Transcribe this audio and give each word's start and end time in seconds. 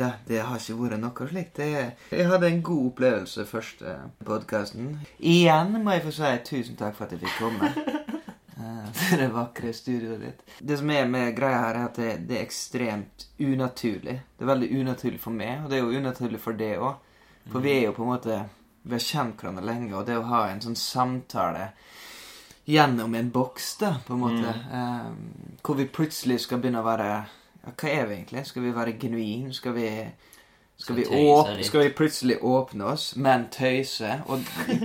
Det, 0.00 0.12
det 0.26 0.38
har 0.40 0.56
ikke 0.56 0.78
vært 0.78 1.00
noe 1.02 1.26
slikt. 1.28 1.58
Jeg 1.60 2.28
hadde 2.30 2.48
en 2.48 2.62
god 2.64 2.84
opplevelse 2.88 3.44
første 3.44 3.96
podkasten. 4.24 4.94
Igjen 5.18 5.74
må 5.76 5.92
jeg 5.92 6.04
få 6.06 6.12
si 6.16 6.30
tusen 6.46 6.78
takk 6.80 6.94
for 6.96 7.04
at 7.04 7.12
jeg 7.12 7.20
fikk 7.26 7.34
komme. 7.36 7.68
eh, 8.56 8.86
Til 8.96 9.18
det 9.20 9.26
vakre 9.34 9.72
studioet 9.76 10.22
ditt. 10.24 10.46
Det 10.56 10.78
som 10.80 10.92
er 10.94 11.10
med 11.10 11.34
greia 11.36 11.58
her, 11.66 11.76
er 11.82 11.88
at 11.90 12.00
det, 12.00 12.14
det 12.30 12.38
er 12.38 12.46
ekstremt 12.46 13.26
unaturlig. 13.44 14.14
Det 14.38 14.46
er 14.46 14.52
veldig 14.54 14.70
unaturlig 14.78 15.20
for 15.20 15.36
meg, 15.36 15.66
og 15.66 15.68
det 15.68 15.76
er 15.76 15.84
jo 15.84 16.00
unaturlig 16.00 16.40
for 16.40 16.56
det 16.62 16.70
òg. 16.78 17.10
For 17.50 17.66
vi 17.66 17.74
er 17.74 17.84
jo 17.90 17.92
på 17.96 18.04
en 18.04 18.10
måte 18.14 18.38
Vi 18.84 18.94
har 18.94 19.04
kjent 19.04 19.42
hverandre 19.42 19.66
lenge, 19.66 19.92
og 19.92 20.06
det 20.08 20.16
å 20.16 20.24
ha 20.30 20.46
en 20.48 20.62
sånn 20.64 20.78
samtale 20.80 21.66
gjennom 22.64 23.12
en 23.18 23.28
boks, 23.34 23.66
da, 23.82 23.90
på 24.06 24.14
en 24.16 24.22
måte, 24.22 24.54
eh, 24.72 25.10
hvor 25.60 25.76
vi 25.76 25.84
plutselig 25.92 26.38
skal 26.46 26.62
begynne 26.62 26.80
å 26.80 26.86
være 26.88 27.10
ja, 27.66 27.70
Hva 27.76 27.88
er 28.00 28.06
vi 28.06 28.14
egentlig? 28.20 28.46
Skal 28.46 28.62
vi 28.62 28.74
være 28.76 28.98
genuine? 28.98 29.52
Skal 29.54 29.72
vi 29.74 29.88
skal 30.80 30.96
vi, 30.96 31.02
åpne, 31.04 31.62
skal 31.64 31.80
vi 31.82 31.88
plutselig 31.92 32.38
åpne 32.40 32.84
oss, 32.88 33.10
men 33.20 33.42
tøyse? 33.52 34.14
Og 34.32 34.38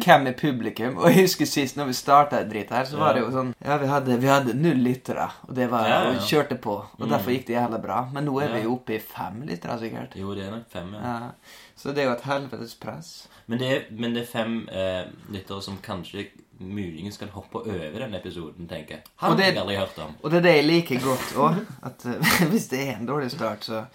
hvem 0.04 0.26
er 0.28 0.34
publikum? 0.36 0.98
Og 0.98 1.06
jeg 1.08 1.22
husker 1.22 1.48
sist 1.48 1.78
når 1.80 1.86
vi 1.88 1.94
starta 1.96 2.42
dritt 2.50 2.74
her, 2.76 2.84
så 2.90 2.98
var 3.00 3.14
det 3.16 3.22
jo 3.24 3.30
sånn 3.32 3.54
Ja, 3.64 3.78
vi 3.80 3.88
hadde, 3.88 4.18
vi 4.20 4.28
hadde 4.28 4.58
null 4.60 4.82
lyttere, 4.84 5.30
og 5.48 5.54
det 5.56 5.70
var 5.72 5.88
Ja, 5.88 6.02
ja. 6.04 6.10
og 6.18 6.28
kjørte 6.28 6.58
på. 6.60 6.76
Og 7.00 7.06
Mm. 7.06 7.10
derfor 7.14 7.32
gikk 7.32 7.46
det 7.48 7.56
jævla 7.56 7.80
bra. 7.82 8.02
Men 8.12 8.26
nå 8.28 8.36
er 8.44 8.52
vi 8.58 8.64
jo 8.66 8.74
oppe 8.76 8.98
i 8.98 9.00
fem 9.00 9.40
lyttere, 9.48 9.80
sikkert. 9.80 10.16
Jo, 10.20 10.36
det 10.36 10.44
er 10.48 10.52
nok 10.52 10.68
fem, 10.70 10.92
ja. 10.94 11.00
Ja. 11.00 11.30
Så 11.78 11.94
det 11.96 12.04
er 12.04 12.10
jo 12.10 12.18
et 12.18 12.28
helvetes 12.28 12.76
press. 12.76 13.14
Men 13.48 13.60
det, 13.60 13.72
er, 13.72 13.82
men 13.92 14.14
det 14.14 14.24
er 14.24 14.32
fem 14.34 14.68
eh, 14.68 15.06
lyttere 15.32 15.62
som 15.64 15.78
kanskje 15.82 16.28
muligens 16.60 17.18
kan 17.18 17.30
hoppe 17.30 17.58
over 17.66 18.00
den 18.00 18.14
episoden, 18.14 18.68
tenker 18.68 18.96
jeg. 18.96 19.04
Han 19.16 19.32
Og 19.32 19.38
det- 19.38 19.46
har 19.46 19.52
jeg 19.52 19.62
aldri 19.62 19.76
hørt 19.76 19.98
om. 20.00 20.16
Og 20.24 20.32
det 20.32 20.38
er 20.38 20.42
det 20.42 20.56
jeg 20.56 20.66
liker 20.66 21.00
godt 21.04 21.34
òg. 21.36 21.66
At 21.84 22.06
eh, 22.06 22.48
hvis 22.52 22.68
det 22.68 22.88
er 22.90 22.96
en 22.98 23.06
dårlig 23.10 23.32
start, 23.32 23.64
så, 23.66 23.86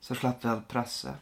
så 0.00 0.14
slipper 0.14 0.48
vi 0.48 0.54
alt 0.56 0.68
presset. 0.68 1.14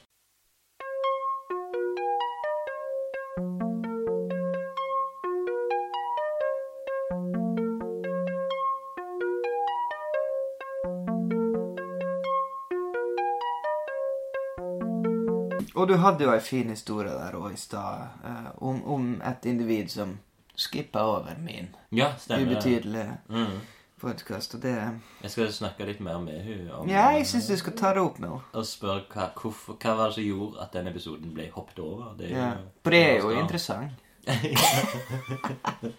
Og 15.81 15.89
du 15.89 15.95
hadde 15.97 16.25
jo 16.27 16.33
ei 16.35 16.41
fin 16.45 16.69
historie 16.69 17.13
der 17.17 17.37
òg 17.39 17.53
i 17.55 17.57
stad, 17.61 18.09
eh, 18.25 18.49
om, 18.61 18.83
om 18.85 19.05
et 19.25 19.47
individ 19.49 19.89
som 19.93 20.19
skippa 20.61 21.01
over 21.09 21.39
min 21.41 21.71
Ja, 21.97 22.11
stemmer. 22.21 22.51
ubetydelige 22.53 23.15
Mm. 23.29 23.61
podkast. 24.01 24.55
Og 24.55 24.63
det 24.63 24.75
Jeg 25.23 25.31
skal 25.31 25.53
snakke 25.53 25.87
litt 25.87 26.01
mer 26.01 26.19
med 26.19 26.43
henne 26.45 26.89
Ja, 26.89 27.09
jeg 27.17 27.27
syns 27.27 27.49
du 27.49 27.57
skal 27.57 27.73
ta 27.73 27.95
det 27.95 28.03
opp 28.03 28.19
med 28.19 28.29
henne. 28.29 28.43
Og 28.55 28.65
spørre 28.67 29.05
hva, 29.09 29.31
hvorfor, 29.41 29.75
hva 29.81 29.97
var 29.97 30.07
det 30.07 30.15
som 30.15 30.25
gjorde 30.25 30.61
at 30.63 30.73
den 30.73 30.87
episoden 30.89 31.35
ble 31.35 31.51
hoppet 31.55 31.79
over. 31.79 32.15
Det 32.19 32.31
Ja. 32.31 32.53
For 32.85 32.91
det 32.91 33.03
er 33.11 33.19
jo 33.21 33.31
interessant. 33.31 33.93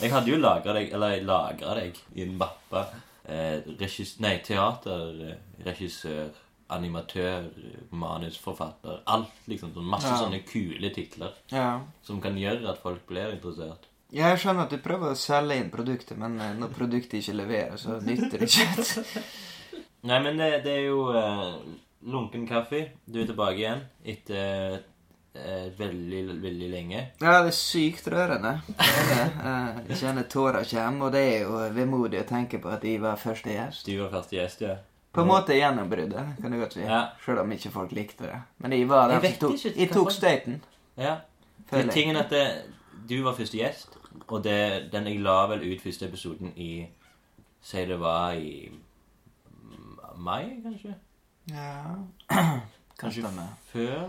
Jeg 0.00 0.10
hadde 0.12 0.30
jo 0.30 0.36
lagra 0.40 0.72
deg, 0.72 0.92
eller 0.92 1.08
jeg 1.14 1.24
lagra 1.28 1.74
deg 1.76 1.98
i 2.16 2.22
en 2.24 2.36
mappe. 2.40 2.84
Eh, 3.28 3.60
nei, 4.20 4.38
teaterregissør 4.44 6.24
eh, 6.28 6.40
animatør, 6.70 7.50
manusforfatter. 7.90 9.00
Alt, 9.06 9.32
liksom. 9.48 9.72
Sånn 9.74 9.84
masse 9.90 10.08
Ja. 10.08 10.16
sånne 10.16 10.42
kule 10.46 10.90
titler 10.94 11.32
Ja. 11.52 11.80
som 12.02 12.20
kan 12.20 12.34
gjøre 12.36 12.68
at 12.70 12.78
folk 12.82 13.06
blir 13.06 13.32
interessert. 13.32 13.84
Ja, 14.12 14.28
Jeg 14.28 14.38
skjønner 14.38 14.62
at 14.62 14.70
du 14.70 14.78
prøver 14.78 15.10
å 15.10 15.16
selge 15.16 15.56
inn 15.56 15.70
produktet, 15.70 16.16
men 16.16 16.40
eh, 16.40 16.54
når 16.54 16.68
produktet 16.76 17.14
ikke 17.20 17.34
leverer, 17.36 17.76
så 17.76 18.00
nytter 18.00 18.38
det 18.38 18.48
ikke. 18.48 19.04
Nei, 20.08 20.18
men 20.22 20.36
det, 20.38 20.62
det 20.64 20.72
er 20.72 20.86
jo 20.86 21.08
uh, 21.10 21.56
lunken 22.04 22.46
kaffe. 22.46 22.90
Du 23.06 23.20
er 23.22 23.26
tilbake 23.26 23.56
igjen 23.56 23.80
etter 24.04 24.74
uh, 25.34 25.68
veldig, 25.78 26.40
veldig 26.42 26.70
lenge. 26.70 27.00
Ja, 27.20 27.42
det 27.42 27.48
er 27.48 27.56
sykt 27.56 28.06
rørende. 28.12 28.60
Jeg 29.88 29.96
kjenner 29.98 30.22
tårer 30.34 30.64
kommer, 30.68 31.06
og 31.06 31.12
det 31.12 31.22
er 31.34 31.40
jo 31.46 31.56
vemodig 31.74 32.20
å 32.22 32.28
tenke 32.28 32.60
på 32.62 32.68
at 32.70 32.84
jeg 32.84 33.00
var 33.02 33.16
første 33.16 33.50
gjest. 33.50 33.86
Du 33.88 33.96
var 34.02 34.10
første 34.20 34.36
gjest, 34.36 34.60
ja. 34.68 34.76
På 35.14 35.20
en 35.22 35.28
måte 35.30 35.54
gjennombruddet, 35.54 36.26
kan 36.42 36.52
du 36.52 36.58
godt 36.58 36.72
si. 36.74 36.80
Ja. 36.80 37.02
Selv 37.24 37.38
om 37.44 37.52
ikke 37.54 37.70
folk 37.70 37.92
likte 37.94 38.26
det. 38.26 38.38
Men 38.58 38.72
jeg 38.72 38.88
var 38.88 39.08
den 39.08 39.22
Jeg 39.22 39.36
som 39.38 39.50
tok, 39.50 39.76
jeg 39.76 39.90
tok 39.92 40.10
støyten. 40.12 40.60
Ja. 40.98 41.16
Men 41.70 41.88
tingen 41.94 42.16
at 42.16 42.30
det, 42.30 42.46
du 43.08 43.22
var 43.22 43.34
første 43.38 43.56
gjest, 43.58 43.98
og 44.26 44.44
det, 44.44 44.88
den 44.92 45.06
jeg 45.06 45.20
la 45.22 45.38
vel 45.50 45.62
ut 45.72 45.82
første 45.82 46.06
episoden 46.08 46.52
i 46.56 46.86
Si 47.64 47.80
det 47.88 47.96
var 48.00 48.32
i 48.36 48.68
mai, 50.16 50.60
kanskje? 50.62 50.94
Ja 51.48 51.94
Kanskje 53.00 53.22
Stemmer. 53.22 53.48
før? 53.72 54.02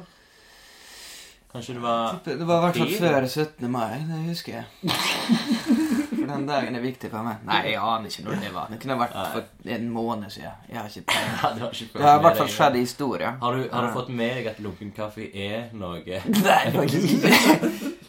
Kanskje 1.51 1.73
det 1.73 1.81
var 1.81 2.19
Det 2.25 2.47
var 2.47 2.57
i 2.57 2.61
hvert 2.65 2.77
fall 2.77 2.93
før 2.99 3.27
17. 3.27 3.71
mai, 3.71 3.93
det 4.09 4.19
husker 4.27 4.53
jeg. 4.53 4.65
For 6.25 6.35
den 6.35 6.47
dagen 6.49 6.75
er 6.75 6.83
viktig 6.83 7.11
for 7.11 7.25
meg. 7.27 7.43
Nei, 7.47 7.59
jeg 7.71 7.81
aner 7.81 8.09
ikke 8.09 8.23
når 8.25 8.39
det 8.43 8.53
var. 8.55 8.71
Det 8.71 8.79
kunne 8.83 8.97
vært 8.99 9.17
for 9.33 9.71
en 9.77 9.89
måned 9.89 10.29
siden. 10.35 10.63
Jeg 10.69 10.79
har 10.79 10.89
ikke 10.89 11.05
peiling. 11.11 11.35
Det 11.41 11.61
har 11.65 11.75
ikke 11.75 11.99
Det 11.99 12.07
har 12.09 12.17
i 12.19 12.23
hvert 12.27 12.37
fall 12.43 12.53
skjedd 12.57 12.75
i 12.75 12.85
historie. 12.85 13.35
Har 13.41 13.59
du, 13.59 13.67
har 13.71 13.87
du 13.87 13.93
fått 13.93 14.09
med 14.09 14.35
deg 14.39 14.49
at 14.53 14.63
lunken 14.65 14.91
kaffe 14.95 15.29
er 15.31 15.69
noe 15.73 16.01
Nei, 16.47 16.63
faktisk 16.75 17.17
ikke. 17.17 17.93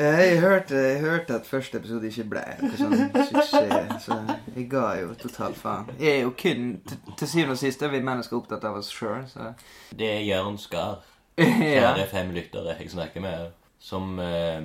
Jeg 0.00 0.38
hørte, 0.40 0.74
jeg 0.78 1.00
hørte 1.00 1.34
at 1.34 1.46
første 1.46 1.76
episode 1.80 2.06
ikke 2.06 2.24
ble 2.30 2.42
noe 2.60 2.76
sånn 2.78 2.92
suksess, 3.26 4.04
så 4.04 4.16
jeg 4.54 4.68
ga 4.70 4.84
jo 5.00 5.10
totalt 5.18 5.58
faen. 5.58 5.90
Jeg 5.98 6.20
er 6.20 6.22
jo 6.22 6.30
kun, 6.38 6.68
til, 6.86 7.26
syvende 7.26 7.56
og 7.56 7.60
sist 7.60 7.82
er 7.82 7.90
vi 7.92 8.00
mennesker 8.06 8.38
opptatt 8.38 8.64
av 8.70 8.78
oss 8.78 8.92
sjøl, 8.94 9.26
så 9.28 9.50
Det 9.90 10.06
er 10.12 10.22
Jørn 10.28 10.56
Skar. 10.62 11.02
ja. 11.36 11.90
Kjære 11.90 12.06
fem 12.12 12.30
lyttere 12.36 12.76
jeg 12.78 12.92
snakker 12.94 13.24
med, 13.24 13.50
som 13.82 14.14
eh, 14.22 14.62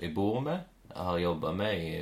jeg 0.00 0.14
bor 0.14 0.40
med, 0.46 0.62
har 0.94 1.18
jobba 1.18 1.52
med 1.58 1.82
i 1.82 1.92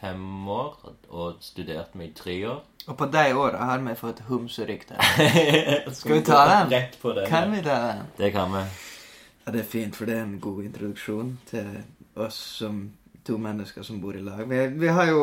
fem 0.00 0.48
år 0.48 0.76
og 1.08 1.40
studert 1.44 1.94
med 1.98 2.10
i 2.10 2.14
tre 2.16 2.36
år. 2.48 2.60
Og 2.88 2.96
på 2.96 3.06
de 3.12 3.24
åra 3.36 3.66
har 3.68 3.82
vi 3.84 3.94
fått 3.98 4.22
homserykte. 4.30 4.96
Skal 5.92 6.14
vi 6.14 6.22
ta 6.24 6.38
den? 6.48 6.70
Rett 6.72 6.94
på 7.02 7.12
den. 7.12 7.26
Kan 7.28 7.52
vi 7.52 7.60
ta 7.62 7.74
den? 7.82 8.06
Det 8.16 8.30
kan 8.32 8.54
vi. 8.54 8.62
Ja, 9.44 9.52
det 9.52 9.60
er 9.60 9.68
fint, 9.68 9.96
for 9.96 10.08
det 10.08 10.16
er 10.16 10.24
en 10.24 10.38
god 10.40 10.62
introduksjon 10.64 11.34
til 11.50 11.68
oss 12.16 12.38
som 12.62 12.80
to 13.28 13.36
mennesker 13.36 13.84
som 13.84 14.00
bor 14.00 14.16
i 14.16 14.22
lag. 14.24 14.46
Vi, 14.48 14.66
vi 14.80 14.88
har 14.88 15.10
jo 15.10 15.20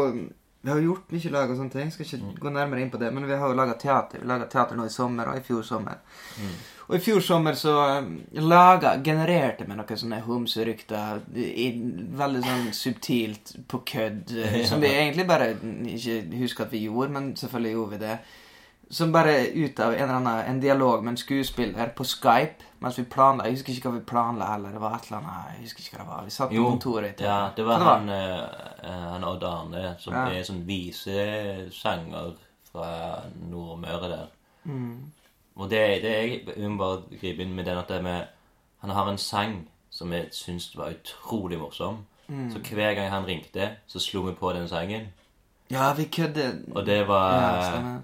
vi 0.65 0.71
har 0.71 0.79
gjort 0.81 1.11
mye 1.13 1.29
lag 1.29 1.51
og 1.53 1.57
sånne 1.59 1.73
ting. 1.73 1.91
Skal 1.93 2.07
ikke 2.07 2.39
gå 2.41 2.51
nærmere 2.53 2.81
inn 2.81 2.89
på 2.93 2.97
det, 2.97 3.11
men 3.13 3.27
vi 3.29 3.35
har 3.37 3.51
jo 3.51 3.57
laga 3.57 3.75
teater. 3.77 4.23
Vi 4.23 4.29
laga 4.29 4.47
teater 4.49 4.77
nå 4.77 4.87
i 4.89 4.93
sommer 4.93 5.29
og 5.29 5.37
i 5.37 5.43
fjor 5.45 5.61
sommer. 5.65 5.99
Og 6.87 6.95
i 6.95 7.01
fjor 7.01 7.19
sommer 7.25 7.55
så 7.57 7.71
um, 7.99 8.11
laga 8.45 8.91
Genererte 9.03 9.65
vi 9.65 9.73
noen 9.73 9.97
sånne 9.97 10.19
homserykter 10.21 11.23
veldig 12.19 12.41
sånn 12.45 12.67
subtilt 12.77 13.55
på 13.67 13.79
kødd. 13.89 14.35
eh, 14.37 14.59
Som 14.69 14.81
vi 14.81 14.91
egentlig 14.93 15.25
bare 15.27 15.47
ikke 15.95 16.19
husker 16.43 16.65
at 16.67 16.71
vi 16.75 16.83
gjorde, 16.85 17.09
men 17.15 17.31
selvfølgelig 17.35 17.71
gjorde 17.73 17.91
vi 17.95 18.01
det. 18.05 18.17
Som 18.93 19.11
bare 19.11 19.33
ut 19.55 19.79
av 19.81 19.93
en 19.95 20.03
eller 20.03 20.13
annen 20.19 20.45
en 20.51 20.59
dialog 20.61 21.01
med 21.03 21.15
en 21.15 21.17
skuespiller 21.17 21.89
på 21.97 22.05
Skype 22.05 22.61
mens 22.85 22.99
vi 22.99 23.03
planla. 23.09 23.47
Jeg 23.47 23.55
husker 23.57 23.73
ikke 23.73 23.89
hva 23.89 23.97
vi 23.97 24.05
planla 24.05 24.45
heller. 24.51 24.71
Det 24.77 24.81
var 24.83 24.93
et 24.99 25.07
eller 25.09 25.17
annet 25.23 25.55
Jeg 25.55 25.63
husker 25.65 25.81
ikke 25.87 25.95
hva 25.97 26.03
det 26.03 26.11
var. 26.11 26.23
Vi 26.27 26.35
satt 26.35 26.51
på 26.53 26.65
kontoret. 26.69 27.09
etter 27.15 27.25
ja, 27.25 27.39
det 27.57 27.65
var 27.65 27.79
han, 27.81 28.09
eh, 28.13 28.91
han 29.09 29.23
Odd 29.25 29.43
Arne, 29.43 29.95
som 29.99 30.13
Ja. 30.13 30.27
er 30.29 30.43
sånn 30.45 30.61
visesanger 30.69 32.35
fra 32.71 32.89
Nordmøre 33.49 34.09
der. 34.11 34.27
Mm. 34.65 35.11
Og 35.55 35.69
det, 35.69 36.01
det 36.03 36.11
jeg, 36.11 36.41
jeg 36.57 36.69
må 36.71 36.77
bare 36.77 37.19
gripe 37.21 37.41
inn 37.45 37.53
med 37.55 37.65
den 37.65 37.77
at 37.77 37.87
det 37.87 38.01
med 38.03 38.23
Han 38.81 38.89
har 38.89 39.07
en 39.09 39.17
sang 39.17 39.67
som 39.89 40.11
jeg 40.13 40.27
syns 40.31 40.71
var 40.77 40.91
utrolig 40.91 41.57
morsom. 41.59 42.01
Mm. 42.27 42.49
Så 42.51 42.59
hver 42.73 42.93
gang 42.93 43.09
han 43.09 43.25
ringte, 43.25 43.69
så 43.87 43.99
slo 43.99 44.21
vi 44.21 44.33
på 44.33 44.51
den 44.53 44.67
sangen. 44.67 45.07
Ja, 45.71 45.93
vi 45.93 46.03
kødder. 46.03 46.51
Og 46.75 46.85
det 46.85 47.07
var 47.07 47.31
Ja. 47.39 47.95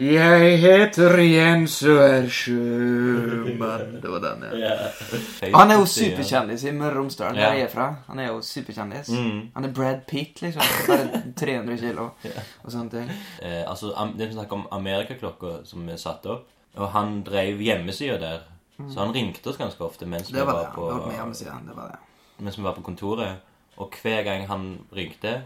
Jeg 0.00 0.58
heter 0.60 1.18
Jens 1.18 1.82
og 1.82 1.98
er 2.00 2.28
sjømann. 2.28 4.00
Det 4.02 4.10
var 4.10 4.18
den, 4.24 4.44
ja. 4.60 4.68
Ja. 4.68 5.50
Han 5.54 5.70
er 5.70 5.74
jo 5.80 5.84
superkjendis 5.86 6.64
i 6.64 6.72
Møre 6.72 6.90
og 6.94 6.96
Romsdal, 6.96 7.34
der 7.34 7.40
Ja. 7.40 7.50
jeg 7.50 7.60
er 7.62 7.68
fra. 7.68 7.94
Han 8.06 8.18
er 8.18 8.26
jo 8.28 8.40
superkjendis. 8.42 9.08
Mm. 9.08 9.50
Han 9.54 9.64
er 9.64 9.72
Brad 9.72 10.00
Pitt, 10.08 10.42
liksom. 10.42 10.62
Bare 10.88 11.22
300 11.36 11.76
kilo 11.78 12.08
og 12.64 12.72
sånne 12.72 12.90
ting. 12.90 13.10
Eh, 13.42 13.64
altså, 13.70 13.92
Det 14.18 14.28
er 14.28 14.32
snakk 14.32 14.52
om 14.52 14.66
Amerikaklokka 14.72 15.64
som 15.64 15.86
vi 15.86 15.96
satte 15.98 16.30
opp. 16.30 16.48
Og 16.76 16.90
han 16.94 17.22
drev 17.26 17.60
hjemmesida 17.60 18.18
der. 18.20 18.46
Så 18.88 19.00
han 19.02 19.12
ringte 19.14 19.50
oss 19.50 19.58
ganske 19.60 19.84
ofte 19.84 20.06
mens 20.08 20.30
vi 20.32 20.38
var 20.38 20.46
var 20.46 20.64
Han 20.64 20.74
på 20.74 20.86
var. 20.86 21.60
Det 21.66 21.76
var 21.76 21.88
det. 21.90 21.98
mens 22.38 22.58
vi 22.58 22.62
var 22.62 22.74
på 22.74 22.82
kontoret. 22.82 23.36
Og 23.76 23.92
hver 24.02 24.22
gang 24.22 24.46
han 24.48 24.78
ringte, 24.96 25.42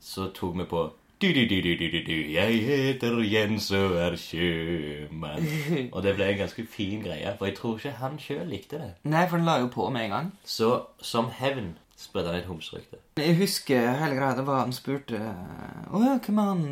så 0.00 0.30
tok 0.34 0.58
vi 0.58 0.64
på 0.64 0.90
du, 1.22 1.28
du, 1.32 1.44
du, 1.48 1.60
du, 1.62 1.76
du, 1.78 1.86
du, 1.90 2.00
du. 2.06 2.32
Jeg 2.32 2.58
heter 2.64 3.20
Jens 3.22 3.70
og 3.70 3.94
er 3.96 4.16
sjømann. 4.18 5.46
Og 5.94 6.02
det 6.02 6.14
ble 6.18 6.26
en 6.32 6.40
ganske 6.42 6.66
fin 6.68 7.00
greie, 7.00 7.30
for 7.38 7.46
jeg 7.48 7.56
tror 7.56 7.78
ikke 7.78 7.92
han 8.00 8.18
sjøl 8.20 8.50
likte 8.50 8.80
det. 8.82 8.90
Nei, 9.08 9.22
for 9.30 9.40
den 9.40 9.46
la 9.46 9.54
jo 9.62 9.70
på 9.72 9.86
med 9.94 10.04
en 10.04 10.10
gang. 10.10 10.32
Så 10.44 10.82
som 11.00 11.30
hevn 11.38 11.76
spredde 12.04 12.30
han 12.30 12.38
et 12.42 12.48
homserykte. 12.48 12.98
Jeg 13.20 13.36
husker 13.38 13.86
hele 14.00 14.16
greia. 14.18 14.34
Det 14.34 14.44
var 14.46 14.64
Han 14.64 14.72
spurte 14.74 15.18
Å 15.18 16.00
ja, 16.02 16.14
hvem 16.18 16.38
er 16.42 16.48
han? 16.50 16.62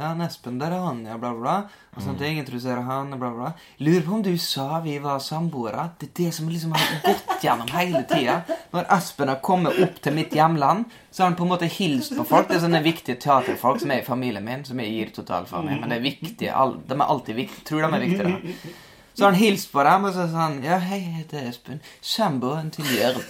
Ja, 0.00 0.10
Espen. 0.26 0.58
Der 0.60 0.74
er 0.74 0.82
han, 0.86 1.04
ja, 1.06 1.16
bla, 1.20 1.30
bla. 1.38 1.54
Og 1.92 2.02
sånn 2.02 2.16
at 2.16 2.24
jeg 2.24 2.40
introduserer 2.40 2.82
han, 2.86 3.12
bla, 3.20 3.30
bla. 3.36 3.52
Lurer 3.84 4.04
på 4.06 4.16
om 4.16 4.24
du 4.24 4.32
sa 4.40 4.80
vi 4.84 4.96
var 5.02 5.22
samboere. 5.22 5.88
Det 6.00 6.10
er 6.10 6.14
det 6.18 6.28
som 6.38 6.50
liksom 6.50 6.74
har 6.76 6.94
gått 7.06 7.44
gjennom 7.44 7.70
hele 7.74 8.04
tida. 8.10 8.38
Når 8.72 8.88
Espen 8.98 9.32
har 9.32 9.42
kommet 9.44 9.78
opp 9.84 9.98
til 10.02 10.16
mitt 10.16 10.34
hjemland, 10.36 10.86
så 11.10 11.22
har 11.22 11.30
han 11.32 11.38
på 11.38 11.46
en 11.46 11.52
måte 11.54 11.70
hilst 11.70 12.16
på 12.16 12.26
folk. 12.28 12.48
Det 12.48 12.58
er 12.58 12.64
sånne 12.66 12.82
viktige 12.84 13.20
teaterfolk 13.22 13.82
som 13.82 13.92
er 13.94 14.02
i 14.02 14.06
familien 14.06 14.44
min, 14.46 14.64
som 14.68 14.80
jeg 14.82 14.94
gir 14.96 15.12
totalt 15.18 15.50
for 15.52 15.68
i. 15.68 15.76
Men 15.78 15.92
det 15.92 16.00
er 16.00 16.06
viktige. 16.08 16.70
De 16.88 16.96
er 16.98 17.06
alltid 17.06 17.38
viktige. 17.44 17.66
Tror 17.68 17.84
de 17.86 17.92
er 17.92 18.06
viktige, 18.06 18.32
da. 18.32 18.72
Så 19.12 19.26
har 19.26 19.34
han 19.34 19.40
hilst 19.42 19.68
på 19.72 19.82
dem, 19.84 20.04
og 20.08 20.14
så 20.16 20.24
sa 20.32 20.46
han 20.46 20.62
Ja, 20.64 20.78
hei, 20.80 21.02
jeg 21.02 21.18
heter 21.20 21.48
Espen. 21.50 21.82
Samboeren 22.00 22.70
til 22.72 22.88
Jørn. 22.96 23.20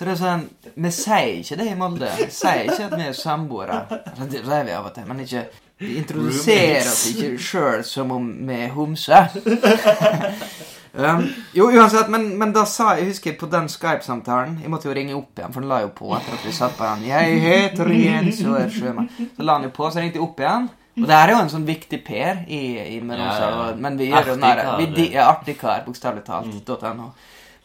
Så 0.00 0.06
det 0.08 0.12
er 0.14 0.16
sånn 0.16 0.44
Vi 0.80 0.90
sier 0.96 1.26
ikke 1.42 1.56
det 1.60 1.64
i 1.68 1.74
Molde. 1.76 2.08
Vi 2.16 2.30
sier 2.32 2.62
ikke 2.64 2.86
at 2.86 2.94
vi 2.96 3.08
er 3.10 3.16
samboere. 3.18 3.80
Altså, 3.92 4.28
Det 4.32 4.38
sier 4.46 4.62
vi 4.64 4.72
av 4.72 4.86
og 4.88 4.94
til, 4.96 5.04
men 5.10 5.18
ikke 5.26 5.42
Vi 5.80 5.96
introduserer 6.00 6.86
oss 6.88 7.02
ikke 7.10 7.28
sjøl 7.40 7.82
som 7.84 8.14
om 8.16 8.30
vi 8.48 8.56
er 8.64 8.72
homser. 8.72 9.28
um, 11.04 11.26
jo, 11.56 11.68
uansett, 11.68 12.08
men, 12.12 12.30
men 12.40 12.52
da 12.56 12.64
sa 12.68 12.94
jeg 12.96 13.10
husker 13.10 13.36
på 13.40 13.48
den 13.52 13.68
Skype-samtalen 13.68 14.58
Jeg 14.64 14.72
måtte 14.72 14.88
jo 14.88 14.96
ringe 14.96 15.16
opp 15.18 15.36
igjen, 15.40 15.52
for 15.52 15.60
den 15.60 15.68
la 15.72 15.82
jo 15.84 15.90
på 16.00 16.12
etter 16.16 16.36
at 16.38 16.46
vi 16.48 16.52
satt 16.56 16.76
på 16.78 16.84
den. 16.88 17.04
'Jeg 17.10 17.40
heter 17.44 17.92
Jens 17.92 18.40
og 18.48 18.56
er 18.60 18.72
sjømann'. 18.72 19.10
Så 19.36 19.44
la 19.44 19.58
han 19.58 19.68
jo 19.68 19.72
på, 19.76 19.90
så 19.90 20.00
ringte 20.00 20.16
jeg 20.16 20.24
opp 20.24 20.40
igjen. 20.40 20.70
Og 21.00 21.06
det 21.08 21.16
her 21.16 21.28
er 21.28 21.34
jo 21.36 21.42
en 21.44 21.52
sånn 21.52 21.66
viktig 21.68 22.00
per 22.04 22.40
i, 22.48 22.62
i 22.96 22.96
ja. 23.00 23.50
og- 23.52 23.78
men 23.78 23.98
vi 23.98 24.08
gjør 24.10 24.32
jo 24.32 24.38
den 24.40 24.40
der 24.48 25.28
Artig 25.28 25.58
kar, 25.60 25.84
bokstavelig 25.86 26.24
talt. 26.24 26.96
.no. 26.96 27.12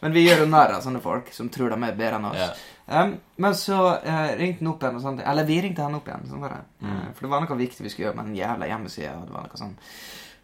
Men 0.00 0.12
vi 0.12 0.26
gjør 0.26 0.44
jo 0.44 0.48
narr 0.52 0.74
av 0.76 0.82
sånne 0.84 1.00
folk 1.04 1.30
som 1.32 1.48
tror 1.52 1.72
de 1.72 1.78
er 1.80 1.98
bedre 1.98 2.18
enn 2.18 2.28
oss. 2.28 2.40
Yeah. 2.40 2.64
Um, 2.86 3.14
men 3.42 3.54
så 3.58 3.78
uh, 3.98 4.32
ringte 4.38 4.62
han 4.62 4.70
opp 4.70 4.82
igjen, 4.84 4.98
og 4.98 5.02
sånt. 5.02 5.22
eller 5.26 5.46
vi 5.48 5.60
ringte 5.64 5.86
han 5.86 5.96
opp 5.98 6.10
igjen. 6.10 6.26
Sånn 6.30 6.44
det. 6.44 6.58
Mm. 6.84 6.90
Eh, 6.92 7.06
for 7.12 7.26
det 7.26 7.30
var 7.32 7.46
noe 7.46 7.60
viktig 7.60 7.86
vi 7.86 7.92
skulle 7.92 8.08
gjøre 8.10 8.18
med 8.20 8.28
den 8.30 8.40
jævla 8.40 8.68
hjemmesida. 8.70 9.14
Og, 9.20 9.30
det 9.30 9.36
var 9.36 9.46
noe 9.48 9.62
sånn. 9.62 9.78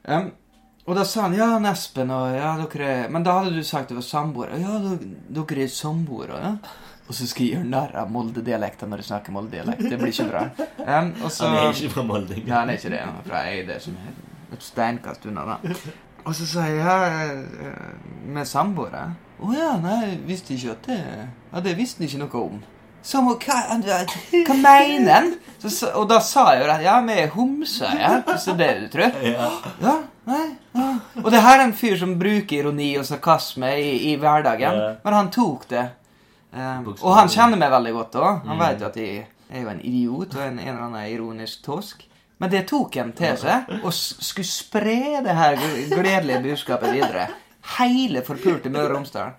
um, 0.09 0.31
og 0.83 0.97
da 0.99 1.05
sa 1.07 1.29
han 1.29 1.37
ja, 1.39 1.47
Nespen, 1.63 2.09
Espen 2.09 2.11
og 2.11 2.33
ja, 2.35 2.57
dere 2.59 2.87
er 2.91 3.13
Men 3.15 3.23
da 3.23 3.37
hadde 3.37 3.53
du 3.55 3.63
sagt 3.63 3.93
du 3.93 3.95
var 3.95 4.07
samboere. 4.07 4.59
Ja, 4.59 4.81
dere, 4.83 5.63
er 5.63 5.71
samboere, 5.71 6.41
ja. 6.43 6.57
Og 7.07 7.15
så 7.15 7.27
skal 7.29 7.45
jeg 7.45 7.55
gjøre 7.55 7.69
narr 7.71 7.95
av 8.03 8.11
Molde-dialekten 8.11 8.91
når 8.91 9.03
du 9.03 9.07
snakker 9.07 9.35
Molde-dialekt. 9.37 9.85
Det 9.85 9.99
blir 10.01 10.11
ikke 10.11 10.31
bra. 10.33 10.43
Um, 10.83 11.13
så, 11.29 11.47
Han 11.47 11.59
er 11.61 11.77
ikke 11.77 11.93
fra 11.95 12.05
Molde. 12.09 12.39
ja, 12.41 12.55
han 12.57 12.73
er 12.73 12.81
ikke 12.81 12.91
det. 12.95 13.03
Han 13.05 13.21
er 13.21 13.29
fra 13.29 13.43
Eide, 13.53 13.79
som 13.85 13.99
er 14.01 14.57
et 14.57 14.67
steinkast 14.67 15.27
unna, 15.31 15.45
da. 15.53 15.77
Og 16.23 16.35
så 16.39 16.47
sa 16.47 16.67
jeg 16.71 16.79
ja, 16.79 16.97
eh, 17.29 17.95
med 18.35 18.47
samboere. 18.47 19.07
Å 19.43 19.55
ja, 19.57 19.73
nei, 19.83 20.17
visste 20.29 20.55
ikke 20.55 20.71
at 20.77 20.87
det 20.87 20.99
Ja, 21.53 21.61
det 21.65 21.75
visste 21.79 22.03
han 22.03 22.09
ikke 22.09 22.21
noe 22.23 22.43
om. 22.47 22.61
Som 23.03 23.27
hva, 23.27 23.57
hva 24.47 24.55
mener 24.63 25.11
han? 25.11 25.33
Og 25.99 26.05
da 26.11 26.21
sa 26.23 26.45
jeg 26.55 26.63
jo 26.63 26.69
at 26.71 26.85
ja, 26.85 27.01
vi 27.03 27.17
er 27.25 27.33
homser, 27.35 27.97
ja. 27.99 28.13
Så 28.39 28.55
det 28.59 28.69
du 28.81 28.87
tror? 28.93 29.17
Ja. 29.27 29.49
Ja, 29.83 29.95
nei, 30.31 30.45
ja. 30.79 30.87
Og 31.25 31.27
det 31.35 31.41
her 31.43 31.59
er 31.59 31.65
en 31.67 31.75
fyr 31.75 31.97
som 31.99 32.15
bruker 32.21 32.61
ironi 32.61 32.93
og 33.01 33.09
sarkasme 33.09 33.73
i, 33.83 33.91
i 34.13 34.15
hverdagen. 34.23 34.79
Ja. 34.79 34.93
Men 35.03 35.19
han 35.19 35.33
tok 35.35 35.67
det. 35.75 35.83
Um, 36.53 36.93
og 37.01 37.15
han 37.17 37.31
kjenner 37.33 37.59
meg 37.59 37.73
veldig 37.75 37.93
godt 37.99 38.17
òg. 38.21 38.43
Han 38.47 38.57
Mm. 38.59 38.63
vet 38.69 38.81
jo 38.81 38.87
at 38.93 38.97
jeg 39.03 39.27
er 39.51 39.63
jo 39.67 39.69
en 39.73 39.81
idiot 39.83 40.35
og 40.39 40.43
en, 40.47 40.59
en 40.63 40.69
eller 40.69 40.87
annen 40.87 41.11
ironisk 41.11 41.63
tosk. 41.67 42.07
Men 42.39 42.51
det 42.51 42.65
tok 42.71 42.97
han 42.99 43.13
til 43.19 43.37
seg, 43.39 43.69
og 43.83 43.93
skulle 43.95 44.47
spre 44.49 45.21
det 45.27 45.35
her 45.39 45.59
gledelige 45.91 46.41
budskapet 46.43 46.93
videre. 46.95 47.29
Hele 47.79 48.23
forpulte 48.27 48.71
Møre 48.73 48.91
og 48.91 48.97
Romsdal. 48.97 49.33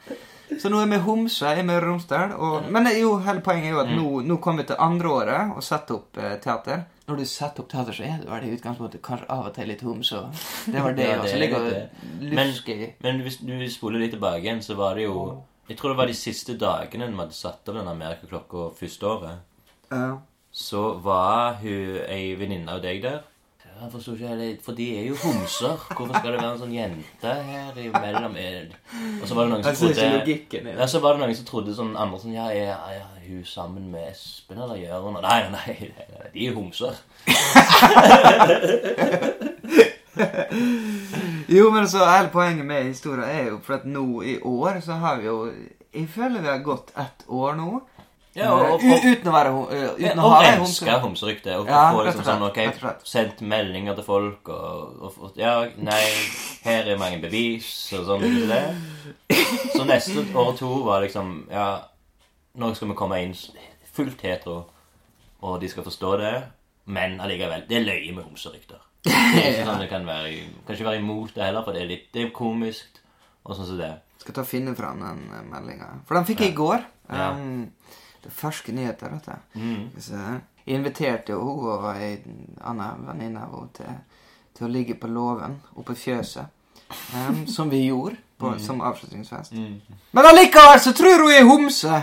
Så 0.59 0.69
nå 0.69 0.79
er 0.83 0.89
vi 0.91 0.97
homser 1.01 1.59
i 1.59 1.63
Møre 1.65 1.85
og 1.87 1.89
Romsdal. 1.95 2.33
Og, 2.37 2.67
men 2.71 2.87
jo, 2.99 3.15
hele 3.25 3.41
poenget 3.45 3.71
er 3.71 3.75
jo 3.75 3.79
at 3.83 3.91
nå, 3.93 4.07
nå 4.27 4.37
kommer 4.43 4.63
vi 4.63 4.67
til 4.71 4.79
andre 4.79 5.09
året 5.09 5.53
og 5.57 5.63
setter 5.65 5.95
opp 5.97 6.17
eh, 6.21 6.35
teater. 6.43 6.83
Når 7.07 7.17
du 7.19 7.23
setter 7.27 7.63
opp 7.63 7.69
teater, 7.71 7.95
så 7.97 8.03
er 8.05 8.43
du 8.43 8.47
i 8.47 8.53
utgangspunktet 8.55 9.01
kanskje 9.03 9.27
av 9.33 9.47
og 9.49 9.55
til 9.55 9.67
litt 9.67 9.81
homse. 9.83 10.21
Det 10.71 10.83
var 10.85 10.93
det 10.99 11.07
Ja, 11.09 11.15
det 11.23 11.33
er 11.33 11.41
Ligger 11.41 11.57
og 11.57 11.71
Men- 12.21 12.93
Men 13.03 13.21
hvis 13.25 13.39
du 13.43 13.55
spoler 13.73 13.99
litt 13.99 14.13
tilbake 14.15 14.43
igjen, 14.45 14.61
så 14.63 14.75
var 14.79 14.95
det 14.95 15.03
jo 15.09 15.43
Jeg 15.69 15.77
tror 15.79 15.89
det 15.93 15.97
var 15.97 16.07
de 16.07 16.13
siste 16.13 16.57
dagene 16.59 17.07
vi 17.11 17.17
hadde 17.17 17.33
satt 17.33 17.67
opp 17.69 17.75
den 17.75 17.87
Amerikaklokka 17.87 18.69
første 18.77 19.03
året. 19.07 19.37
Ja. 19.91 20.17
Så 20.53 20.99
var 21.01 21.55
hun 21.61 21.99
ei 22.07 22.35
venninne 22.37 22.69
av 22.75 22.81
deg 22.83 23.01
der. 23.01 23.21
Jeg 23.83 23.91
forsto 23.91 24.13
ikke 24.15 24.27
helt, 24.27 24.61
For 24.63 24.71
de 24.77 24.97
er 24.97 25.03
jo 25.09 25.15
homser. 25.19 25.75
Hvorfor 25.95 26.13
skal 26.19 26.31
det 26.31 26.39
være 26.39 26.51
en 26.53 26.59
sånn 26.61 26.75
jente 26.75 27.31
her 27.49 27.71
imellom? 27.83 28.35
Og 29.19 29.25
så 29.27 29.33
var 29.35 29.41
det 29.43 29.51
noen 29.51 29.63
som 29.65 29.75
trodde 29.75 30.03
ja, 30.71 30.85
så 30.87 30.97
var 31.03 31.11
det 31.17 31.21
noen 31.23 31.35
som 31.35 31.47
trodde 31.49 31.75
sånn 31.75 31.97
andre 31.99 32.19
sånn 32.21 32.37
Ja, 32.37 32.45
er, 32.55 32.71
er 32.95 33.03
hun 33.25 33.43
sammen 33.47 33.85
med 33.91 34.03
Espen 34.13 34.59
eller 34.63 34.77
gjør 34.79 35.03
hun 35.09 35.19
Nei, 35.19 35.41
nei, 35.51 35.75
nei, 35.83 36.07
nei, 36.15 36.27
de 36.31 36.39
er 36.47 36.55
homser. 36.55 36.93
Jo, 41.53 41.69
men 41.73 41.87
så 41.89 42.05
hele 42.05 42.29
poenget 42.31 42.65
med 42.65 42.83
historien 42.87 43.27
er 43.27 43.47
jo 43.49 43.57
for 43.65 43.73
at 43.79 43.85
nå 43.89 44.05
i 44.23 44.37
år 44.47 44.79
så 44.85 44.93
har 45.01 45.17
vi 45.19 45.25
jo 45.27 45.51
Jeg 45.93 46.07
føler 46.09 46.41
vi 46.41 46.47
har 46.49 46.63
gått 46.65 46.91
ett 46.97 47.25
år 47.27 47.53
nå. 47.57 47.81
Ja, 48.33 48.49
og, 48.49 48.79
og, 48.79 48.83
og, 48.89 49.03
uten 49.05 49.29
å 49.29 49.33
være 49.35 49.49
Uten 49.99 50.19
å 50.19 50.25
og 50.25 50.31
ha 50.33 50.37
ei 50.41 50.53
renska 50.55 50.95
homse. 50.95 51.01
homserykte. 51.03 51.57
Og 51.61 51.67
Ja, 51.69 51.83
få 51.93 52.05
liksom 52.07 52.25
sånn, 52.25 52.45
ok, 52.47 52.59
og 52.71 53.03
sendt 53.05 53.43
meldinger 53.45 53.97
til 53.99 54.07
folk 54.07 54.49
og, 54.49 54.95
og, 55.05 55.19
og 55.27 55.37
Ja, 55.37 55.67
nei, 55.77 56.01
her 56.63 56.89
er 56.89 57.01
mange 57.01 57.19
bevis 57.21 57.67
og 57.97 58.07
sånn. 58.09 58.25
Det? 58.49 58.63
Så 59.75 59.85
neste 59.85 60.25
år 60.33 60.55
to 60.57 60.71
var 60.87 61.05
liksom 61.05 61.43
Ja, 61.53 61.67
nå 62.57 62.71
skal 62.73 62.89
vi 62.89 62.97
komme 62.97 63.21
inn 63.21 63.35
fullt 63.93 64.25
hetero, 64.25 64.63
og 65.45 65.59
de 65.61 65.69
skal 65.69 65.85
forstå 65.85 66.15
det, 66.23 66.33
men 66.89 67.19
allikevel 67.21 67.67
Det 67.69 67.77
er 67.77 67.85
løye 67.85 68.15
med 68.15 68.25
homserykter. 68.25 68.81
Det 69.03 69.13
er 69.13 69.49
ikke 69.51 69.67
sånn 69.67 69.81
det 69.83 69.89
kan 69.91 70.05
være 70.07 70.33
Kan 70.65 70.77
ikke 70.77 70.87
være 70.87 71.01
imot 71.03 71.33
det 71.35 71.43
heller, 71.43 71.65
for 71.65 71.75
det 71.75 71.81
er 71.83 71.89
litt 71.91 72.05
Det 72.15 72.21
er 72.23 72.33
komisk 72.35 73.01
og 73.43 73.57
sånn 73.57 73.67
som 73.67 73.79
det. 73.81 73.91
Skal 74.23 74.37
ta 74.37 74.43
og 74.45 74.47
finne 74.47 74.71
fram 74.77 75.01
den 75.03 75.17
uh, 75.27 75.41
meldinga. 75.51 75.89
For 76.07 76.15
den 76.15 76.27
fikk 76.29 76.45
jeg 76.45 76.53
i 76.53 76.55
går. 76.55 76.85
Ja. 77.11 77.33
Um, 77.35 77.65
det 78.23 78.31
er 78.31 78.35
ferske 78.35 78.71
nyheter, 78.71 79.11
dette. 79.11 79.37
Mm. 79.53 80.41
Jeg 80.65 80.77
inviterte 80.77 81.35
jo 81.35 81.43
hun 81.43 81.71
og 81.73 81.87
ei 81.91 82.13
anna 82.63 82.93
venninne 83.03 83.43
av 83.43 83.55
henne 83.57 83.73
til, 83.75 83.95
til 84.55 84.67
å 84.67 84.71
ligge 84.71 84.95
på 84.99 85.09
låven 85.11 85.57
oppe 85.75 85.95
i 85.95 85.99
fjøset. 85.99 86.59
Um, 87.15 87.47
som 87.55 87.71
vi 87.71 87.85
gjorde 87.87 88.15
på, 88.39 88.53
som 88.59 88.81
avslutningsfest. 88.81 89.51
Mm. 89.51 89.81
Men 90.11 90.29
allikevel 90.29 90.79
så 90.83 90.93
tror 90.95 91.23
hun 91.23 91.31
jeg 91.31 91.41
er 91.41 91.49
homse! 91.49 91.99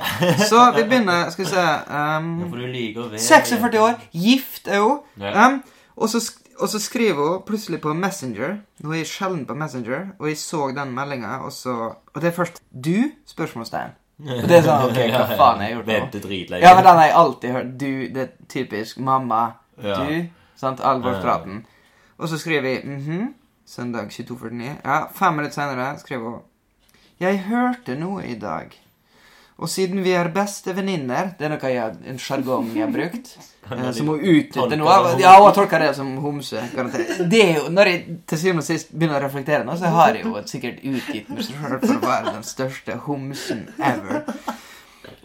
Så 0.50 0.64
vi 0.76 0.84
begynner 0.88 1.30
Skal 1.30 1.44
vi 1.44 1.50
se 1.50 1.64
um, 1.88 2.54
liker 2.72 3.16
46 3.16 3.80
år, 3.80 3.96
gift 4.12 4.68
er 4.68 4.84
hun. 4.84 5.00
Ja. 5.20 5.46
Um, 5.46 5.62
og, 5.96 6.08
så, 6.08 6.20
og 6.58 6.68
så 6.68 6.80
skriver 6.80 7.20
hun 7.20 7.46
plutselig 7.46 7.80
på 7.80 7.94
Messenger. 7.94 8.58
Nå 8.80 8.92
er 8.96 9.08
sjelden 9.08 9.46
på 9.46 9.56
Messenger, 9.56 10.12
og 10.18 10.28
jeg 10.28 10.38
så 10.40 10.68
den 10.76 10.94
meldinga, 10.96 11.40
og 11.44 11.52
så 11.52 11.76
Og 12.14 12.22
det 12.22 12.28
er 12.28 12.36
først 12.36 12.62
'du?' 12.70 13.12
spørsmålstegn. 13.26 13.90
Det 14.20 14.56
er 14.58 14.64
sånn 14.64 14.86
OK, 14.88 14.98
hva 15.14 15.24
faen 15.30 15.62
har 15.62 15.66
jeg 15.66 15.76
gjort 15.76 15.86
nå? 15.86 15.92
Vente 15.92 16.22
dritlenge. 16.24 16.64
Ja, 16.64 16.74
men 16.76 16.86
den 16.86 17.00
har 17.00 17.08
jeg 17.08 17.16
alltid 17.22 17.56
hørt. 17.56 17.72
Du, 17.80 17.90
det 18.14 18.22
er 18.26 18.32
typisk 18.52 19.00
mamma. 19.04 19.42
Ja. 19.80 20.00
Du. 20.04 20.40
Sant? 20.60 20.82
Alvorspraten. 20.84 21.62
Og 22.20 22.28
så 22.28 22.40
skriver 22.40 22.66
vi 22.66 22.96
mhm. 22.96 23.28
Søndag 23.70 24.10
22.49. 24.10 24.70
Ja, 24.84 25.06
fem 25.14 25.36
minutter 25.38 25.54
senere 25.54 25.92
skriver 26.00 26.24
hun 26.24 26.40
Jeg 27.22 27.44
hørte 27.46 27.94
noe 27.94 28.24
i 28.26 28.34
dag. 28.34 28.74
Og 29.60 29.68
siden 29.68 30.02
vi 30.04 30.16
er 30.16 30.32
beste 30.32 30.72
venninner 30.76 31.34
Det 31.38 31.46
er 31.46 31.52
noe 31.52 31.70
jeg, 31.70 31.96
en 32.10 32.20
sjargong 32.20 32.72
jeg 32.74 32.86
har 32.88 32.94
brukt. 32.94 33.34
eh, 33.70 33.90
som 33.96 34.08
hun 34.08 34.20
utnytter 34.20 34.76
noe 34.80 34.94
av. 34.94 35.08
Ja, 35.20 35.34
hun 35.36 35.46
har 35.48 35.54
tolka 35.56 35.78
det 35.82 35.92
som 35.98 36.16
homse. 36.24 36.62
garantert. 36.74 37.30
Det 37.30 37.42
er 37.42 37.54
jo, 37.58 37.68
Når 37.68 37.90
jeg 37.92 38.16
til 38.26 38.38
syvende 38.38 38.64
og 38.64 38.68
sist 38.70 38.94
begynner 38.94 39.20
å 39.20 39.24
reflektere 39.26 39.64
nå, 39.66 39.76
så 39.78 39.92
har 39.94 40.14
jeg 40.18 40.24
jo 40.24 40.42
sikkert 40.46 40.82
utgitt 40.84 41.28
meg 41.28 41.44
sjøl 41.46 41.78
for 41.78 41.94
å 41.96 42.00
være 42.06 42.34
den 42.38 42.46
største 42.46 42.96
homsen 43.06 43.68
ever. 43.78 44.24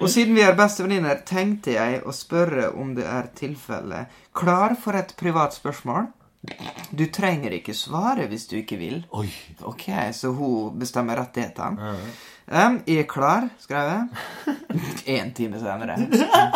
Og 0.02 0.10
siden 0.12 0.36
vi 0.36 0.44
er 0.44 0.56
beste 0.58 0.84
venninner, 0.84 1.22
tenkte 1.28 1.76
jeg 1.78 2.02
å 2.04 2.12
spørre 2.16 2.74
om 2.76 2.94
det 2.98 3.06
er 3.08 3.30
tilfelle. 3.38 4.06
Klar 4.36 4.76
for 4.80 4.98
et 5.00 5.16
privat 5.20 5.56
spørsmål? 5.56 6.10
Du 6.92 7.06
trenger 7.10 7.56
ikke 7.58 7.74
svare 7.74 8.28
hvis 8.30 8.48
du 8.52 8.58
ikke 8.60 8.78
vil. 8.78 9.00
Oi. 9.18 9.30
Ok, 9.66 9.88
så 10.14 10.34
hun 10.36 10.76
bestemmer 10.80 11.18
rettighetene. 11.24 11.96
Um, 12.46 12.84
jeg 12.86 12.98
er 13.02 13.08
klar, 13.10 13.48
skrev 13.60 13.88
jeg. 13.90 14.08
Én 15.18 15.32
time 15.34 15.60
senere. 15.60 15.96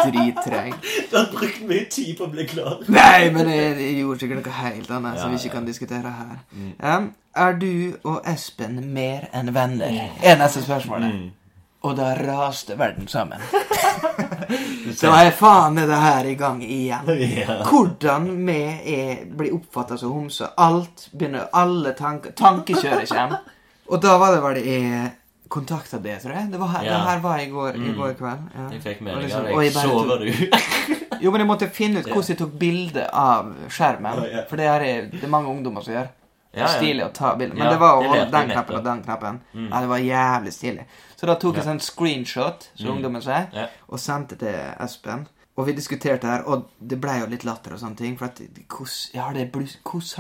Drittreg. 0.06 0.74
Du 1.12 1.18
har 1.18 1.32
brukt 1.32 1.64
mye 1.66 1.88
tid 1.90 2.12
på 2.18 2.28
å 2.28 2.30
bli 2.30 2.46
klar. 2.46 2.84
Nei, 2.94 3.32
men 3.34 3.50
jeg, 3.50 3.72
jeg 3.82 3.96
gjorde 4.04 4.22
sikkert 4.22 4.44
noe 4.44 4.60
helt 4.60 4.92
annet 4.94 5.18
Ja, 5.18 5.24
som 5.24 5.34
vi 5.34 5.40
ikke 5.42 5.50
ja. 5.50 5.56
kan 5.56 5.66
diskutere 5.66 6.14
her. 6.20 6.38
Um, 6.78 7.10
er 7.34 7.58
du 7.58 7.74
og 8.04 8.22
Espen 8.30 8.78
mer 8.94 9.30
enn 9.34 9.50
venner? 9.56 9.98
Er 10.22 10.38
neste 10.38 10.62
spørsmålet. 10.62 11.16
Mm. 11.16 11.36
Og 11.82 11.96
da 11.98 12.12
raste 12.22 12.78
verden 12.78 13.08
sammen. 13.08 13.42
Så 15.00 15.10
er 15.14 15.32
faen 15.32 15.74
med 15.74 15.88
det 15.90 16.00
her 16.04 16.26
i 16.26 16.36
gang 16.38 16.62
igjen. 16.64 17.10
Ja. 17.40 17.64
Hvordan 17.66 18.30
vi 18.46 18.60
er, 18.94 19.24
blir 19.38 19.56
oppfatta 19.56 19.98
som 19.98 20.14
homser. 20.14 20.54
Alt 20.58 21.08
begynner 21.14 21.50
Alle 21.54 21.96
tanker 21.98 22.36
Tankekjøret 22.38 23.10
kommer. 23.10 23.42
Og 23.90 24.02
da 24.04 24.18
var 24.22 24.36
det 24.36 24.42
vel 24.44 24.60
jeg 24.70 25.08
kontakta 25.50 25.98
det, 26.02 26.20
tror 26.22 26.34
jeg. 26.36 26.52
Det, 26.52 26.60
var 26.60 26.68
her, 26.68 26.84
Ja. 26.86 26.94
det 26.98 27.08
her 27.10 27.20
var 27.20 27.38
i 27.40 27.46
går, 27.50 27.76
i 27.76 27.80
Mm. 27.80 27.96
går 27.98 28.14
kveld. 28.18 28.50
Ja. 28.56 28.70
Jeg 28.72 28.82
fikk 28.84 28.98
Og 29.02 29.04
melding 29.04 29.24
liksom, 29.24 29.46
jeg 29.46 29.56
«Oi, 29.56 29.70
bare 29.74 29.88
Sover 29.88 30.18
du? 30.20 30.32
Jo, 31.22 31.32
men 31.32 31.42
jeg 31.42 31.48
måtte 31.50 31.70
finne 31.70 32.00
ut 32.00 32.06
hvordan 32.08 32.28
jeg 32.30 32.38
tok 32.38 32.52
bilde 32.60 33.10
av 33.14 33.54
skjermen. 33.68 34.24
Ja, 34.24 34.38
ja. 34.38 34.44
For 34.48 34.56
det, 34.56 34.66
er, 34.66 34.80
det 35.12 35.24
er 35.24 35.28
mange 35.28 35.50
ungdommer 35.52 35.82
som 35.84 35.94
gjør. 35.94 36.08
Ja, 36.54 36.62
ja. 36.62 36.68
Stilig 36.68 37.04
å 37.06 37.12
ta 37.14 37.36
bilde. 37.36 37.54
Men 37.56 37.66
Ja, 37.66 37.72
det 37.74 37.80
var 37.80 37.98
å 38.00 38.08
holde 38.08 38.32
den 38.32 38.50
knappen 38.50 38.76
og 38.78 38.84
den 38.84 39.04
knappen. 39.04 39.42
Mm. 39.54 39.68
Ja, 39.70 39.82
det 39.82 39.90
var 39.90 39.98
jævlig 40.00 40.54
stilig. 40.54 40.86
Så 41.20 41.26
da 41.28 41.36
tok 41.36 41.56
jeg 41.56 41.66
Ja. 41.66 41.72
sånn 41.72 41.82
screenshot, 41.82 42.70
som 42.76 42.88
Mm. 42.88 42.96
ungdommen 42.96 43.22
sier, 43.22 43.48
Ja. 43.54 43.68
og 43.90 44.00
sendte 44.00 44.38
til 44.40 44.56
Espen. 44.80 45.28
Og 45.58 45.66
vi 45.66 45.74
diskuterte 45.74 46.24
her, 46.24 46.44
og 46.48 46.70
det 46.80 47.02
ble 47.02 47.20
jo 47.20 47.26
litt 47.28 47.44
latter 47.44 47.74
og 47.74 47.80
sånne 47.80 47.98
ting. 47.98 48.18
For 48.18 48.26
at 48.26 48.36
hvordan 48.40 49.16
har 49.26 49.34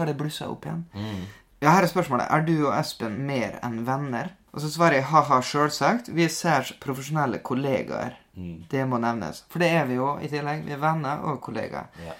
det 0.05 0.17
blussa 0.17 0.50
opp 0.50 0.65
igjen? 0.65 0.83
Mm. 0.93 1.25
Ja, 1.62 1.71
her 1.71 1.83
er 1.83 1.88
spørsmålet. 1.88 2.27
Er 2.31 2.41
du 2.41 2.67
og 2.67 2.74
Espen 2.74 3.17
mer 3.25 3.59
enn 3.63 3.86
venner? 3.86 4.29
Og 4.53 4.62
så 4.63 4.70
svarer 4.74 4.98
jeg 5.00 5.06
ha-ha, 5.12 5.41
sjølsagt. 5.46 6.10
Vi 6.15 6.24
er 6.25 6.32
særs 6.34 6.72
profesjonelle 6.82 7.38
kollegaer. 7.46 8.15
Mm. 8.39 8.63
Det 8.72 8.86
må 8.89 8.98
nevnes. 9.01 9.44
For 9.51 9.60
det 9.62 9.70
er 9.75 9.86
vi 9.86 10.00
jo 10.00 10.15
i 10.24 10.29
tillegg. 10.32 10.63
Vi 10.65 10.74
er 10.74 10.82
venner 10.82 11.22
og 11.29 11.39
kollegaer. 11.46 11.91
Ja. 12.06 12.15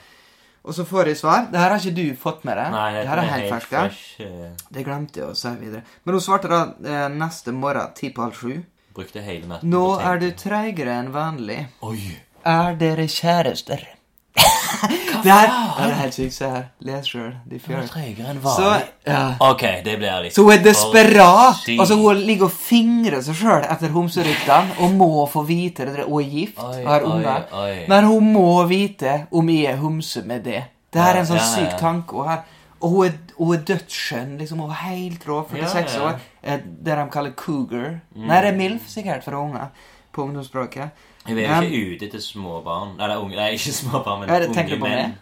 Og 0.64 0.76
så 0.76 0.84
får 0.86 1.08
jeg 1.10 1.18
svar. 1.18 1.48
Det 1.50 1.58
her 1.58 1.72
har 1.74 1.80
ikke 1.80 1.96
du 1.96 2.16
fått 2.20 2.44
med 2.46 2.58
deg. 2.60 2.72
Nei, 2.76 2.88
det 2.94 3.02
det 3.06 3.10
her 3.10 3.22
er 3.24 3.30
helt 3.32 3.54
ferskt. 3.54 4.20
ja. 4.20 4.26
eh, 4.28 4.66
Det 4.76 4.84
glemte 4.86 5.22
jeg 5.24 5.30
å 5.32 5.38
si 5.40 5.54
videre. 5.62 5.82
Men 6.04 6.18
hun 6.18 6.22
svarte 6.22 6.52
da 6.52 6.60
eh, 6.84 7.06
neste 7.16 7.54
morgen 7.56 7.94
ti 7.98 8.12
på 8.14 8.22
halv 8.28 8.36
sju. 8.38 8.60
Brukte 8.94 9.22
hele 9.24 9.48
natten 9.48 9.70
Nå 9.72 9.86
er 10.04 10.20
du 10.20 10.28
treigere 10.38 10.98
enn 11.00 11.14
vanlig. 11.16 11.62
Oi! 11.88 12.02
Er 12.46 12.76
dere 12.80 13.08
kjærester? 13.10 13.88
Det 15.24 15.32
her 15.32 15.48
ja, 15.48 15.60
det 15.78 15.86
er 15.90 15.94
helt 16.00 16.14
sykt. 16.16 16.34
Se 16.36 16.50
her. 16.50 16.66
Les 16.86 17.08
sjøl. 17.08 17.32
De 17.50 17.60
fjør. 17.60 17.86
Så, 18.56 18.70
ja. 19.08 19.22
Ok, 19.40 19.64
det 19.86 19.96
blir 20.00 20.22
litt 20.24 20.36
Så 20.36 20.44
hun 20.46 20.54
er 20.54 20.64
desperat. 20.64 21.56
og 21.56 21.56
så 21.66 21.80
Altså 21.80 21.96
Hun 22.00 22.22
ligger 22.28 22.46
og 22.50 22.52
fingrer 22.56 23.22
seg 23.26 23.36
sjøl 23.42 23.66
etter 23.66 23.90
homseryktene 23.96 24.78
og 24.80 24.94
må 25.00 25.10
få 25.32 25.44
vite 25.48 25.86
det. 25.90 26.06
Hun 26.08 26.22
er 26.24 26.30
gift 26.30 26.60
Oi, 26.64 26.84
og 26.84 26.92
har 26.94 27.08
unger. 27.10 27.88
Men 27.90 28.04
hun 28.12 28.32
må 28.34 28.48
vite 28.70 29.18
om 29.32 29.50
jeg 29.50 29.74
er 29.74 29.78
homse 29.82 30.24
med 30.26 30.44
det. 30.48 30.64
Det 30.94 31.02
her 31.02 31.16
er 31.16 31.22
en 31.24 31.30
sånn 31.30 31.38
Ja, 31.42 31.50
syk 31.56 31.76
tanke. 31.80 32.16
Og, 32.18 32.30
her, 32.30 32.40
og 32.82 32.90
hun 32.96 33.06
er, 33.10 33.18
hun 33.38 33.54
er 33.58 33.62
dødsskjønn. 33.74 34.38
Liksom, 34.40 34.60
hun 34.64 34.72
er 34.72 34.82
helt 34.88 35.28
rå. 35.30 35.44
46 35.52 35.78
Ja, 35.78 36.00
ja. 36.00 36.08
år. 36.08 36.20
eh, 36.44 36.60
Det 36.66 36.96
de 36.98 37.10
kaller 37.12 37.32
cougar. 37.38 38.00
Nei, 38.16 38.42
det 38.42 38.54
er 38.54 38.58
MILF 38.58 38.88
sikkert 38.90 39.24
for 39.24 39.38
unger 39.44 39.68
på 40.14 40.24
ungdomsspråket. 40.24 40.90
Jeg 41.38 41.46
er 41.46 41.62
jo 41.62 41.70
ikke 41.70 41.96
ute 41.96 42.10
til 42.12 42.20
småbarn. 42.22 43.00
er 43.00 43.18
unge 43.18 43.36
Nei, 43.36 43.52
ikke 43.54 43.74
småbarn, 43.82 44.20
men 44.20 44.30
det 44.30 44.50
unge 44.50 44.80
menn. 44.80 45.18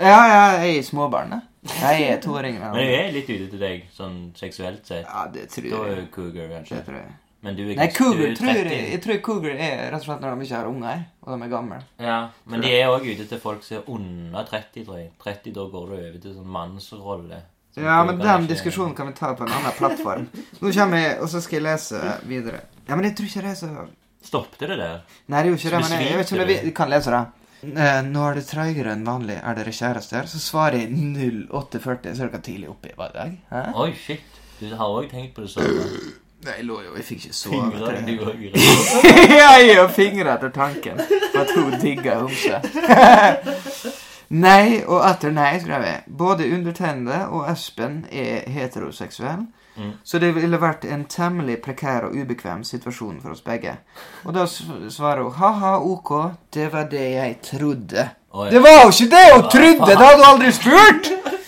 Ja, 0.00 0.20
ja, 0.26 0.44
jeg 0.64 0.78
er 0.78 0.82
småbarn. 0.82 1.28
småbarnet. 1.28 1.42
Jeg 1.80 2.02
er 2.08 2.20
to 2.20 2.30
år 2.32 2.42
Men 2.72 2.74
jeg 2.86 3.08
er 3.08 3.12
litt 3.12 3.28
ute 3.28 3.50
til 3.50 3.58
deg, 3.60 3.82
sånn 3.92 4.32
seksuelt 4.34 4.86
sett. 4.86 5.04
Ja, 5.04 5.26
det 5.28 5.48
tror 5.50 5.68
Da 5.70 5.76
er 5.84 5.96
jeg. 5.96 5.96
du 6.06 6.10
cougar, 6.14 6.48
Det 6.48 6.50
kanskje. 6.56 6.84
tror 6.86 6.94
jeg. 6.96 7.10
Men 7.42 7.56
du 7.56 7.62
er 7.70 7.74
Nei, 7.76 7.86
ikke- 7.88 7.96
cougar 7.98 8.16
du 8.18 8.30
er 8.30 8.34
tror 8.36 8.54
jeg, 8.54 8.90
jeg 8.92 9.02
tror 9.02 9.20
cougar 9.20 9.50
er 9.50 9.90
rett 9.90 9.94
og 10.00 10.02
slett 10.04 10.20
når 10.20 10.36
de 10.38 10.44
ikke 10.46 10.56
har 10.56 10.66
unger, 10.66 11.04
og 11.22 11.38
de 11.38 11.44
er 11.44 11.48
gamle. 11.48 11.78
Ja, 11.98 12.28
men 12.46 12.60
de 12.60 12.68
er 12.80 12.86
òg 12.88 13.04
ute 13.12 13.24
til 13.28 13.38
folk 13.38 13.62
som 13.62 13.76
er 13.78 13.90
under 13.90 14.44
30, 14.44 14.84
tror 14.84 14.96
jeg. 14.98 15.10
30, 15.24 15.52
da 15.54 15.60
går 15.60 15.86
du 15.88 15.92
over 15.94 16.18
til 16.20 16.34
sånn 16.34 16.46
mannsrolle. 16.46 17.42
Så 17.74 17.82
Ja, 17.82 18.04
men 18.04 18.18
den 18.18 18.26
ikke- 18.26 18.48
diskusjonen 18.54 18.94
kan 18.96 19.06
vi 19.06 19.12
ta 19.12 19.34
på 19.34 19.42
en 19.46 19.52
annen 19.52 19.72
plattform. 19.72 20.28
Nå 20.60 20.72
kommer 20.72 20.96
jeg, 20.98 21.18
og 21.20 21.28
så 21.28 21.40
skal 21.40 21.60
jeg 21.60 21.62
lese 21.62 22.00
videre. 22.26 22.60
Ja, 22.88 22.96
men 22.96 23.04
jeg 23.04 23.16
tror 23.16 23.26
ikke 23.26 23.42
det 23.42 23.50
er 23.50 23.66
så 23.66 23.88
Stoppet 24.22 24.68
det 24.68 24.76
der? 24.78 25.00
Nei, 25.28 25.42
det 25.42 25.46
er 25.46 25.50
jo 25.50 25.56
ikke 25.58 25.70
det, 25.70 25.80
men 25.80 25.92
jeg, 25.96 26.08
jeg 26.10 26.18
vet 26.18 26.26
ikke 26.32 26.42
om 26.42 26.48
jeg 26.50 26.64
vi- 26.64 26.70
kan 26.76 26.90
lese 26.92 27.10
det. 27.10 27.22
Eh, 27.62 28.00
nå 28.08 28.22
er 28.30 28.34
det 28.38 28.46
treigere 28.48 28.92
enn 28.94 29.04
vanlig. 29.04 29.36
Er 29.44 29.54
dere 29.58 29.72
kjærester? 29.72 30.26
Så 30.28 30.38
svarer 30.40 30.78
jeg 30.80 30.88
0840. 30.92 32.14
Så 32.16 32.24
er 32.24 32.28
dere 32.32 32.40
tidlig 32.42 32.68
oppe 32.72 32.88
i 32.88 32.96
dag. 32.98 33.34
Hæ? 33.50 33.62
Oi, 33.76 33.92
shit. 33.94 34.40
Du 34.60 34.66
har 34.76 34.86
òg 34.88 35.10
tenkt 35.10 35.34
på 35.36 35.42
det 35.44 35.50
samme. 35.50 35.84
Nei, 36.44 36.54
jeg 36.56 36.64
lå 36.64 36.78
jo 36.80 36.94
Jeg 36.96 37.04
fikk 37.04 37.24
ikke 37.26 37.34
sove. 37.36 37.58
Fingre, 37.60 37.90
etter 37.90 38.06
du 38.06 38.12
det. 38.16 38.28
òg. 38.30 39.34
jeg 39.68 39.80
og 39.82 39.90
fingrer 39.92 40.30
etter 40.34 40.52
tanken 40.56 40.96
på 41.04 41.40
at 41.42 41.50
hun 41.56 41.74
digger 41.82 42.22
homse. 42.22 42.60
nei 44.44 44.80
og 44.86 45.02
atter 45.04 45.32
nei, 45.34 45.58
skrev 45.60 45.84
jeg. 45.84 46.02
Både 46.22 46.46
undertegnede 46.54 47.26
og 47.28 47.48
Espen 47.52 48.04
er 48.12 48.46
heteroseksuell. 48.56 49.44
Mm. 49.80 49.92
Så 50.04 50.20
det 50.20 50.34
ville 50.36 50.60
vært 50.60 50.84
en 50.84 51.06
temmelig 51.08 51.56
prekær 51.64 52.10
og 52.10 52.16
ubekvem 52.16 52.64
situasjon 52.68 53.20
for 53.22 53.32
oss 53.32 53.40
begge. 53.44 53.78
Og 54.28 54.36
da 54.36 54.44
svarer 54.46 55.24
hun 55.24 55.38
ha-ha, 55.40 55.78
ok, 55.80 56.10
det 56.52 56.68
var 56.74 56.90
det 56.92 57.06
jeg 57.14 57.38
trodde. 57.48 58.08
Oi. 58.36 58.50
Det 58.52 58.60
var 58.62 58.82
jo 58.82 58.90
ikke 58.92 59.10
det 59.14 59.24
hun 59.32 59.46
trodde! 59.56 59.86
Det 59.88 59.96
hadde 60.02 60.16
hun 60.18 60.28
aldri 60.34 60.52
spurt! 60.54 61.12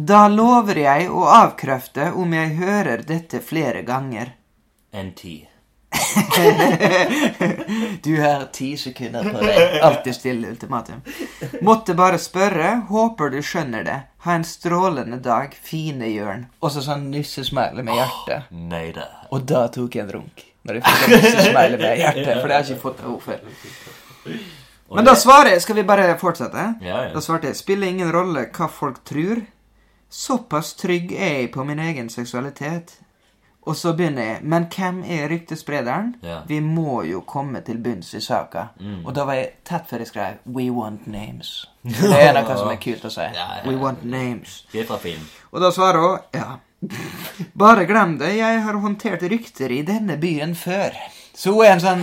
Da 0.00 0.22
lover 0.32 0.78
jeg 0.80 1.10
å 1.12 1.26
avkrefte 1.28 2.06
om 2.16 2.32
jeg 2.32 2.54
hører 2.56 3.02
dette 3.04 3.42
flere 3.44 3.82
ganger. 3.84 4.30
Enn 4.96 5.10
ti. 5.12 5.34
Du 8.02 8.20
har 8.22 8.44
ti 8.52 8.76
sekunder 8.76 9.24
på 9.32 9.40
deg. 9.44 9.80
Alltid 9.82 10.14
stille 10.14 10.48
ultimatum. 10.50 11.00
Måtte 11.66 11.94
bare 11.98 12.18
spørre. 12.18 12.70
Håper 12.88 13.30
du 13.34 13.40
skjønner 13.44 13.84
det. 13.86 13.98
Ha 14.26 14.32
en 14.38 14.44
strålende 14.46 15.18
dag. 15.24 15.54
Fine 15.62 16.08
Jørn. 16.12 16.46
Og 16.60 16.70
så 16.74 16.80
sånn 16.84 17.08
nussesmile 17.12 17.82
med 17.86 17.94
hjerte. 17.98 18.36
Nei 18.50 18.90
da. 18.96 19.06
Og 19.34 19.40
da 19.48 19.66
tok 19.72 19.94
jeg 19.98 20.04
en 20.06 20.12
runk. 20.18 20.36
Når 20.68 20.74
jeg 20.80 20.84
fikk 20.86 21.00
nussesmile 21.16 21.76
med 21.80 21.98
hjerte. 22.02 22.30
For 22.40 22.46
det 22.46 22.54
har 22.56 22.62
jeg 22.64 22.70
ikke 22.74 22.86
fått 22.86 23.00
av 23.04 23.08
henne 23.10 23.24
før. 23.26 23.40
Men 24.90 25.06
da 25.06 25.14
svarer 25.18 25.48
jeg. 25.54 25.60
Skal 25.66 25.76
vi 25.80 25.84
bare 25.86 26.18
fortsette? 26.20 26.64
Ja, 26.84 26.96
Da 27.14 27.20
svarte 27.24 27.46
jeg. 27.50 27.56
Spiller 27.60 27.86
ingen 27.92 28.10
rolle 28.14 28.42
hva 28.56 28.66
folk 28.72 28.98
tror. 29.08 29.36
Såpass 30.10 30.68
trygg 30.74 31.12
er 31.14 31.34
jeg 31.44 31.50
på 31.54 31.60
min 31.64 31.78
egen 31.78 32.08
seksualitet. 32.10 32.96
Og 33.68 33.76
så 33.76 33.92
begynner 33.92 34.24
jeg. 34.24 34.38
Men 34.42 34.66
hvem 34.72 35.02
er 35.04 35.28
ryktesprederen? 35.28 36.14
Yeah. 36.24 36.46
Vi 36.48 36.60
må 36.64 37.02
jo 37.04 37.20
komme 37.28 37.60
til 37.64 37.80
bunns 37.82 38.14
i 38.16 38.22
saka. 38.24 38.70
Mm. 38.80 39.02
Og 39.04 39.12
da 39.16 39.26
var 39.28 39.36
jeg 39.36 39.50
tett 39.68 39.90
før 39.90 40.04
jeg 40.04 40.10
skrev 40.10 40.40
We 40.56 40.70
want 40.72 41.06
names. 41.10 41.52
Det 41.84 42.16
er 42.16 42.32
noe 42.36 42.56
som 42.56 42.72
er 42.72 42.80
kult 42.80 43.04
å 43.04 43.12
si. 43.12 43.28
Ja, 43.36 43.46
ja, 43.60 43.62
We 43.68 43.76
want 43.80 44.04
names. 44.04 44.62
Vi 44.72 44.80
er 44.80 44.88
fra 44.88 44.98
film. 45.02 45.28
Og 45.52 45.60
da 45.64 45.72
svarer 45.74 46.06
hun 46.06 46.40
ja. 46.40 46.48
Bare 47.60 47.84
glem 47.84 48.16
det, 48.20 48.32
jeg 48.38 48.60
har 48.64 48.78
håndtert 48.80 49.24
rykter 49.28 49.72
i 49.76 49.82
denne 49.84 50.16
byen 50.20 50.54
før. 50.56 50.96
Så 51.40 51.54
hun 51.54 51.64
er 51.64 51.70
en 51.72 51.80
sånn 51.80 52.02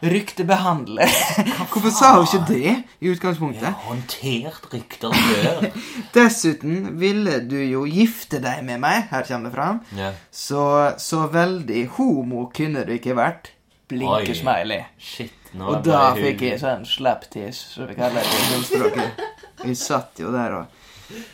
ryktebehandler. 0.00 1.10
Hvorfor 1.70 1.92
sa 1.92 2.14
hun 2.14 2.24
ikke 2.24 2.40
det 2.48 2.70
i 3.04 3.10
utgangspunktet? 3.12 3.66
Jeg 3.66 3.74
har 3.74 3.84
håndtert 3.90 4.68
rykter 4.72 5.12
før. 5.12 5.66
Dessuten 6.16 6.94
ville 7.00 7.42
du 7.44 7.58
jo 7.60 7.84
gifte 7.84 8.40
deg 8.40 8.62
med 8.64 8.80
meg. 8.86 9.10
Her 9.12 9.28
kommer 9.28 9.52
det 9.52 9.58
fram. 9.58 9.82
Ja. 9.98 10.14
Så, 10.32 10.64
så 11.04 11.26
veldig 11.34 11.84
homo 11.98 12.48
kunne 12.54 12.86
du 12.88 12.96
ikke 12.96 13.18
vært. 13.18 13.52
Oi. 13.52 13.92
Blinkesmiley. 13.92 14.86
Shit. 14.96 15.36
Nå 15.56 15.68
Og 15.68 15.84
da 15.84 16.10
fikk 16.16 16.48
jeg 16.48 16.60
sånn 16.60 16.88
slapptiss, 16.88 17.60
som 17.74 17.88
vi 17.88 17.96
kaller 17.96 18.24
det 18.24 18.40
i 18.40 18.50
munnspråket. 18.54 19.24
Vi 19.66 19.76
satt 19.76 20.20
jo 20.20 20.32
der 20.32 20.62
og 20.62 20.84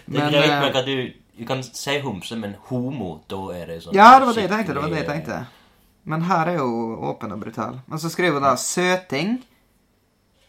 Det 0.06 0.22
er 0.22 0.30
greit 0.30 0.52
eh, 0.52 0.60
nok 0.62 0.78
at 0.80 0.86
du 0.86 0.94
Du 1.34 1.42
kan 1.46 1.62
si 1.66 1.98
homse, 2.02 2.38
men 2.38 2.54
homo, 2.70 3.16
da 3.30 3.40
er 3.54 3.74
det 3.74 3.82
sånn 3.82 3.94
Ja, 3.94 4.16
det 4.18 4.28
var 4.28 4.38
det 4.38 4.44
jeg 4.46 4.52
tenkte. 4.52 4.74
det 4.74 4.82
var 4.82 4.92
det 4.94 5.02
jeg 5.02 5.10
tenkte 5.10 5.44
Men 6.04 6.22
her 6.28 6.46
er 6.52 6.58
jo 6.58 6.98
åpen 7.10 7.32
og 7.32 7.40
brutal. 7.40 7.80
Men 7.86 7.98
så 7.98 8.08
skriver 8.12 8.32
hun 8.38 8.42
da 8.42 8.54
'Søting'. 8.54 9.42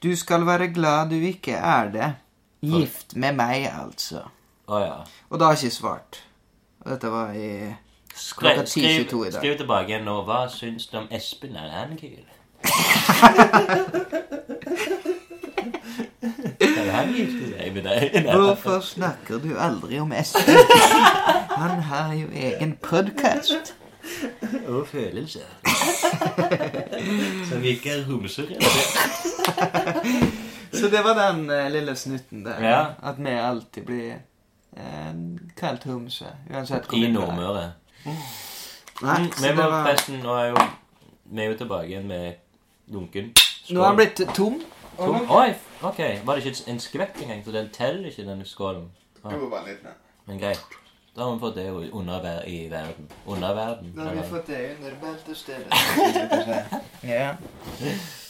Du 0.04 0.16
skal 0.16 0.46
være 0.46 0.68
glad 0.74 1.10
du 1.10 1.16
ikke 1.16 1.52
er 1.54 1.90
det. 1.92 2.14
Gift 2.62 3.16
med 3.16 3.32
meg, 3.36 3.70
altså. 3.84 4.22
Oh, 4.68 4.82
ja. 4.82 4.94
Og 5.30 5.40
da 5.40 5.46
har 5.46 5.52
jeg 5.54 5.64
ikke 5.64 5.76
svart. 5.76 6.24
Og 6.82 6.92
dette 6.92 7.12
var 7.12 7.32
i 7.32 7.74
Klokka 8.38 8.66
Skriv, 8.66 9.06
10.22 9.06 9.22
i 9.22 9.32
dag. 9.32 9.34
skriv 9.34 9.58
tilbake 9.58 10.00
nå. 10.04 10.22
Hva 10.24 10.48
syns 10.50 10.86
du 10.88 10.98
om 10.98 11.08
Espen? 11.12 11.56
Er 11.56 11.70
han 11.70 11.98
kul? 11.98 12.26
Kan 16.60 16.90
han 16.96 17.14
gifte 17.14 17.50
seg 17.58 17.74
med 17.76 17.84
deg? 17.84 18.20
Hvorfor 18.36 18.80
snakker 18.80 19.38
du 19.44 19.56
aldri 19.60 20.00
om 20.00 20.12
Espen? 20.12 20.56
Han 21.62 21.80
har 21.88 22.14
jo 22.14 22.28
egen 22.34 22.78
podkast. 22.82 23.76
Og 24.68 24.88
følelser. 24.88 25.48
Som 27.50 27.64
ikke 27.64 27.90
er 27.92 28.04
homserelatert. 28.06 28.98
Så 30.80 30.90
det 30.92 31.02
var 31.04 31.14
den 31.32 31.50
eh, 31.50 31.70
lille 31.72 31.96
snutten 31.96 32.46
der. 32.46 32.60
Ja. 32.70 32.86
At 33.04 33.16
vi 33.20 33.30
alltid 33.30 33.84
blir 33.88 34.12
eh, 34.78 35.14
kalt 35.58 35.84
homse. 35.88 36.26
Uansett 36.52 36.86
hvor 36.90 36.98
I 36.98 37.00
vi 37.00 37.06
er. 37.06 37.14
Nordmøre. 37.20 37.68
Nei, 38.06 38.16
Mm, 38.96 39.32
så 39.32 39.42
Men 39.42 39.58
det 39.58 39.64
var... 39.66 39.72
forresten, 39.84 40.20
nå 40.24 40.34
er 40.40 40.46
jo 40.54 40.58
vi 41.26 41.42
er 41.42 41.46
jo 41.50 41.56
tilbake 41.58 41.88
igjen 41.90 42.06
med 42.08 42.34
lunken. 42.94 43.32
Nå 43.70 43.82
har 43.82 43.88
han 43.88 43.98
blitt 43.98 44.22
tom. 44.38 44.62
Tom. 44.98 45.18
Oi, 45.32 45.50
ok. 45.82 46.00
Var 46.26 46.36
det 46.40 46.46
ikke 46.46 46.72
en 46.72 46.80
skvett 46.80 47.18
engang? 47.22 47.42
Så 47.46 47.52
den 47.52 47.70
teller 47.74 48.08
ikke, 48.08 48.24
den 48.30 48.46
skålen? 48.46 48.86
Ah, 49.24 49.34
var 49.34 49.50
bare 49.50 49.66
litt 49.72 49.84
mer. 49.84 49.98
men 50.28 50.40
greit. 50.40 50.62
Da 51.16 51.24
har 51.24 51.34
vi 51.34 51.40
fått 51.40 51.56
det 51.56 51.70
under 51.72 52.20
i 52.48 52.70
verden. 52.70 53.08
Under 53.26 53.54
verden. 53.56 53.94
Da 53.96 54.02
har 54.04 54.16
vi 54.16 54.22
fått 54.30 54.48
det 54.48 54.76
under 54.76 54.92
beltestedet. 55.02 55.68
ja. 57.16 57.36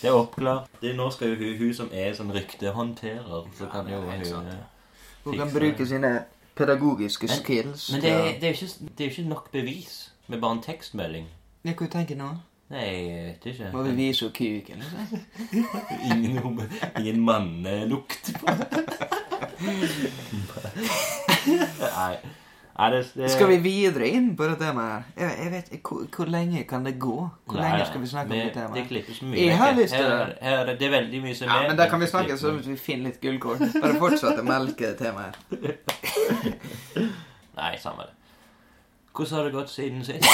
Det 0.02 0.10
er 0.10 0.14
oppklart. 0.14 0.68
Det, 0.82 0.96
nå 0.96 1.10
skal 1.12 1.28
jo 1.30 1.36
hun, 1.40 1.58
hun 1.64 1.74
som 1.74 1.90
er 1.94 2.14
sånn 2.14 2.30
ryktehåndterer, 2.36 3.48
så 3.58 3.66
kan 3.72 3.90
jo 3.90 4.02
det 4.06 4.18
hun 4.20 4.26
sant. 4.26 4.48
eh, 4.48 4.56
Hun 5.26 5.38
kan 5.40 5.50
bruke 5.56 5.88
sine 5.90 6.12
pedagogiske 6.56 7.28
Men- 7.28 7.38
skills. 7.42 7.88
Men 7.92 8.02
det, 8.02 8.12
er- 8.12 8.40
det, 8.40 8.44
er 8.44 8.54
ikke, 8.54 8.70
det 8.98 9.00
er 9.00 9.10
jo 9.10 9.12
ikke 9.16 9.30
nok 9.30 9.52
bevis 9.52 10.12
med 10.28 10.42
bare 10.42 10.52
en 10.60 10.62
tekstmelding. 10.62 11.26
Ja, 11.66 11.74
kan 11.74 11.88
jo 11.88 11.92
tenke 11.98 12.16
nå. 12.16 12.30
Nei, 12.70 12.86
jeg 12.86 13.26
vet 13.26 13.46
ikke. 13.54 13.72
Må 13.74 13.82
vi 13.84 13.92
vise 13.98 14.26
henne 14.26 14.34
kuken? 14.38 14.78
Liksom? 14.78 15.20
Ingen, 16.12 16.70
ingen 17.00 17.20
mannelukt 17.26 18.32
på 18.40 18.46
Nei. 21.82 22.16
Nei, 22.76 22.90
det, 22.92 23.06
det 23.16 23.30
Skal 23.32 23.48
vi 23.48 23.56
videre 23.64 24.08
inn 24.12 24.34
på 24.36 24.44
det 24.50 24.58
temaet? 24.60 25.04
Jeg, 25.16 25.32
jeg 25.44 25.52
vet 25.54 25.70
hvor, 25.88 26.02
hvor 26.16 26.26
lenge 26.28 26.64
kan 26.68 26.84
det 26.84 26.98
gå? 27.00 27.30
Hvor 27.48 27.56
Nei, 27.56 27.64
lenge 27.70 27.86
skal 27.88 28.02
vi 28.04 28.08
snakke 28.12 28.32
om 28.34 28.38
det 28.42 28.52
temaet? 28.54 28.76
Det 28.76 28.84
klippes 28.90 29.22
mye. 29.24 29.46
Jeg 29.46 29.58
har 29.62 29.72
lyst 29.78 29.94
til 29.96 30.04
her, 30.04 30.10
det. 30.26 30.38
her, 30.42 30.58
er 30.60 30.66
det- 30.66 30.82
er 30.88 30.90
veldig 30.92 31.22
mye 31.24 31.36
som 31.36 31.48
er 31.48 31.52
Ja, 31.62 31.68
men 31.70 31.78
da 31.80 31.86
kan 31.90 32.00
vi 32.04 32.08
snakke 32.12 32.38
sånn 32.42 32.60
så 32.64 32.70
vi 32.70 32.76
finner 32.76 33.04
litt 33.14 33.22
gullkorn. 33.24 33.60
Bare 33.80 33.94
fortsett 34.02 34.40
å 34.40 34.44
melke 34.44 34.86
det 34.92 34.98
temaet. 35.00 35.36
Nei, 37.62 37.74
samme 37.80 38.04
det. 38.10 38.14
Hvordan 39.16 39.36
har 39.38 39.44
det 39.48 39.54
gått 39.56 39.70
siden 39.72 40.04
sist? 40.04 40.26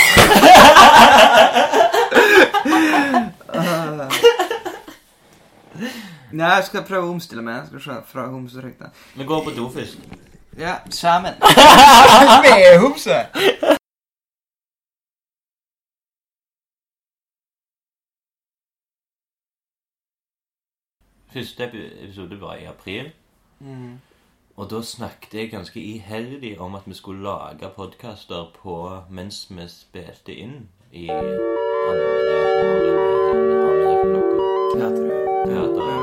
Nei, 6.31 6.49
jeg 6.55 6.63
skal 6.71 6.81
prøve 6.87 7.05
å 7.05 7.11
omstille 7.13 7.43
meg. 7.45 7.55
Jeg 7.61 7.67
skal 7.69 7.81
se 7.85 7.93
fra 8.09 8.25
homserykte. 8.33 8.89
Vi 9.13 9.23
går 9.29 9.39
på 9.45 9.51
do 9.61 9.69
først. 9.69 9.97
Ja, 10.57 10.75
sammen. 10.89 11.33
Med 12.43 12.79
homse! 12.79 13.11
Første 21.33 21.63
episode 22.03 22.41
var 22.41 22.55
i 22.55 22.63
april. 22.65 23.11
Mm. 23.59 23.99
Og 24.55 24.69
da 24.71 24.81
snakket 24.81 25.33
jeg 25.33 25.51
ganske 25.51 25.79
iherdig 25.79 26.59
om 26.59 26.75
at 26.75 26.81
vi 26.85 26.93
skulle 26.93 27.23
lage 27.23 27.69
podkaster 27.75 28.51
på 28.61 29.03
mens 29.09 29.47
vi 29.49 29.67
spilte 29.67 30.35
inn 30.35 30.69
i 30.91 31.09
andre 31.09 31.41
ja. 34.79 34.89
Det 34.89 36.00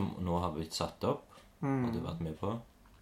som 0.00 0.24
nå 0.24 0.38
har 0.42 0.52
blitt 0.56 0.76
satt 0.76 1.04
opp, 1.04 1.26
og 1.60 1.88
du 1.92 1.98
har 2.00 2.12
vært 2.12 2.24
med 2.24 2.36
på. 2.40 2.54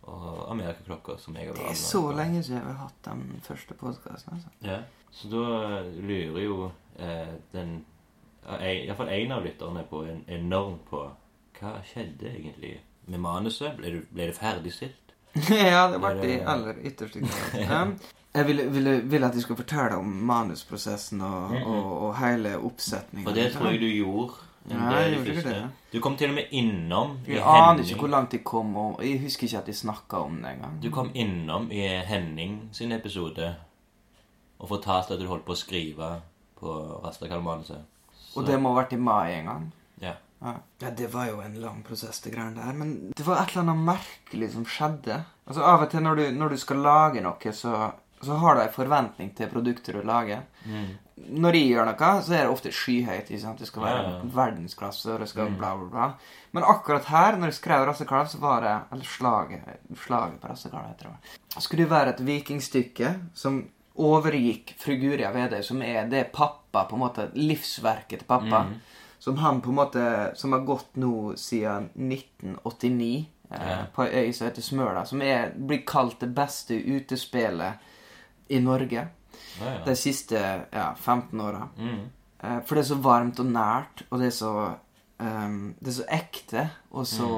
Og 0.08 0.50
Amerikaklokka, 0.50 1.18
som 1.20 1.36
jeg 1.36 1.50
har 1.50 1.52
vært 1.54 1.62
med 1.62 1.68
Det 1.68 1.76
er 1.76 1.82
så 1.84 2.00
lenge 2.16 2.42
siden 2.42 2.64
vi 2.64 2.72
har 2.72 2.86
hatt 2.86 3.00
den 3.04 3.40
første 3.44 3.74
podkasten. 3.76 4.38
Altså. 4.38 4.52
Ja. 4.64 4.78
Så 5.12 5.28
da 5.32 5.82
lurer 5.84 6.42
jo 6.44 6.70
eh, 6.96 7.34
den 7.52 7.74
Iallfall 8.48 9.10
én 9.12 9.34
av 9.34 9.44
lytterne 9.44 9.82
på 9.90 10.02
en, 10.08 10.22
enormt 10.32 10.86
på 10.88 11.02
hva 11.58 11.74
skjedde 11.84 12.30
egentlig 12.30 12.78
med 13.06 13.20
manuset. 13.20 13.76
Ble, 13.76 13.92
du, 13.98 14.06
ble 14.14 14.30
det 14.30 14.36
ferdigstilt? 14.38 15.12
ja, 15.52 15.84
det 15.92 16.00
ble 16.00 16.14
det- 16.22 16.40
aller 16.48 16.80
ytterste 16.88 17.20
jeg 18.38 18.46
ville, 18.46 18.64
ville, 18.70 18.92
ville 19.08 19.26
at 19.26 19.34
de 19.34 19.40
skulle 19.42 19.60
fortelle 19.60 19.96
om 19.98 20.08
manusprosessen 20.28 21.20
og, 21.24 21.54
og, 21.66 21.86
og 22.06 22.10
hele 22.20 22.56
oppsetningen. 22.60 23.26
For 23.26 23.36
det 23.36 23.50
tror 23.54 23.72
jeg 23.72 23.80
du 23.82 23.88
gjorde. 23.88 24.47
Jeg 24.74 25.34
første. 25.36 25.48
det. 25.48 25.70
Du 25.92 26.00
kom 26.04 26.16
til 26.16 26.30
og 26.30 26.34
med 26.34 26.52
innom 26.52 27.16
i 27.26 27.32
Jeg 27.32 27.42
aner 27.42 27.82
ikke 27.82 28.00
hvor 28.02 28.12
langt 28.12 28.32
de 28.32 28.38
kom, 28.44 28.76
og 28.76 29.02
jeg 29.04 29.20
husker 29.22 29.46
ikke 29.48 29.58
at 29.58 29.66
de 29.66 29.74
snakka 29.74 30.22
om 30.26 30.42
det 30.42 30.52
engang. 30.56 30.78
Du 30.82 30.90
kom 30.90 31.10
innom 31.14 31.70
i 31.72 31.86
Henning 32.08 32.68
sin 32.72 32.92
episode 32.92 33.54
og 34.58 34.68
fortalte 34.68 35.14
at 35.14 35.20
du 35.20 35.28
holdt 35.30 35.46
på 35.46 35.54
å 35.54 35.58
skrive 35.58 36.12
på 36.58 36.78
Rastakall-manuset. 37.04 37.84
Og 38.36 38.46
det 38.46 38.58
må 38.60 38.72
ha 38.74 38.82
vært 38.82 38.96
i 38.96 39.00
mai 39.00 39.38
en 39.38 39.50
gang. 39.52 39.68
Ja. 40.02 40.14
Ja. 40.40 40.54
ja, 40.78 40.90
det 40.94 41.08
var 41.10 41.26
jo 41.26 41.40
en 41.42 41.56
lang 41.60 41.82
prosess, 41.82 42.20
det 42.22 42.30
greiene 42.34 42.60
der. 42.60 42.74
Men 42.76 43.12
det 43.16 43.26
var 43.26 43.40
et 43.42 43.54
eller 43.54 43.64
annet 43.64 43.86
merkelig 43.88 44.52
som 44.54 44.66
skjedde. 44.68 45.22
Altså 45.48 45.64
Av 45.66 45.82
og 45.82 45.90
til 45.90 46.04
når 46.04 46.20
du, 46.20 46.24
når 46.38 46.54
du 46.54 46.60
skal 46.62 46.82
lage 46.84 47.22
noe, 47.24 47.52
så, 47.54 47.74
så 48.22 48.38
har 48.42 48.54
du 48.54 48.62
en 48.62 48.74
forventning 48.74 49.32
til 49.38 49.50
produktet 49.50 49.98
du 49.98 50.02
lager. 50.06 50.44
Mm. 50.66 50.92
Når 51.28 51.52
jeg 51.54 51.68
gjør 51.72 51.84
noe, 51.86 52.22
så 52.22 52.32
er 52.32 52.42
det 52.46 52.50
ofte 52.52 52.70
skyhøyt. 52.72 53.28
Det 53.58 53.66
skal 53.66 53.82
være 53.82 54.02
Ja, 54.02 54.10
ja. 54.10 54.20
verdensklasse, 54.34 55.12
og 55.12 55.20
det 55.20 55.28
skal 55.28 55.48
Mm. 55.50 55.56
bla, 55.58 55.76
bla, 55.76 55.88
bla. 55.90 56.12
Men 56.52 56.62
akkurat 56.64 57.04
her, 57.04 57.36
når 57.36 57.44
jeg 57.46 57.54
skrev 57.54 57.86
Rassekalv, 57.86 58.28
så 58.28 58.38
var 58.40 58.60
det 58.60 58.80
Eller 58.92 59.04
slaget, 59.04 59.60
slaget 60.06 60.40
på 60.40 60.48
Rassekalv, 60.48 60.86
heter 60.88 61.08
det. 61.10 61.62
Skulle 61.62 61.84
det 61.84 61.90
være 61.90 62.08
et 62.14 62.20
vikingstykke 62.26 63.14
som 63.34 63.68
overgikk 63.98 64.74
Fru 64.78 64.94
Guria 64.96 65.30
Vedøy, 65.32 65.62
som 65.62 65.82
er 65.82 66.08
det 66.08 66.32
pappa, 66.32 66.84
på 66.88 66.94
en 66.94 67.00
måte, 67.00 67.30
livsverket 67.34 68.18
til 68.20 68.26
pappa. 68.28 68.62
Mm. 68.64 68.74
Som 69.20 69.36
han 69.36 69.60
på 69.60 69.68
en 69.70 69.74
måte 69.76 70.36
Som 70.36 70.52
har 70.52 70.60
gått 70.60 70.94
nå 70.96 71.34
siden 71.36 71.90
1989 71.96 73.26
eh, 73.50 73.58
Ja. 73.70 73.86
på 73.94 74.02
ei 74.06 74.28
øy 74.28 74.32
som 74.32 74.46
heter 74.46 74.62
Smøla. 74.62 75.04
Som 75.06 75.22
er, 75.22 75.50
blir 75.56 75.84
kalt 75.86 76.20
det 76.20 76.34
beste 76.34 76.74
utespillet 76.74 77.74
i 78.50 78.58
Norge 78.60 79.08
Ja, 79.60 79.72
ja. 79.72 79.82
de 79.86 79.96
siste 79.98 80.40
ja, 80.72 80.94
15 80.94 81.40
åra. 81.40 81.68
Mm. 81.78 82.00
Eh, 82.38 82.58
for 82.66 82.78
det 82.78 82.84
er 82.84 82.90
så 82.92 83.00
varmt 83.02 83.40
og 83.42 83.50
nært, 83.50 84.04
og 84.10 84.22
det 84.22 84.30
er 84.30 84.36
så 84.36 84.54
um, 85.18 85.74
Det 85.80 85.92
er 85.92 85.96
så 86.00 86.08
ekte, 86.20 86.66
og 86.90 87.06
så 87.06 87.30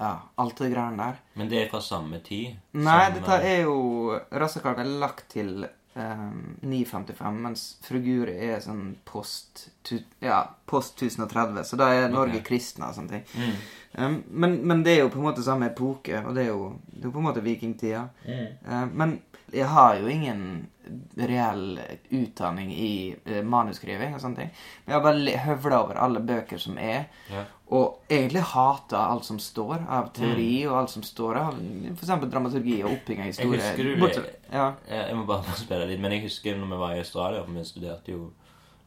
Ja, 0.00 0.14
alt 0.40 0.56
det 0.62 0.70
greiene 0.72 0.96
der. 0.96 1.18
Men 1.36 1.50
det 1.50 1.58
er 1.62 1.68
fra 1.68 1.80
samme 1.84 2.22
tid? 2.24 2.56
Nei, 2.72 3.02
som, 3.04 3.18
dette 3.18 3.36
eh, 3.42 3.50
er 3.50 3.66
jo 3.68 4.16
Rassekalv 4.32 4.80
er 4.80 4.94
lagt 5.02 5.26
til 5.34 5.66
um, 5.94 6.56
955, 6.62 7.40
mens 7.44 7.64
Fru 7.84 8.00
Guri 8.04 8.36
er 8.48 8.62
sånn 8.64 8.94
post 9.04 9.66
tu, 9.84 9.98
Ja, 10.24 10.42
post 10.68 11.02
1030, 11.02 11.64
så 11.68 11.80
da 11.80 11.90
er 11.92 12.08
Norge 12.12 12.38
okay. 12.38 12.46
kristne 12.52 12.88
og 12.88 12.96
sånne 12.96 13.18
ting. 13.18 13.28
mm. 13.36 13.60
Um, 13.90 14.20
men, 14.30 14.52
men 14.70 14.84
det 14.86 14.92
er 14.92 15.00
jo 15.00 15.08
på 15.10 15.18
en 15.18 15.24
måte 15.26 15.42
samme 15.42 15.66
epoke, 15.72 16.20
og 16.22 16.36
det 16.36 16.44
er 16.44 16.52
jo, 16.52 16.68
det 16.92 17.00
er 17.00 17.08
jo 17.08 17.14
på 17.16 17.18
en 17.18 17.26
måte 17.26 17.42
vikingtida. 17.42 18.04
Mm. 18.22 18.44
Uh, 18.62 18.84
men 18.94 19.16
jeg 19.52 19.66
har 19.66 19.94
jo 20.00 20.06
ingen 20.06 20.68
reell 21.16 21.78
utdanning 22.10 22.72
i 22.74 23.16
eh, 23.26 23.42
manuskriving 23.46 24.14
og 24.16 24.20
sånne 24.22 24.36
ting. 24.40 24.50
Men 24.84 24.94
jeg 24.94 24.96
har 24.96 25.04
bare 25.06 25.44
høvla 25.44 25.78
over 25.84 26.00
alle 26.02 26.20
bøker 26.26 26.58
som 26.58 26.78
er, 26.78 27.04
Ja. 27.30 27.44
og 27.70 28.00
egentlig 28.10 28.42
hata 28.42 28.96
alt 29.12 29.24
som 29.24 29.38
står 29.38 29.86
av 29.88 30.12
teori, 30.12 30.66
og 30.66 30.76
alt 30.80 30.90
som 30.90 31.02
står 31.06 31.36
av 31.36 31.54
eksempel 31.92 32.30
dramaturgi 32.30 32.82
og 32.84 32.90
oppbygging 32.96 33.20
av 33.20 33.26
historie. 33.32 33.60
husker 33.60 33.84
du 33.84 33.96
Bortsett- 33.96 34.36
Ja. 34.52 34.74
Jeg 34.88 35.06
jeg 35.08 35.16
må 35.16 35.26
bare 35.26 35.44
spille 35.56 35.86
litt, 35.86 36.00
men 36.00 36.12
jeg 36.12 36.22
husker 36.22 36.56
når 36.56 36.66
vi 36.70 36.76
var 36.76 36.94
i 36.94 36.98
Australia, 36.98 37.42
for 37.44 37.52
vi 37.52 37.64
studerte 37.64 38.08
jo 38.12 38.32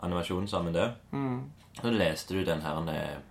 animasjon 0.02 0.48
sammen 0.48 0.74
der. 0.74 0.96
Mm. 1.14 1.50
Så 1.82 1.90
leste 1.92 2.34
du 2.34 2.44
den 2.44 2.62
her 2.62 2.76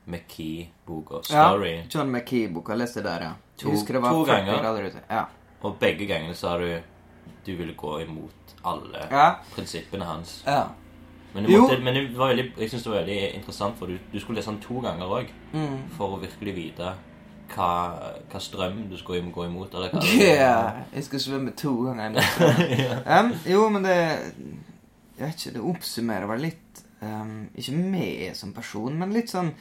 McKee-boka, 0.07 1.15
ja. 1.31 1.49
Story, 1.49 1.83
John 1.91 2.11
McKee-boka. 2.11 2.75
Leste 2.75 3.03
der, 3.03 3.21
ja. 3.23 3.33
To- 3.59 3.69
Jeg 3.71 3.87
to 3.87 4.25
40 4.25 4.27
ganger. 4.27 5.03
Ja. 5.11 5.25
og 5.63 5.79
begge 5.79 6.07
gangene 6.09 6.35
sa 6.35 6.57
du 6.59 6.81
du 7.47 7.57
ville 7.57 7.75
gå 7.75 7.97
imot 8.05 8.55
alle 8.65 9.07
ja. 9.11 9.27
prinsippene 9.55 10.07
hans. 10.07 10.43
ja. 10.47 10.69
Men, 11.35 11.47
måtte, 11.49 11.79
men 11.81 11.95
det 11.95 12.19
var 12.19 12.29
veldig, 12.29 12.45
jeg 12.59 12.69
synes 12.69 12.83
det 12.83 12.91
var 12.93 12.99
veldig 12.99 13.35
interessant, 13.35 13.79
for 13.79 13.89
du, 13.89 13.97
du 14.13 14.21
skulle 14.21 14.37
lese 14.37 14.51
den 14.51 14.61
to 14.61 14.81
ganger 14.85 15.15
òg. 15.17 15.31
Mm. 15.55 15.79
For 15.97 16.17
å 16.17 16.21
virkelig 16.21 16.53
vite 16.57 16.91
hva, 17.55 17.71
hva 18.31 18.41
strøm 18.41 18.83
du 18.91 18.99
skulle 19.01 19.33
gå 19.33 19.47
imot. 19.49 19.75
Eller 19.75 19.95
hva 19.95 20.03
Ja, 20.45 20.85
jeg 20.93 21.07
skal 21.09 21.25
svømme 21.25 21.55
to 21.57 21.73
ganger. 21.87 22.21
um, 23.17 23.33
jo, 23.49 23.69
men 23.73 23.87
det 23.89 23.97
Jeg 23.97 25.27
vet 25.27 25.39
ikke, 25.39 25.55
det 25.57 25.65
oppsummerer 25.73 26.29
vel 26.29 26.47
litt 26.49 26.83
um, 27.01 27.47
Ikke 27.57 27.77
meg 27.79 28.37
som 28.37 28.53
person, 28.57 28.97
men 28.99 29.17
litt 29.17 29.33
sånn 29.33 29.53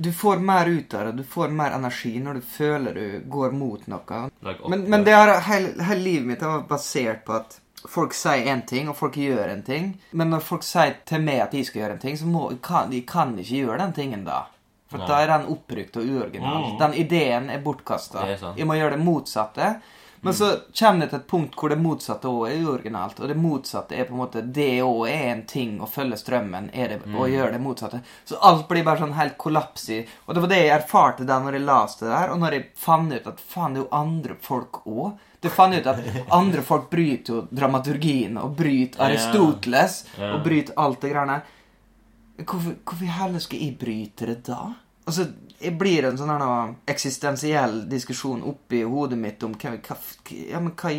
Du 0.00 0.12
får 0.16 0.38
mer 0.40 0.66
ut 0.66 0.94
av 0.94 1.06
det. 1.06 1.12
Du 1.20 1.24
får 1.24 1.52
mer 1.52 1.74
energi 1.76 2.14
når 2.22 2.40
du 2.40 2.46
føler 2.46 2.94
du 2.96 3.24
går 3.30 3.56
mot 3.56 3.82
noe. 3.90 4.20
Men, 4.40 4.86
men 4.88 5.04
det 5.04 5.16
har, 5.16 5.34
hele, 5.48 5.74
hele 5.84 6.00
livet 6.00 6.28
mitt 6.30 6.44
har 6.46 6.62
vært 6.62 6.70
basert 6.70 7.26
på 7.26 7.36
at 7.36 7.58
folk 7.88 8.14
sier 8.16 8.48
én 8.52 8.62
ting, 8.68 8.88
og 8.88 8.96
folk 8.96 9.16
gjør 9.20 9.52
en 9.52 9.62
ting. 9.66 9.92
Men 10.16 10.32
når 10.32 10.44
folk 10.44 10.64
sier 10.66 10.98
til 11.08 11.22
meg 11.24 11.44
at 11.44 11.54
de 11.56 11.64
skal 11.68 11.84
gjøre 11.84 11.98
en 11.98 12.02
ting, 12.02 12.16
så 12.16 12.28
må, 12.28 12.46
kan 12.64 12.90
de 12.92 13.02
kan 13.08 13.36
ikke 13.38 13.62
gjøre 13.64 13.78
den 13.84 13.94
tingen 13.96 14.24
da. 14.28 14.42
For 14.90 14.98
Nei. 14.98 15.06
da 15.06 15.20
er 15.22 15.30
den 15.30 15.48
oppbrukt 15.52 16.00
og 16.00 16.08
uoriginal. 16.10 16.64
Mm. 16.64 16.78
Den 16.80 16.96
ideen 16.98 17.50
er 17.54 17.62
bortkasta. 17.62 18.26
Jeg 18.58 18.66
må 18.66 18.76
gjøre 18.78 18.96
det 18.96 19.04
motsatte. 19.04 19.74
Men 20.22 20.34
så 20.36 20.46
kommer 20.78 21.00
det 21.00 21.10
til 21.10 21.18
et 21.18 21.26
punkt 21.30 21.54
hvor 21.56 21.70
det 21.72 21.78
motsatte 21.80 22.28
òg 22.28 22.50
er 22.50 22.64
uoriginalt. 22.66 23.20
Og 23.24 23.28
det 23.30 23.36
motsatte 23.40 23.96
er 23.96 24.04
på 24.04 24.12
en 24.12 24.18
måte 24.20 24.42
Det 24.52 24.82
òg 24.84 25.08
er 25.08 25.30
en 25.32 25.42
ting 25.48 25.78
å 25.80 25.88
følge 25.88 26.18
strømmen 26.20 26.68
er 26.74 26.88
det, 26.88 26.98
Mm. 27.06 27.14
å 27.16 27.24
gjøre 27.30 27.52
det 27.52 27.60
motsatte. 27.64 28.02
Så 28.28 28.36
alt 28.42 28.68
blir 28.68 28.84
bare 28.84 28.98
sånn 29.00 29.14
helt 29.16 29.38
kollaps 29.38 29.88
i. 29.90 30.06
Og 30.28 30.34
det 30.34 30.40
var 30.42 30.48
det 30.52 30.58
jeg 30.60 30.74
erfarte 30.82 31.24
da 31.26 31.38
når 31.40 31.52
jeg 31.56 31.64
leste 31.66 32.00
det 32.04 32.12
der, 32.12 32.30
og 32.34 32.38
når 32.38 32.52
jeg 32.58 32.66
fant 32.76 33.12
ut 33.12 33.26
at 33.26 33.40
faen, 33.40 33.72
det 33.74 33.80
er 33.80 33.84
jo 33.86 33.96
andre 33.96 34.36
folk 34.40 34.82
òg. 34.86 35.16
Det 35.40 35.50
fant 35.50 35.74
ut 35.74 35.86
at 35.86 36.04
andre 36.30 36.60
folk 36.62 36.90
bryter 36.90 37.32
jo 37.34 37.48
dramaturgien 37.50 38.36
og 38.36 38.56
bryter 38.56 39.00
Aristoteles, 39.00 40.04
Aristoteles 40.04 40.04
Yeah. 40.18 40.34
og 40.34 40.44
bryter 40.44 40.74
alt 40.76 41.00
det 41.00 41.12
greiene. 41.14 41.42
Hvorfor, 42.40 42.76
hvorfor 42.84 43.04
i 43.04 43.06
helvete 43.16 43.42
skal 43.44 43.58
jeg 43.60 43.78
bryte 43.78 44.26
det 44.26 44.42
da? 44.44 44.74
Altså, 45.06 45.26
jeg 45.60 45.74
blir 45.78 46.04
en 46.08 46.16
sånn 46.18 46.30
her 46.32 46.74
eksistensiell 46.88 47.82
diskusjon 47.90 48.42
oppi 48.48 48.82
hodet 48.82 49.18
mitt 49.18 49.42
om 49.46 49.52
hvem, 49.54 49.78
hva, 49.86 49.96
ja, 50.50 50.60
men 50.60 50.72
hva, 50.78 50.92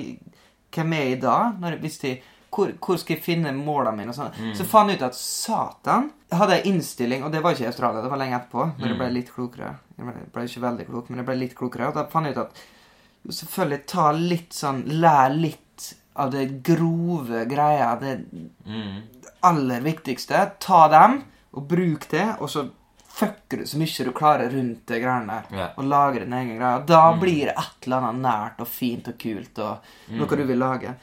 hvem 0.76 0.94
er 0.98 1.06
jeg 1.10 1.22
da? 1.24 1.38
Når, 1.60 1.78
hvis 1.84 1.98
de, 2.04 2.12
hvor, 2.52 2.74
hvor 2.84 2.98
skal 3.00 3.16
jeg 3.16 3.24
finne 3.26 3.54
målene 3.56 3.96
mine? 3.98 4.12
Og 4.14 4.18
sånn. 4.18 4.54
Så 4.58 4.66
fant 4.68 4.92
jeg 4.92 5.00
ut 5.02 5.08
at 5.08 5.16
satan 5.18 6.12
hadde 6.32 6.60
en 6.62 6.68
innstilling, 6.76 7.24
og 7.24 7.32
det 7.34 7.42
var 7.44 7.56
ikke 7.56 7.66
i 7.66 7.72
Australia, 7.72 8.02
det 8.04 8.12
var 8.12 8.22
lenge 8.22 8.38
etterpå. 8.38 8.68
Men 8.78 8.90
jeg 8.94 9.00
ble 9.02 9.10
litt 9.16 9.32
klokere. 9.36 9.72
Jeg 9.98 10.14
ble 10.34 10.44
ikke 10.48 10.64
veldig 10.68 10.86
klok, 10.92 11.10
men 11.10 11.22
jeg 11.22 11.28
ble 11.32 11.36
litt 11.42 11.56
klokere. 11.60 11.90
Og 11.92 11.98
da 11.98 12.06
fant 12.12 12.30
jeg 12.30 12.38
ut 12.38 12.44
at 12.46 12.62
Jo, 13.22 13.32
selvfølgelig 13.38 13.84
ta 13.86 14.06
litt 14.18 14.56
sånn 14.58 14.80
Lær 14.98 15.30
litt 15.38 15.90
av 16.18 16.32
det 16.34 16.48
grove 16.66 17.44
greia. 17.46 17.92
Det 18.02 18.14
Mm. 18.66 19.02
aller 19.44 19.82
viktigste. 19.82 20.40
Ta 20.60 20.88
dem, 20.90 21.24
og 21.54 21.68
bruk 21.68 22.08
det, 22.10 22.26
og 22.40 22.50
så 22.50 22.64
fucker 23.14 23.58
du 23.62 23.66
så 23.68 23.78
mye 23.82 24.06
du 24.08 24.12
klarer 24.16 24.50
rundt 24.54 24.86
det 24.88 25.02
greiene 25.04 25.28
der. 25.28 25.56
Yeah. 25.58 25.72
Og 25.78 25.88
lager 25.92 26.24
din 26.26 26.34
egen 26.34 26.58
greie. 26.58 26.80
Og 26.80 26.86
da 26.88 27.02
Mm. 27.12 27.20
blir 27.20 27.46
det 27.46 27.56
et 27.58 27.88
eller 27.88 27.98
annet 27.98 28.22
nært 28.22 28.62
og 28.62 28.68
fint 28.68 29.08
og 29.08 29.18
kult 29.20 29.60
og 29.60 29.78
noe 30.10 30.38
du 30.38 30.44
vil 30.44 30.58
lage. 30.60 30.96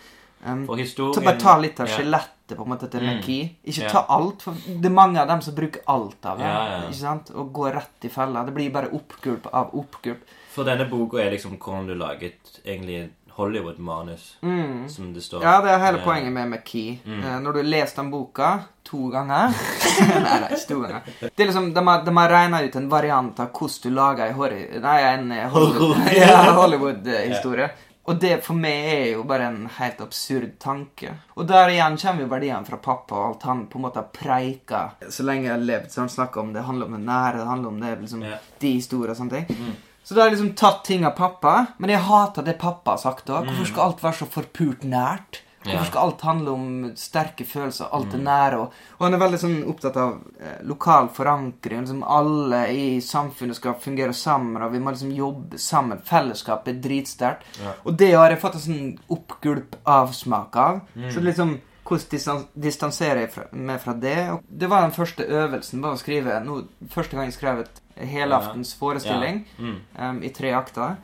Um, 0.44 0.66
så 0.66 1.20
bare 1.20 1.38
ta 1.40 1.58
litt 1.58 1.80
av 1.80 1.88
skjelettet 1.90 2.52
yeah. 2.52 2.56
på 2.56 2.62
en 2.62 2.70
måte 2.70 2.88
til 2.90 3.00
Mm. 3.02 3.18
Ikke 3.64 3.80
yeah. 3.82 3.92
ta 3.92 4.06
alt, 4.08 4.42
for 4.42 4.54
det 4.54 4.86
er 4.86 4.94
mange 4.94 5.20
av 5.20 5.28
dem 5.28 5.40
som 5.42 5.54
bruker 5.54 5.82
alt 5.86 6.24
av 6.26 6.38
det. 6.38 6.52
Ikke 6.88 7.00
sant? 7.00 7.30
Og 7.34 7.52
går 7.52 7.72
rett 7.74 8.04
i 8.04 8.08
fella. 8.08 8.44
Det 8.44 8.54
blir 8.54 8.70
bare 8.72 8.90
oppgulp 8.92 9.46
av 9.52 9.74
oppgulp. 9.74 10.22
For 10.54 10.64
denne 10.64 10.88
boka 10.90 11.18
er 11.18 11.30
liksom 11.30 11.58
hvordan 11.58 11.86
du 11.86 11.94
laget 11.94 12.60
egentlig 12.64 13.10
Hollywood-manus, 13.38 14.36
Mm. 14.42 14.88
som 14.88 15.12
det 15.14 15.22
står. 15.22 15.42
Ja, 15.42 15.60
det 15.62 15.70
er 15.70 15.78
hele 15.78 15.98
Eh, 15.98 16.04
poenget 16.04 16.32
med 16.32 16.48
McKee. 16.50 16.98
Mm. 17.06 17.24
Eh, 17.24 17.38
når 17.40 17.52
du 17.52 17.58
har 17.62 17.68
lest 17.70 17.96
den 17.96 18.10
boka 18.10 18.50
to 18.84 19.08
ganger 19.12 19.54
Nei, 20.24 20.38
nei, 20.40 20.56
to 20.68 20.80
ganger. 20.80 21.02
Det 21.20 21.40
er 21.40 21.46
liksom, 21.50 21.72
De 21.74 21.86
har, 21.86 22.04
de 22.04 22.16
har 22.16 22.28
regna 22.32 22.62
ut 22.64 22.76
en 22.76 22.88
variant 22.88 23.40
av 23.40 23.50
hvordan 23.52 23.82
du 23.82 23.90
lager 23.90 24.32
en, 24.32 24.82
nei, 24.82 25.00
en 25.12 25.32
eh, 25.32 25.48
Hollywood- 25.50 25.78
Hollywood. 25.78 26.12
ja, 26.22 26.52
Hollywood-historie. 26.52 27.70
Og 28.08 28.16
det 28.20 28.38
for 28.42 28.56
meg 28.56 28.86
er 28.88 29.10
jo 29.12 29.22
bare 29.28 29.50
en 29.50 29.66
helt 29.78 29.98
absurd 30.00 30.54
tanke. 30.58 31.10
Og 31.36 31.44
der 31.46 31.68
igjen 31.74 31.98
kommer 32.00 32.22
jo 32.24 32.28
verdiene 32.30 32.64
fra 32.64 32.78
pappa 32.80 33.14
og 33.18 33.26
alt 33.34 33.42
han 33.44 33.66
på 33.68 33.76
en 33.76 33.82
måte 33.84 34.00
har 34.00 34.06
preika. 34.16 34.80
Så 35.12 35.26
lenge 35.28 35.44
jeg 35.44 35.52
har 35.52 35.60
levd, 35.60 35.90
så 35.92 36.00
han 36.00 36.08
snakker 36.08 36.40
om 36.40 36.54
det 36.54 36.62
handler 36.64 36.86
om 36.88 36.92
det 36.96 37.02
nære, 37.04 37.36
det 37.42 37.46
handler 37.50 37.68
om 37.68 37.80
det, 37.82 37.90
liksom, 38.00 38.22
yeah. 38.24 38.38
de 38.64 38.72
historiene 38.78 39.12
og 39.12 39.20
sånne 39.20 39.42
ting. 39.42 39.60
Mm. 39.60 39.76
Så 40.08 40.14
da 40.16 40.22
har 40.22 40.30
jeg 40.30 40.38
liksom 40.38 40.54
tatt 40.56 40.78
ting 40.88 41.02
av 41.04 41.12
pappa, 41.18 41.66
men 41.78 41.90
jeg 41.92 42.00
hater 42.06 42.46
det 42.46 42.54
pappa 42.58 42.94
har 42.94 43.02
sagt 43.02 43.28
òg. 43.28 43.44
Hvorfor 43.44 43.66
Mm. 43.66 43.72
skal 43.74 43.84
alt 43.84 44.00
være 44.02 44.16
så 44.22 44.28
forpult 44.32 44.86
nært? 44.88 45.42
Hvorfor 45.66 45.84
skal 45.90 46.00
alt 46.06 46.20
handle 46.24 46.52
om 46.54 46.92
sterke 46.96 47.44
følelser, 47.44 47.90
alt 47.92 48.06
Mm. 48.14 48.20
er 48.20 48.24
nære? 48.24 48.58
Og, 48.62 48.72
og 48.98 49.04
han 49.04 49.14
er 49.14 49.18
veldig 49.18 49.40
sånn 49.42 49.66
opptatt 49.68 49.96
av 50.00 50.14
eh, 50.40 50.62
lokal 50.64 51.08
forankring. 51.12 51.80
Liksom 51.82 52.02
alle 52.06 52.62
i 52.72 53.00
samfunnet 53.04 53.56
skal 53.56 53.74
fungere 53.74 54.14
sammen, 54.14 54.62
og 54.62 54.72
vi 54.72 54.78
må 54.78 54.90
liksom 54.94 55.12
jobbe 55.12 55.58
sammen. 55.58 55.98
Fellesskapet 56.00 56.68
er 56.68 56.80
dritsterkt. 56.88 57.42
Ja. 57.62 57.72
Og 57.84 57.96
det 57.98 58.14
har 58.14 58.30
jeg 58.30 58.40
fått 58.40 58.54
en 58.54 58.60
sånn 58.60 58.98
oppgulp 59.10 59.76
avsmak 59.84 60.56
av. 60.56 60.80
Mm. 60.96 61.10
Så 61.12 61.20
liksom 61.20 61.58
hvordan 61.88 62.08
distan 62.10 62.46
distanserer 62.54 63.20
jeg 63.26 63.52
meg 63.52 63.80
fra 63.80 63.92
det? 63.94 64.16
Og 64.30 64.42
det 64.48 64.68
var 64.68 64.82
den 64.82 64.90
første 64.92 65.24
øvelsen. 65.26 65.80
bare 65.82 65.96
å 65.96 65.98
skrive 65.98 66.44
nå, 66.44 66.66
Første 66.88 67.16
gang 67.16 67.24
jeg 67.30 67.34
skrev 67.34 67.60
et 67.60 67.80
helaftens 68.06 68.74
forestilling 68.74 69.44
Ja. 69.58 69.64
Mm. 69.64 69.78
em, 69.98 70.22
i 70.22 70.28
tre 70.30 70.52
akter. 70.54 70.96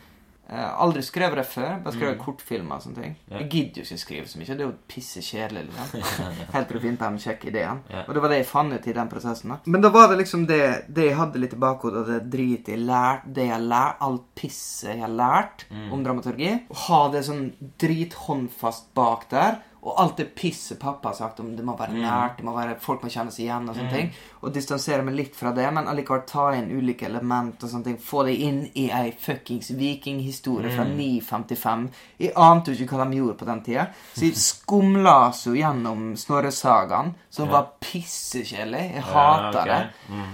Uh, 0.44 0.82
aldri 0.82 1.00
skrevet 1.00 1.36
det 1.36 1.46
før. 1.46 1.78
Bare 1.82 1.94
skrevet 1.94 2.18
Mm. 2.18 2.24
kortfilmer 2.24 2.74
og 2.76 2.82
sånne 2.82 3.00
ting. 3.02 3.16
Ja. 3.30 3.38
Jeg 3.38 3.48
gidder 3.50 3.80
jo 3.80 3.82
ikke 3.82 3.98
skrive 3.98 4.26
så 4.28 4.36
mye. 4.38 4.46
Det 4.46 4.60
er 4.60 4.66
jo 4.68 4.74
pissekjedelig. 4.88 5.62
Liksom. 5.64 6.00
Helt 6.52 6.68
til 6.68 6.76
du 6.76 6.80
finner 6.82 6.98
på 7.00 7.08
den 7.08 7.18
kjekke 7.18 7.48
ideen. 7.48 7.80
Ja. 7.90 8.02
Og 8.06 8.12
det 8.14 8.20
var 8.22 8.28
det 8.28 8.36
jeg 8.42 8.46
fant 8.46 8.72
ut 8.74 8.86
i 8.86 8.92
den 8.92 9.08
prosessen. 9.08 9.48
da. 9.48 9.56
Men 9.64 9.80
da 9.80 9.88
var 9.88 10.08
det 10.08 10.18
liksom 10.18 10.46
det, 10.46 10.84
det 10.94 11.06
jeg 11.08 11.16
hadde 11.16 11.40
litt 11.40 11.54
i 11.54 11.56
bakhodet, 11.56 11.96
og 11.96 12.06
det 12.06 12.30
dritet 12.30 12.68
jeg 12.76 12.78
lærte, 12.84 13.32
det 13.32 13.46
jeg 13.46 13.52
har 13.54 13.64
lært, 13.64 13.96
alt 14.02 14.22
pisset 14.36 14.90
jeg 14.90 15.00
har 15.00 15.08
lært 15.08 15.64
Mm. 15.70 15.92
om 15.92 16.04
dramaturgi. 16.04 16.52
Å 16.70 16.76
ha 16.76 17.08
det 17.08 17.24
sånn 17.24 17.52
drithåndfast 17.78 18.92
bak 18.94 19.28
der. 19.30 19.62
Og 19.84 19.98
alt 20.00 20.16
det 20.16 20.34
pisset 20.34 20.78
pappa 20.80 21.08
har 21.10 21.14
sagt 21.14 21.40
om 21.40 21.50
det 21.56 21.62
må 21.64 21.74
være 21.76 21.92
Mm. 21.92 22.00
nært, 22.00 22.36
det 22.38 22.44
må 22.46 22.54
være, 22.56 22.78
folk 22.80 23.02
må 23.02 23.10
kjenne 23.12 23.30
seg 23.30 23.44
igjen 23.44 23.68
og 23.68 23.74
sånne 23.76 23.90
Mm. 23.90 23.96
ting. 23.96 24.12
Og 24.42 24.52
distansere 24.54 25.04
meg 25.04 25.14
litt 25.14 25.34
fra 25.36 25.52
det, 25.52 25.70
men 25.74 25.84
allikevel 25.86 26.22
ta 26.26 26.52
inn 26.54 26.70
ulike 26.70 27.02
element 27.04 27.62
og 27.62 27.68
sånne 27.70 27.84
ting. 27.84 27.96
Få 27.98 28.24
det 28.24 28.38
inn 28.40 28.70
i 28.74 28.88
ei 28.90 29.10
fuckings 29.12 29.68
vikinghistorie 29.70 30.70
fra 30.74 30.84
Mm. 30.84 30.96
955. 30.96 31.90
Jeg 32.18 32.32
ante 32.34 32.72
jo 32.72 32.84
ikke 32.86 32.96
hva 32.96 33.10
de 33.10 33.16
gjorde 33.18 33.36
på 33.38 33.44
den 33.46 33.60
tida. 33.62 33.86
Så 34.14 34.22
jeg 34.22 34.34
skumlas 34.50 35.44
jo 35.44 35.52
gjennom 35.52 36.16
Snorresagaen, 36.16 37.14
som 37.30 37.46
Ja. 37.48 37.52
var 37.52 37.68
pissekjedelig. 37.80 38.94
Jeg 38.94 39.04
Ja, 39.04 39.12
hater 39.12 39.58
ok. 39.60 39.64
det. 39.66 39.90
Mm. 40.10 40.32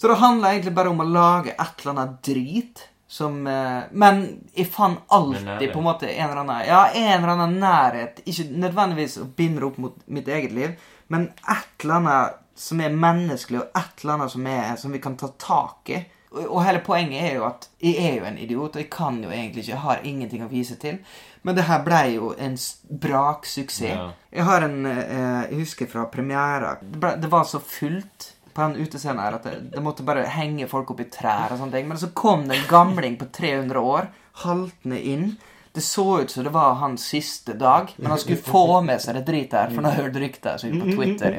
Så 0.00 0.08
det 0.08 0.16
handler 0.18 0.48
egentlig 0.48 0.74
bare 0.74 0.88
om 0.90 0.98
å 1.00 1.12
lage 1.12 1.48
et 1.50 1.84
eller 1.84 1.92
annet 1.94 2.22
drit 2.22 2.84
som 3.08 3.46
eh, 3.46 3.82
Men 3.92 4.18
jeg 4.54 4.66
fant 4.68 4.98
alltid 5.08 5.72
på 5.72 5.78
en 5.80 5.84
måte 5.86 6.10
en 6.10 6.26
eller 6.30 6.42
annen 6.42 6.66
Ja, 6.68 6.82
en 6.92 7.22
eller 7.22 7.32
annen 7.34 7.58
nærhet. 7.62 8.20
Ikke 8.28 8.44
nødvendigvis 8.52 9.16
å 9.22 9.24
binde 9.36 9.64
opp 9.64 9.78
mot 9.80 9.96
mitt 10.06 10.28
eget 10.28 10.52
liv, 10.52 10.74
men 11.08 11.30
et 11.48 11.84
eller 11.84 11.94
annet 12.02 12.36
som 12.58 12.80
er 12.82 12.90
menneskelig, 12.92 13.60
og 13.62 13.76
et 13.78 14.02
eller 14.04 14.14
annet 14.18 14.32
som, 14.34 14.46
er, 14.50 14.76
som 14.76 14.92
vi 14.92 14.98
kan 15.00 15.16
ta 15.16 15.28
tak 15.38 15.90
i. 15.94 16.00
Og, 16.34 16.42
og 16.50 16.62
hele 16.66 16.82
poenget 16.84 17.22
er 17.30 17.36
jo 17.38 17.44
at 17.46 17.68
jeg 17.80 17.94
er 18.04 18.16
jo 18.18 18.24
en 18.28 18.38
idiot, 18.44 18.74
og 18.76 18.82
jeg 18.82 18.90
kan 18.92 19.22
jo 19.24 19.30
egentlig 19.30 19.62
ikke 19.64 19.72
Jeg 19.72 19.80
har 19.86 20.00
ingenting 20.04 20.42
å 20.44 20.50
vise 20.52 20.76
til. 20.76 20.98
Men 21.46 21.54
det 21.56 21.64
her 21.68 21.80
ble 21.86 22.00
jo 22.16 22.32
en 22.36 22.56
braksuksess. 23.08 23.94
Ja. 23.94 24.10
Jeg 24.34 24.44
har 24.44 24.66
en 24.66 24.86
eh, 24.86 25.46
Jeg 25.50 25.60
husker 25.62 25.88
fra 25.90 26.04
premiera. 26.12 26.74
Det, 26.82 26.98
ble- 27.00 27.16
det 27.22 27.30
var 27.32 27.44
så 27.48 27.60
fullt 27.64 28.32
på 28.58 28.66
den 28.66 28.80
utescenen 28.82 29.22
her 29.22 29.36
at 29.38 29.44
det, 29.46 29.58
det 29.76 29.82
måtte 29.84 30.06
bare 30.06 30.26
henge 30.34 30.66
folk 30.70 30.90
opp 30.90 31.04
i 31.04 31.06
trær 31.14 31.54
og 31.54 31.60
sånne 31.60 31.76
ting. 31.78 31.86
Men 31.90 32.00
så 32.00 32.10
kom 32.18 32.48
det 32.48 32.58
en 32.58 32.70
gamling 32.70 33.14
på 33.20 33.30
300 33.38 33.84
år 33.94 34.10
haltende 34.42 34.98
inn. 34.98 35.28
Det 35.76 35.84
så 35.84 36.06
ut 36.24 36.32
som 36.32 36.42
det 36.46 36.50
var 36.54 36.80
hans 36.80 37.04
siste 37.12 37.54
dag, 37.54 37.92
men 37.98 38.10
han 38.10 38.18
skulle 38.18 38.42
få 38.42 38.80
med 38.82 38.98
seg 39.04 39.14
det 39.18 39.26
dritet 39.28 39.54
her. 39.60 39.70
For 39.70 39.84
nå 39.84 39.92
har 39.92 40.00
jeg 40.00 40.08
hørt 40.08 40.22
rykter 40.24 40.64
på 40.64 40.88
Twitter. 40.96 41.36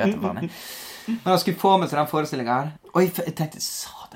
Men 1.10 1.25
han 1.25 1.39
skulle 1.41 1.60
få 1.60 1.75
med 1.82 1.89
seg 1.91 1.99
den 1.99 2.12
forestillinga 2.12 2.60
her. 2.62 2.71
Og 2.93 3.01
jeg, 3.03 3.12
jeg 3.25 3.36
tenkte 3.36 3.63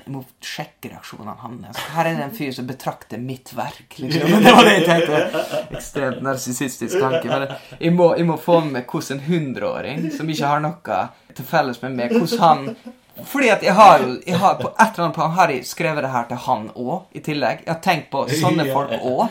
jeg 0.04 0.12
må 0.12 0.22
sjekke 0.44 0.90
reaksjonene 0.92 1.34
hans. 1.40 1.78
Her 1.94 2.04
er 2.10 2.16
det 2.18 2.24
en 2.26 2.34
fyr 2.36 2.50
som 2.52 2.66
betrakter 2.68 3.18
mitt 3.18 3.52
verk. 3.56 3.94
liksom. 3.98 4.30
Men 4.30 4.42
det 4.46 4.52
var 4.56 4.64
det 4.68 4.74
jeg 4.74 4.84
tenkte. 4.88 5.44
Ekstremt 5.78 6.22
narsissistisk 6.26 6.98
tanke. 7.00 7.24
Men 7.30 7.46
jeg 7.80 7.92
må, 7.96 8.10
jeg 8.18 8.26
må 8.28 8.36
få 8.40 8.60
med 8.66 8.84
hvordan 8.90 9.18
en 9.18 9.24
hundreåring 9.28 10.10
som 10.16 10.28
ikke 10.28 10.50
har 10.52 10.60
noe 10.64 10.98
til 11.34 11.44
felles 11.48 11.80
med 11.82 11.96
meg, 11.96 12.12
hvordan 12.18 12.44
han 12.44 12.92
fordi 13.30 13.46
at 13.54 13.62
jeg 13.62 13.70
har 13.78 14.00
jo 14.02 14.08
jeg 14.26 14.38
har, 14.42 14.56
På 14.58 14.72
et 14.74 14.88
eller 14.88 15.04
annet 15.04 15.14
plan 15.14 15.30
har 15.36 15.50
jeg 15.54 15.66
skrevet 15.70 16.02
det 16.02 16.08
her 16.10 16.24
til 16.26 16.40
han 16.48 16.64
òg, 16.74 17.04
i 17.14 17.20
tillegg. 17.22 17.60
Jeg 17.62 17.70
har 17.70 17.82
tenkt 17.84 18.08
på 18.10 18.24
sånne 18.40 18.64
folk 18.72 18.90
òg. 18.98 19.28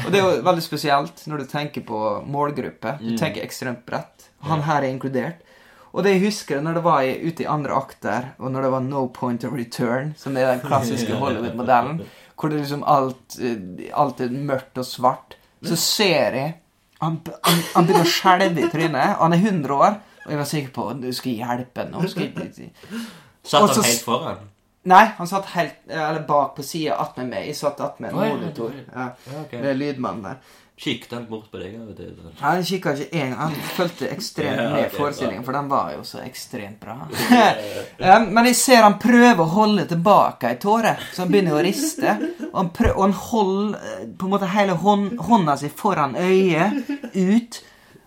Og 0.00 0.08
det 0.10 0.18
er 0.18 0.24
jo 0.24 0.40
veldig 0.48 0.64
spesielt 0.64 1.22
når 1.30 1.44
du 1.44 1.46
tenker 1.52 1.84
på 1.86 2.00
målgruppe. 2.26 2.96
Du 2.98 3.12
Mm. 3.12 3.18
tenker 3.20 3.44
ekstremt 3.46 3.84
bredt. 3.86 4.26
Han 4.48 4.62
her 4.66 4.82
er 4.82 4.88
inkludert. 4.90 5.46
Og 5.92 6.04
det 6.06 6.12
jeg 6.14 6.24
husker 6.28 6.60
når 6.62 6.78
det 6.78 6.82
var 6.84 7.02
i, 7.02 7.14
ute 7.26 7.42
i 7.44 7.48
andre 7.50 7.74
akter, 7.74 8.28
og 8.38 8.52
når 8.54 8.66
det 8.66 8.70
var 8.76 8.84
No 8.86 9.06
Point 9.14 9.44
of 9.48 9.54
Return, 9.58 10.12
som 10.18 10.36
er 10.38 10.52
den 10.52 10.60
klassiske 10.62 11.16
Hollywood-modellen, 11.22 12.02
hvor 12.40 12.52
det 12.52 12.60
liksom 12.62 12.84
alt, 12.88 13.36
eh, 13.42 13.88
alt 13.98 14.20
er 14.24 14.30
mørkt 14.32 14.78
og 14.78 14.86
svart, 14.86 15.34
så 15.66 15.76
ser 15.76 16.36
jeg 16.38 16.54
han, 17.00 17.18
han, 17.44 17.58
han 17.74 17.86
begynner 17.88 18.06
å 18.06 18.12
skjelve 18.12 18.62
i 18.62 18.68
trynet. 18.72 19.16
Han 19.18 19.32
er 19.32 19.42
100 19.42 19.74
år, 19.74 19.98
og 20.24 20.32
jeg 20.32 20.38
var 20.40 20.48
sikker 20.48 20.72
på 20.76 20.86
du 21.00 21.10
skal 21.16 21.36
hjelpe 21.42 21.84
nå. 21.88 22.00
Satt 23.50 23.70
han 23.72 23.84
helt 23.84 24.04
foran? 24.04 24.48
Nei, 24.90 25.02
han 25.18 25.28
satt 25.28 25.50
helt, 25.52 25.74
eller 25.88 26.22
bak 26.28 26.54
på 26.56 26.64
sida 26.64 26.96
attmed 27.02 27.28
meg. 27.28 27.46
Jeg 27.50 27.56
satt 27.58 27.80
attmed 27.84 28.14
en 28.14 28.16
monitor. 28.16 28.72
Ja, 28.94 29.10
Ja, 29.28 29.42
med 29.60 29.76
lydmannen 29.76 30.22
der. 30.24 30.38
Kikket 30.80 31.10
han 31.12 31.26
bort 31.28 31.50
på 31.52 31.58
deg 31.60 31.74
og 31.76 31.90
til? 31.92 32.14
sånn? 32.16 32.36
Han 32.40 32.62
kikka 32.64 32.94
ikke 32.96 33.18
gang. 33.20 33.34
Han 33.36 33.56
fulgte 33.76 34.06
ekstremt 34.08 34.62
med 34.72 34.94
forestillingen, 34.94 35.42
for 35.44 35.52
den 35.52 35.68
var 35.68 35.90
jo 35.92 36.04
så 36.08 36.22
ekstremt 36.24 36.80
bra. 36.80 36.96
Men 38.34 38.48
jeg 38.48 38.56
ser 38.56 38.86
han 38.86 38.96
prøver 39.02 39.42
å 39.44 39.50
holde 39.58 39.84
tilbake 39.90 40.54
ei 40.54 40.60
tåre, 40.62 40.94
så 41.12 41.26
han 41.26 41.34
begynner 41.34 41.58
å 41.58 41.64
riste. 41.66 42.14
Og 42.48 42.56
han, 42.62 42.70
prøver, 42.78 42.96
og 42.96 43.04
han 43.04 43.18
holder 43.26 43.90
eh, 43.90 44.06
på 44.16 44.28
en 44.28 44.32
måte 44.32 44.48
hele 44.54 44.78
hånd, 44.80 45.20
hånda 45.28 45.58
si 45.60 45.68
foran 45.82 46.16
øyet 46.16 46.80
ut. 47.12 47.60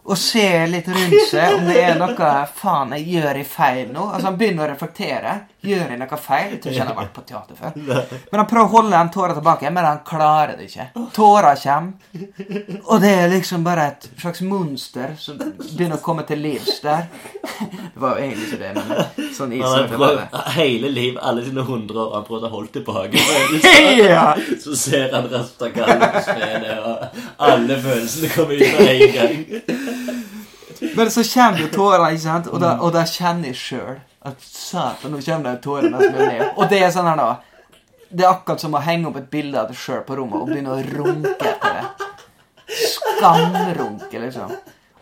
Og 0.04 0.18
ser 0.20 0.66
litt 0.68 0.88
rundt 0.92 1.14
seg 1.30 1.54
om 1.56 1.68
det 1.70 1.78
er 1.80 1.96
noe 1.96 2.32
faen 2.58 2.92
jeg 2.98 3.06
gjør 3.14 3.38
jeg 3.40 3.48
feil 3.48 3.86
nå. 3.94 4.10
Altså 4.12 4.28
Han 4.28 4.38
begynner 4.42 4.66
å 4.68 4.74
reflektere. 4.74 5.36
Gjør 5.64 5.94
jeg 5.94 6.00
noe 6.02 6.18
feil? 6.20 6.50
Jeg 6.52 6.60
tror 6.60 6.74
ikke 6.74 6.82
han 6.84 6.90
har 6.92 6.98
vært 6.98 7.14
på 7.16 7.22
teater 7.30 7.56
før. 7.56 7.78
Men 8.34 8.42
han 8.42 8.48
prøver 8.50 8.66
å 8.68 8.72
holde 8.74 8.92
den 8.98 9.12
tåra 9.16 9.38
tilbake, 9.38 9.70
men 9.72 9.86
han 9.88 10.02
klarer 10.04 10.58
det 10.60 10.66
ikke. 10.68 10.88
Tåra 11.16 11.54
kommer. 11.56 11.94
Og 12.84 13.00
det 13.00 13.12
er 13.22 13.32
liksom 13.32 13.64
bare 13.64 13.86
et 13.94 14.10
slags 14.20 14.44
monster 14.44 15.14
som 15.24 15.38
begynner 15.40 15.96
å 15.96 16.04
komme 16.04 16.26
til 16.28 16.44
livs 16.44 16.82
der. 16.84 17.08
Det 17.40 18.04
var 18.04 18.18
jo 18.20 18.26
egentlig 18.26 18.50
ikke 18.50 18.60
det, 18.60 18.74
men 18.76 19.32
sånn 19.38 19.56
isen 19.56 19.96
var 20.04 20.20
det. 20.20 20.44
hele 20.58 20.92
liv, 20.92 21.16
alle 21.22 21.46
sine 21.48 21.64
hundre 21.68 22.04
år, 22.04 22.12
han 22.18 22.28
prøvde 22.28 22.52
å 22.52 22.54
holde 22.58 22.76
tilbake 22.76 23.24
følelser. 23.30 24.44
Så 24.68 24.76
ser 24.84 25.16
han 25.16 25.32
rastagallen 25.32 26.04
på 26.18 26.26
spelet, 26.28 26.76
og 26.84 27.40
alle 27.48 27.80
følelsene 27.88 28.34
kommer 28.36 28.60
ut 28.60 28.68
av 28.68 28.94
en 28.98 29.16
gang. 29.16 29.36
Men 30.96 31.12
så 31.12 31.24
kommer 31.34 31.64
jo 31.64 31.70
tårene, 31.74 32.10
ikke 32.14 32.24
sant? 32.26 32.50
Og 32.52 32.60
da, 32.62 32.74
og 32.84 32.94
da 32.96 33.06
kjenner 33.08 33.52
jeg 33.52 33.60
sjøl 33.60 33.98
at 34.24 34.44
satan, 34.46 35.12
nå 35.14 35.20
kommer 35.24 35.50
det 35.50 35.62
tårer 35.64 35.90
nesten 35.92 36.20
ned. 36.20 36.44
Og 36.56 36.70
det 36.72 36.80
er 36.84 36.94
sånn 36.96 37.10
her, 37.12 37.20
da. 37.20 37.74
Det 38.14 38.24
er 38.26 38.30
akkurat 38.30 38.62
som 38.62 38.76
å 38.78 38.82
henge 38.84 39.10
opp 39.10 39.18
et 39.20 39.30
bilde 39.32 39.58
av 39.60 39.72
deg 39.72 39.80
sjøl 39.80 40.04
på 40.08 40.18
rommet 40.20 40.38
og 40.42 40.52
begynne 40.52 40.76
å 40.76 40.84
runke 40.86 41.50
etter 41.50 41.80
det. 41.80 42.12
Skamrunke, 42.94 44.20
liksom. 44.22 44.54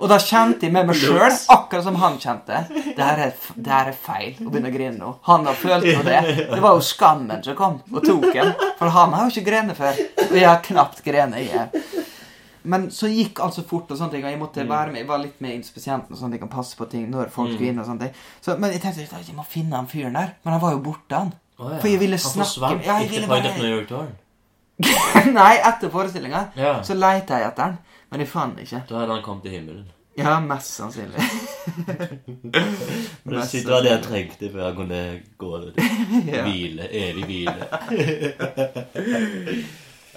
Og 0.02 0.10
da 0.10 0.18
kjente 0.18 0.66
jeg 0.66 0.74
med 0.74 0.88
meg 0.90 0.98
sjøl, 0.98 1.36
akkurat 1.54 1.86
som 1.86 1.98
han 2.02 2.16
kjente. 2.22 2.64
Det 2.74 3.04
her 3.06 3.20
er, 3.28 3.34
det 3.54 3.74
her 3.76 3.92
er 3.92 3.98
feil. 4.08 4.32
å 4.42 4.48
begynne 4.50 4.72
å 4.72 4.74
grine 4.74 4.98
nå. 4.98 5.12
Han 5.28 5.46
har 5.46 5.60
følt 5.60 5.86
på 5.86 6.06
det. 6.08 6.22
Det 6.50 6.62
var 6.64 6.78
jo 6.80 6.86
skammen 6.88 7.44
som 7.46 7.58
kom 7.60 7.78
og 7.92 8.02
tok 8.08 8.32
en. 8.34 8.56
For 8.80 8.90
han 8.96 9.14
har 9.14 9.28
jo 9.28 9.36
ikke 9.36 9.50
grenet 9.52 9.78
før. 9.78 10.00
Og 10.26 10.34
jeg 10.40 10.48
har 10.48 10.64
knapt 10.66 11.04
grenet, 11.06 11.46
jeg. 11.46 11.84
Men 12.63 12.89
så 12.91 13.08
gikk 13.10 13.39
alt 13.39 13.54
så 13.56 13.63
fort, 13.67 13.89
og 13.91 13.97
sånne 13.97 14.12
ting, 14.12 14.24
og 14.26 14.30
jeg 14.32 14.39
måtte 14.39 14.67
være 14.69 14.91
med. 14.91 15.00
Jeg 15.02 15.08
var 15.08 15.17
litt 15.24 15.41
med 15.41 15.52
inspisienten, 15.56 16.15
sånn 16.15 16.28
at 16.30 16.34
jeg 16.38 16.41
kan 16.43 16.50
passe 16.50 16.78
på 16.78 16.86
ting 16.89 17.10
når 17.10 17.30
folk 17.34 17.50
skulle 17.54 17.69
inn. 17.74 17.80
og 17.80 17.86
sånne 17.86 18.00
ting. 18.08 18.13
Så, 18.41 18.58
men 18.60 18.71
jeg 18.71 18.82
tenkte 18.82 19.02
jeg 19.02 19.36
må 19.36 19.43
finne 19.50 19.76
han 19.76 19.88
fyren 19.88 20.13
der. 20.13 20.30
Men 20.43 20.54
han 20.54 20.62
var 20.62 20.71
jo 20.76 20.80
borte, 20.86 21.15
han. 21.15 21.34
Oh, 21.60 21.71
ja. 21.71 21.78
For 21.80 21.88
jeg 21.88 22.00
ville 22.00 22.15
Han 22.17 22.26
snakke 22.26 22.50
forsvant 22.50 22.86
Ja, 22.86 23.00
ikke 23.00 23.12
ville 23.15 23.28
fra 23.28 23.36
bare- 23.41 23.58
New 23.62 23.78
York 23.78 23.88
Tårn. 23.89 24.12
Nei, 25.34 25.56
etter 25.62 25.89
forestillinga 25.93 26.45
Ja. 26.58 26.82
så 26.84 26.93
leita 26.97 27.38
jeg 27.38 27.47
etter 27.52 27.63
han, 27.63 27.78
men 28.10 28.19
jeg 28.19 28.30
fant 28.30 28.54
han 28.56 28.63
ikke. 28.65 28.82
Da 28.89 28.95
hadde 29.00 29.13
han 29.13 29.24
kommet 29.24 29.43
til 29.43 29.52
himmelen. 29.52 29.86
Ja, 30.17 30.39
mest 30.39 30.76
sannsynlig. 30.76 31.21
Det 32.52 32.62
Mest 33.26 33.52
sitter 33.52 33.82
det 33.86 33.91
jeg 33.91 34.02
trengte 34.04 34.50
før 34.52 34.63
jeg 34.65 34.76
kunne 34.76 35.21
gå 35.38 35.54
og 35.56 35.62
Hvile. 35.78 36.88
Evig 36.91 37.24
hvile. 37.30 37.67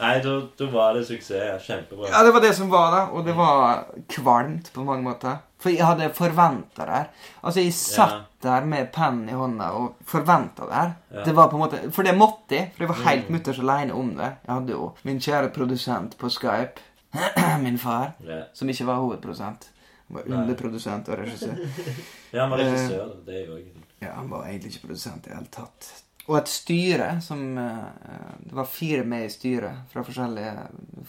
Nei, 0.00 0.14
da, 0.24 0.66
var 0.72 0.94
det 0.94 1.04
suksess. 1.07 1.62
Kjempebra. 1.66 2.09
Ja, 2.11 2.22
det 2.26 2.33
var 2.35 2.40
det 2.40 2.54
som 2.57 2.70
var, 2.70 2.90
da. 2.94 3.02
Og 3.14 3.24
det 3.26 3.35
var 3.38 3.85
kvalmt 4.11 4.72
på 4.74 4.85
mange 4.87 5.07
måter. 5.07 5.37
For 5.62 5.72
jeg 5.72 5.87
hadde 5.87 6.11
forventa 6.12 6.85
det 6.85 6.96
her. 6.98 7.07
Altså, 7.42 7.61
jeg 7.62 7.72
satt 7.78 8.26
der 8.44 8.66
med 8.68 8.90
pennen 8.92 9.30
i 9.33 9.37
hånda 9.38 9.70
og 9.78 9.94
forventa 10.04 10.66
det 10.68 10.74
her. 10.76 10.90
Ja. 11.14 11.22
Det 11.24 11.37
var 11.38 11.48
på 11.48 11.57
en 11.57 11.62
måte 11.62 11.80
For 11.94 12.04
det 12.04 12.12
måtte 12.18 12.59
jeg, 12.59 12.72
for 12.74 12.85
jeg 12.85 12.90
var 12.90 13.00
helt 13.07 13.30
mutters 13.33 13.61
aleine 13.62 13.94
om 13.96 14.11
det. 14.18 14.33
Jeg 14.44 14.52
hadde 14.54 14.74
jo 14.76 14.90
min 15.09 15.22
kjære 15.24 15.52
produsent 15.54 16.18
på 16.20 16.28
Skype, 16.28 16.85
min 17.64 17.78
far, 17.78 18.12
Ja. 18.26 18.42
som 18.52 18.68
ikke 18.68 18.87
var 18.90 19.00
hovedprodusent. 19.00 19.70
Han 20.09 20.18
var 20.18 20.28
underprodusent 20.37 21.09
og 21.09 21.18
regissør. 21.22 21.57
ja, 22.35 22.40
han 22.42 22.50
var 22.50 22.61
regissør. 22.61 23.14
Det 23.26 23.40
er 23.40 23.46
jo 23.46 23.57
egentlig. 23.57 23.85
Ja, 24.02 24.12
han 24.18 24.28
var 24.30 24.44
egentlig 24.50 24.74
ikke 24.74 24.87
produsent 24.90 25.26
i 25.26 25.30
det 25.30 25.38
hele 25.38 25.48
tatt. 25.54 26.04
Og 26.27 26.39
et 26.39 26.49
styre 26.49 27.21
som 27.21 27.59
eh, 27.59 28.37
Det 28.41 28.55
var 28.57 28.65
fire 28.65 29.05
med 29.05 29.27
i 29.27 29.31
styret 29.33 29.83
fra 29.93 30.03
forskjellige 30.07 30.55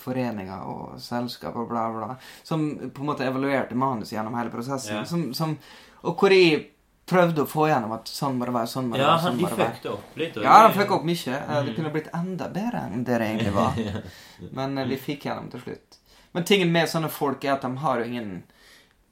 foreninger 0.02 0.66
og 0.68 0.98
selskap 1.00 1.56
og 1.56 1.70
bla, 1.70 1.86
bla. 1.96 2.16
Som 2.44 2.66
på 2.92 3.02
en 3.04 3.08
måte 3.14 3.24
evaluerte 3.28 3.76
manus 3.80 4.12
gjennom 4.12 4.36
hele 4.36 4.52
prosessen. 4.52 4.98
Ja. 4.98 5.06
Som, 5.06 5.30
som, 5.34 5.56
og 6.04 6.18
hvor 6.20 6.36
jeg 6.36 6.66
prøvde 7.08 7.44
å 7.44 7.48
få 7.48 7.68
gjennom 7.70 7.92
at 7.96 8.10
sånn 8.10 8.36
må 8.40 8.48
det 8.50 8.54
være, 8.56 8.68
sånn 8.72 8.88
må 8.90 8.98
det 8.98 9.04
Ja, 9.04 9.12
være. 9.14 9.24
sånn 9.28 9.40
må 9.40 9.50
det 9.50 9.58
være. 9.60 9.68
Ja, 9.68 9.72
de 9.72 9.80
fucka 9.80 9.94
opp 9.94 10.18
litt. 10.18 10.36
Ja, 10.42 10.56
de 10.68 10.68
det- 10.74 10.80
fucka 10.82 10.96
opp 10.96 11.06
mye. 11.06 11.36
Eh, 11.38 11.64
Det 11.64 11.70
Mm. 11.72 11.76
kunne 11.76 11.92
blitt 11.94 12.10
enda 12.14 12.48
bedre 12.50 12.82
enn 12.92 13.04
det 13.06 13.20
det 13.20 13.28
egentlig 13.30 13.54
var. 13.54 13.74
Men 14.58 14.78
eh, 14.78 14.86
vi 14.88 14.98
fikk 14.98 15.24
gjennom 15.30 15.52
til 15.52 15.62
slutt. 15.62 15.98
Men 16.34 16.44
tingen 16.44 16.72
med 16.72 16.90
sånne 16.90 17.10
folk 17.10 17.46
er 17.46 17.54
at 17.54 17.62
de 17.62 17.78
har 17.78 18.00
jo 18.00 18.06
ingen 18.06 18.44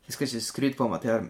Jeg 0.05 0.13
skal 0.17 0.27
ikke 0.27 0.41
skryte 0.41 0.75
på 0.75 0.89
meg 0.89 0.95
at 0.95 1.01
de 1.03 1.09
har 1.09 1.29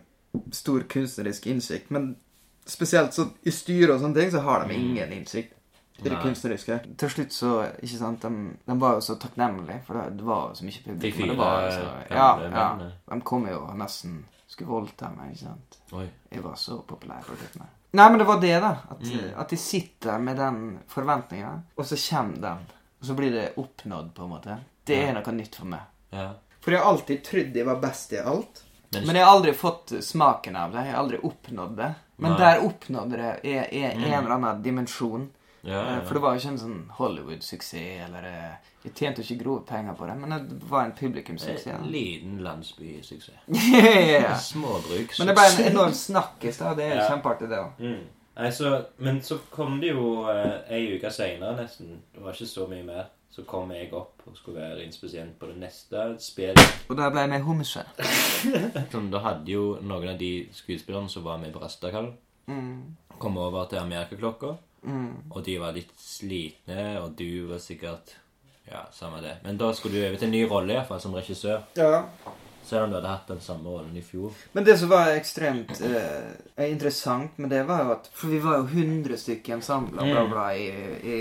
stor 0.52 0.80
kunstnerisk 0.90 1.46
innsikt, 1.46 1.92
men 1.92 2.16
spesielt 2.66 3.14
så 3.14 3.28
i 3.44 3.52
styret 3.52 3.96
og 3.96 4.02
sånne 4.02 4.16
ting, 4.22 4.32
så 4.32 4.40
har 4.46 4.66
de 4.68 4.74
ingen 4.74 5.12
innsikt 5.14 5.54
i 6.00 6.10
det 6.10 6.18
kunstneriske. 6.24 6.80
Til 6.98 7.10
slutt 7.10 7.32
så 7.32 7.52
Ikke 7.84 7.98
sant, 8.00 8.22
de, 8.22 8.54
de 8.66 8.78
var 8.82 8.96
jo 8.98 9.02
så 9.06 9.16
takknemlige, 9.22 9.82
for 9.88 9.94
det, 10.00 10.18
det 10.18 10.26
var 10.28 10.50
jo 10.50 10.56
så 10.60 10.66
mye 10.66 10.84
publikum. 10.86 11.00
De 11.00 11.12
fire 11.12 11.30
det 11.30 11.38
var 11.38 11.62
jo 11.64 11.72
så, 11.72 11.86
ja, 12.10 12.30
ja. 12.50 12.90
De 13.14 13.22
kom 13.22 13.48
jo 13.48 13.60
nesten 13.80 14.24
skulle 14.48 14.70
voldta 14.70 15.10
meg, 15.16 15.32
ikke 15.34 15.46
sant. 15.48 15.78
Oi. 15.98 16.08
Jeg 16.32 16.44
var 16.44 16.56
så 16.62 16.80
populær 16.88 17.24
på 17.26 17.34
det. 17.40 17.48
Nei, 17.94 18.10
men 18.10 18.18
det 18.20 18.26
var 18.28 18.40
det, 18.42 18.56
da. 18.62 18.74
At, 18.90 19.00
Mm. 19.02 19.34
at 19.38 19.50
de 19.50 19.58
sitter 19.58 20.20
med 20.20 20.38
den 20.38 20.80
forventninga, 20.88 21.62
og 21.78 21.86
så 21.86 21.96
kommer 22.10 22.38
den. 22.42 22.58
Og 23.02 23.08
så 23.08 23.14
blir 23.18 23.32
det 23.32 23.54
oppnådd, 23.58 24.14
på 24.14 24.24
en 24.24 24.30
måte. 24.30 24.58
Det 24.86 24.98
er 24.98 25.08
Ja. 25.14 25.20
noe 25.20 25.32
nytt 25.34 25.56
for 25.56 25.66
meg. 25.66 25.82
Ja. 26.12 26.34
For 26.62 26.72
jeg 26.72 26.80
har 26.82 26.92
alltid 26.94 27.24
trodd 27.24 27.56
jeg 27.56 27.66
var 27.66 27.76
best 27.82 28.14
i 28.14 28.18
alt. 28.18 28.64
Men, 28.94 29.08
Men 29.08 29.16
jeg 29.16 29.26
har 29.26 29.32
aldri 29.36 29.54
fått 29.54 29.88
smaken 30.04 30.56
av 30.56 30.72
det. 30.72 30.86
Jeg 30.86 30.94
har 30.94 31.04
aldri 31.04 31.18
oppnådd 31.18 31.76
det. 31.78 31.96
Men 32.18 32.32
Nei. 32.32 32.40
der 32.40 32.62
oppnådde 32.68 33.18
det 33.18 33.40
i 33.44 33.54
i 33.78 33.84
en 33.84 33.98
Mm. 34.00 34.04
eller 34.14 34.32
annen 34.32 34.62
dimensjon. 34.64 35.30
ja, 35.64 35.72
ja, 35.74 35.94
ja. 35.96 36.02
For 36.06 36.14
det 36.14 36.22
var 36.22 36.34
jo 36.34 36.40
ikke 36.40 36.50
en 36.50 36.58
sånn 36.58 36.90
Hollywood-suksess, 36.98 38.06
eller 38.08 38.24
eh, 38.24 38.54
Jeg 38.86 38.94
tjente 38.96 39.22
jo 39.24 39.24
ikke 39.36 39.44
grove 39.44 39.62
penger 39.66 39.94
på 39.96 40.06
det, 40.08 40.16
men 40.20 40.30
det 40.50 40.64
var 40.70 40.84
en 40.86 40.92
publikumssuksess. 40.92 41.68
En 41.68 41.88
liten 41.92 42.38
landsbysuksess. 42.44 43.30
ja. 44.22 44.36
Småbrukssuksess. 44.38 45.20
Men 45.20 45.28
det 45.28 45.36
ble 45.36 45.46
en 45.66 45.72
enorm 45.72 45.94
snakkis, 45.94 46.58
da. 46.60 46.74
Det 46.76 46.84
er 46.92 46.96
Ja. 46.96 47.08
kjempeartig, 47.10 47.50
det 47.50 47.58
òg. 47.58 47.72
Mm. 47.80 48.90
Men 49.00 49.22
så 49.22 49.38
kom 49.52 49.80
det 49.80 49.88
jo 49.94 50.28
eh, 50.30 50.60
ei 50.70 50.98
uke 50.98 51.10
seinere, 51.12 51.56
nesten. 51.64 52.02
Det 52.14 52.22
var 52.24 52.34
ikke 52.34 52.46
så 52.50 52.68
mye 52.68 52.84
mer. 52.84 53.06
Så 53.34 53.42
kom 53.50 53.72
jeg 53.74 53.88
opp 53.98 54.22
og 54.30 54.36
skulle 54.38 54.62
være 54.62 54.84
inspisient 54.86 55.40
på 55.40 55.48
det 55.50 55.56
neste 55.58 56.04
spillet. 56.22 56.60
Og 56.90 56.98
da 57.00 57.08
ble 57.10 57.24
jeg 57.24 57.32
med 57.32 57.42
homse. 57.48 57.82
Sånn, 58.94 59.08
da 59.10 59.24
hadde 59.26 59.50
jo 59.56 59.64
noen 59.82 60.12
av 60.14 60.20
de 60.20 60.30
skuespillerne 60.54 61.10
som 61.10 61.26
var 61.26 61.40
med 61.42 61.54
på 61.56 61.62
Rastakall, 61.64 62.12
Mm. 62.46 62.96
kom 63.20 63.38
over 63.40 63.66
til 63.72 63.80
Amerikaklokka. 63.80 64.50
Mm. 64.84 65.32
Og 65.32 65.44
de 65.46 65.54
var 65.62 65.72
litt 65.74 65.94
slitne, 65.98 67.00
og 67.02 67.14
du 67.16 67.48
var 67.48 67.62
sikkert 67.64 68.18
Ja, 68.68 68.82
samme 68.96 69.22
det. 69.24 69.38
Men 69.44 69.58
da 69.60 69.72
skulle 69.76 69.96
du 70.00 70.06
over 70.08 70.18
til 70.18 70.28
en 70.30 70.32
ny 70.32 70.44
rolle, 70.50 70.74
iallfall, 70.76 71.00
som 71.04 71.14
regissør. 71.16 71.64
Ja. 71.76 72.04
Selv 72.64 72.84
om 72.86 72.90
du 72.90 72.96
hadde 72.96 73.10
hatt 73.12 73.28
den 73.28 73.42
samme 73.44 73.68
rollen 73.70 73.98
i 73.98 74.02
fjor. 74.02 74.32
Men 74.54 74.64
det 74.64 74.78
som 74.80 74.90
var 74.90 75.10
ekstremt 75.18 75.82
eh, 75.84 76.70
interessant 76.72 77.38
med 77.38 77.50
det, 77.52 77.64
var 77.68 77.84
jo 77.84 77.92
at 77.92 78.08
For 78.14 78.28
vi 78.32 78.40
var 78.40 78.58
jo 78.62 78.64
100 78.72 79.18
stykker 79.20 79.54
ensembler 79.58 80.04
bla, 80.08 80.22
Mm. 80.24 80.30
bla, 80.32 80.46
i, 80.56 80.70
i, 81.04 81.18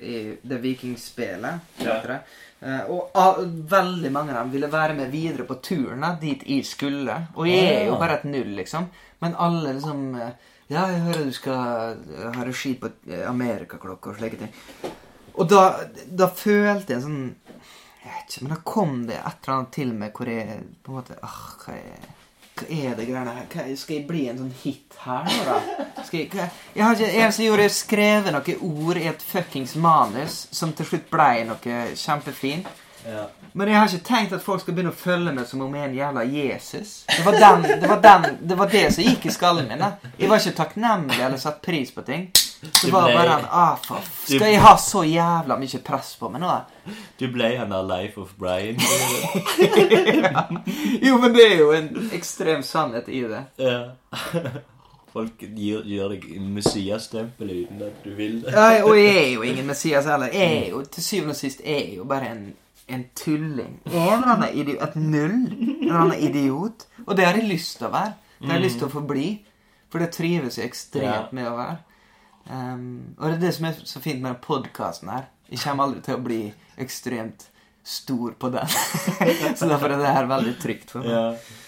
i 0.00 0.38
det 0.42 0.58
vikingspillet. 0.62 1.60
Ja. 1.84 2.00
det. 2.06 2.18
Eh, 2.60 2.90
og 2.90 3.10
a- 3.14 3.44
veldig 3.76 4.10
mange 4.12 4.32
av 4.32 4.44
dem 4.44 4.52
ville 4.56 4.70
være 4.72 4.94
med 4.96 5.10
videre 5.12 5.44
på 5.44 5.60
turen 5.62 6.04
dit 6.20 6.42
jeg 6.48 6.64
skulle. 6.64 7.26
Og 7.36 7.46
jeg 7.46 7.64
er 7.82 7.86
jo 7.90 7.94
Ah. 7.94 7.98
bare 8.00 8.14
et 8.18 8.24
null, 8.24 8.54
liksom. 8.56 8.88
Men 9.20 9.34
alle 9.38 9.72
liksom 9.74 10.14
eh, 10.20 10.30
Ja, 10.68 10.88
jeg 10.90 11.00
hører 11.00 11.24
du 11.24 11.32
skal 11.32 11.96
eh, 12.10 12.32
ha 12.34 12.42
regi 12.44 12.74
på 12.74 12.88
eh, 13.08 13.28
Amerikaklokka 13.28 14.10
og 14.10 14.16
slike 14.18 14.36
ting. 14.40 14.52
Og 15.38 15.46
da, 15.48 15.60
da 16.10 16.26
følte 16.26 16.88
jeg 16.94 16.96
en 16.96 17.04
sånn 17.04 17.34
ikke, 18.22 18.44
men 18.44 18.52
da 18.54 18.60
kom 18.64 18.94
det 19.08 19.18
et 19.18 19.42
eller 19.42 19.56
annet 19.56 19.74
til 19.76 19.92
meg 19.96 20.16
hvor 20.16 20.30
jeg 20.30 20.60
på 20.82 20.92
en 20.92 20.98
måte 21.00 21.18
ah, 21.26 21.42
hva, 21.62 21.74
er, 21.76 22.08
hva 22.56 22.68
er 22.70 22.96
det 22.98 23.08
greiene 23.08 23.34
her? 23.36 23.46
Hva, 23.52 23.66
skal 23.82 23.98
jeg 23.98 24.06
bli 24.08 24.24
en 24.30 24.40
sånn 24.42 24.54
hit 24.62 24.96
her 25.02 25.28
nå, 25.28 25.42
da? 25.48 25.86
Skal 26.06 26.20
jeg, 26.20 26.30
hva, 26.34 26.48
jeg 26.76 26.86
har 26.86 26.96
ikke 26.96 27.20
eneste 27.20 27.46
gjorde, 27.46 27.68
jeg 27.68 27.76
skrevet 27.76 28.34
noen 28.36 28.64
ord 28.86 29.02
i 29.02 29.06
et 29.12 29.28
fuckings 29.34 29.76
manus 29.80 30.40
som 30.54 30.74
til 30.76 30.90
slutt 30.90 31.08
ble 31.12 31.30
noe 31.50 31.78
kjempefint. 31.98 32.72
Ja. 33.06 33.28
Men 33.52 33.70
jeg 33.70 33.78
har 33.78 33.88
ikke 33.88 34.08
tenkt 34.08 34.34
at 34.36 34.42
folk 34.44 34.60
skal 34.60 34.74
begynne 34.76 34.92
å 34.92 34.98
følge 34.98 35.32
meg 35.32 35.46
som 35.48 35.62
om 35.64 35.74
jeg 35.76 35.84
er 35.84 35.88
en 35.88 35.94
jævla 35.96 36.24
Jesus. 36.28 36.96
Det 37.08 37.22
var, 37.24 37.38
den, 37.40 37.68
det, 37.80 37.88
var 37.88 38.02
den, 38.04 38.26
det 38.40 38.58
var 38.58 38.72
det 38.72 38.82
som 38.92 39.06
gikk 39.06 39.28
i 39.30 39.32
skallen 39.32 39.70
min. 39.70 39.80
da. 39.80 40.10
Jeg 40.18 40.28
var 40.32 40.42
ikke 40.42 40.58
takknemlig 40.58 41.20
eller 41.20 41.40
satt 41.40 41.62
pris 41.64 41.94
på 41.94 42.04
ting. 42.04 42.26
Du 42.62 42.90
var 42.90 43.08
ble- 43.08 43.14
bare 43.18 43.34
en 43.38 43.44
ah, 43.50 43.74
for, 43.84 44.00
Skal 44.24 44.48
jeg 44.52 44.60
ha 44.64 44.76
så 44.80 45.02
jævla 45.04 45.56
mye 45.60 45.80
press 45.84 46.14
på 46.20 46.30
meg 46.32 46.40
nå? 46.40 46.52
Du 47.20 47.26
ble 47.34 47.50
han 47.58 47.70
der 47.74 47.82
Life 47.90 48.20
of 48.20 48.32
Brian. 48.40 48.78
Jo, 51.02 51.18
men 51.20 51.34
det 51.34 51.44
er 51.52 51.58
jo 51.60 51.70
en 51.76 51.90
ekstrem 52.16 52.62
sannhet 52.66 53.08
i 53.08 53.22
det. 53.28 53.44
ja. 53.60 53.82
Folk 55.16 55.40
gir, 55.40 55.78
gir 55.88 56.10
deg 56.12 56.24
Messias-stempel 56.52 57.48
uten 57.48 57.78
at 57.86 58.02
du 58.04 58.10
vil 58.18 58.34
det. 58.42 58.50
Ja, 58.52 58.82
og 58.84 58.98
jeg 59.00 59.14
er 59.16 59.30
jo 59.32 59.44
ingen 59.48 59.64
Messias 59.70 60.04
heller. 60.10 60.28
Jeg 60.34 60.58
er 60.58 60.66
jo 60.74 60.82
til 60.92 61.04
syvende 61.06 61.32
og 61.32 61.38
sist 61.38 61.62
jeg 61.64 61.78
er 61.86 61.94
jo 61.96 62.04
bare 62.10 62.28
en, 62.34 62.42
en 62.92 63.04
tulling. 63.16 63.78
En 63.88 63.94
eller 63.96 64.34
annen 64.34 64.58
idiot. 64.60 64.82
Et 64.90 64.96
null. 65.00 65.38
En 65.54 65.86
eller 65.86 66.00
annen 66.02 66.20
idiot. 66.26 66.84
Og 67.06 67.16
det 67.16 67.24
har 67.24 67.38
jeg 67.40 67.48
lyst 67.48 67.78
til 67.78 67.88
å 67.88 67.92
være. 67.94 68.12
Det 68.42 68.50
har 68.50 68.58
jeg 68.60 68.66
lyst 68.66 68.78
til 68.82 68.90
å 68.90 68.92
forbli. 68.92 69.24
For 69.88 70.04
det 70.04 70.10
trives 70.18 70.58
jeg 70.60 70.68
ekstremt 70.68 71.32
med 71.38 71.48
å 71.48 71.56
være. 71.62 71.78
Um, 72.50 73.14
og 73.18 73.30
det 73.30 73.36
er 73.36 73.40
det 73.46 73.54
som 73.56 73.66
er 73.68 73.78
så 73.84 74.00
fint 74.00 74.22
med 74.22 74.30
den 74.30 74.40
podkasten 74.44 75.10
her. 75.10 75.28
Jeg 75.50 75.62
kommer 75.62 75.88
aldri 75.88 76.02
til 76.06 76.18
å 76.18 76.22
bli 76.24 76.40
ekstremt 76.82 77.48
stor 77.86 78.34
på 78.38 78.50
den. 78.54 78.68
så 79.58 79.68
derfor 79.68 79.94
er 79.94 80.00
det 80.02 80.14
her 80.14 80.30
veldig 80.30 80.54
trygt 80.62 80.90
for 80.94 81.06
meg. 81.06 81.12
Ja. 81.14 81.66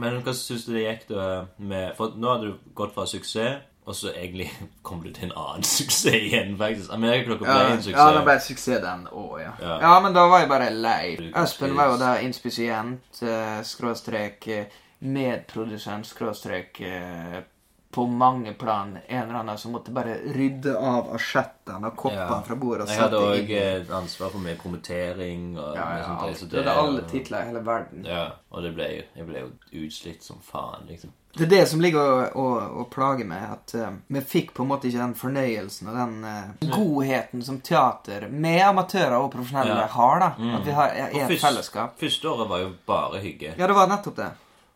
Men 0.00 0.18
hva 0.26 0.34
syns 0.34 0.66
du 0.66 0.72
det 0.74 0.82
gikk 0.88 1.04
da 1.12 1.24
med 1.62 1.92
For 1.94 2.16
nå 2.18 2.32
hadde 2.32 2.48
du 2.50 2.72
gått 2.74 2.96
fra 2.96 3.04
suksess, 3.06 3.62
og 3.84 3.94
så 3.96 4.10
egentlig 4.16 4.48
kom 4.86 5.02
du 5.04 5.10
til 5.12 5.28
en 5.28 5.36
annen 5.36 5.66
suksess 5.76 6.16
igjen, 6.18 6.56
faktisk. 6.60 6.92
Amerikaklokka 6.96 7.44
ble 7.44 7.58
Ja, 7.58 7.72
en 7.76 7.82
suksess. 7.84 8.00
ja, 8.00 8.16
det 8.16 8.24
ble 8.28 8.36
suksess, 8.48 8.80
den 8.84 9.06
òg, 9.12 9.34
ja. 9.42 9.52
Ja. 9.60 9.76
ja. 9.86 9.94
men 10.04 10.16
da 10.16 10.26
var 10.32 10.44
jeg 10.44 10.52
bare 10.52 10.70
lei. 10.72 11.04
Espen 11.44 11.76
var 11.76 11.92
jo 11.92 12.00
da 12.00 12.14
inspisient, 12.24 13.22
eh, 13.22 13.60
skråstrek 13.64 14.48
eh, 14.48 14.80
medprodusent, 15.04 16.08
skråstrek 16.08 16.80
eh, 16.80 17.42
på 17.94 18.06
mange 18.10 18.52
plan 18.58 18.96
en 19.06 19.22
eller 19.28 19.38
annen 19.38 19.58
som 19.58 19.72
måtte 19.76 19.92
bare 19.94 20.16
rydde 20.34 20.72
av 20.74 21.12
asjettene 21.14 21.92
og 21.92 21.96
koppene 21.96 22.26
Ja. 22.26 22.40
fra 22.46 22.56
bordet. 22.58 22.88
Jeg 22.90 22.98
hadde 22.98 23.20
òg 23.22 23.90
ansvar 24.02 24.30
for 24.34 24.42
mye 24.42 24.56
kommentering. 24.58 25.56
og 25.58 25.76
ja, 25.76 25.84
ja, 25.98 26.04
sånt. 26.04 26.22
alt. 26.22 26.40
Det, 26.50 26.64
Det 26.64 26.76
alle 26.76 27.02
titler 27.10 27.42
i 27.42 27.46
hele 27.52 27.60
verden. 27.66 28.04
Ja, 28.04 28.24
og 28.50 28.62
det 28.62 28.74
ble, 28.74 28.88
jeg 29.14 29.26
ble 29.28 29.44
jo 29.44 29.86
utslitt 29.86 30.22
som 30.26 30.40
faen, 30.42 30.88
liksom. 30.88 31.12
Det 31.36 31.42
er 31.46 31.50
det 31.50 31.64
som 31.68 31.80
ligger 31.82 32.36
og, 32.38 32.84
plager 32.94 33.26
meg. 33.26 33.42
At 33.56 33.72
uh, 33.74 33.88
vi 34.06 34.20
fikk 34.20 34.52
på 34.54 34.62
en 34.62 34.68
måte 34.70 34.86
ikke 34.86 35.00
den 35.02 35.14
fornøyelsen 35.18 35.88
og 35.90 35.96
den 35.98 36.12
uh, 36.24 36.68
godheten 36.70 37.42
som 37.42 37.58
teater 37.60 38.28
med 38.30 38.60
amatører 38.62 39.16
og 39.18 39.32
profesjonelle 39.32 39.80
Ja. 39.80 39.86
har. 39.86 40.20
da 40.20 40.30
Mm. 40.38 40.54
At 40.54 40.64
vi 40.66 40.70
har 40.72 40.88
er 40.88 41.10
er 41.10 41.26
et 41.30 41.40
fellesskap. 41.40 41.98
Første 41.98 42.28
året 42.30 42.48
var 42.48 42.58
jo 42.58 42.70
bare 42.86 43.18
hygge. 43.20 43.54
Ja, 43.58 43.66
det 43.66 43.74
var 43.74 43.86
nettopp 43.88 44.16
det. 44.16 44.30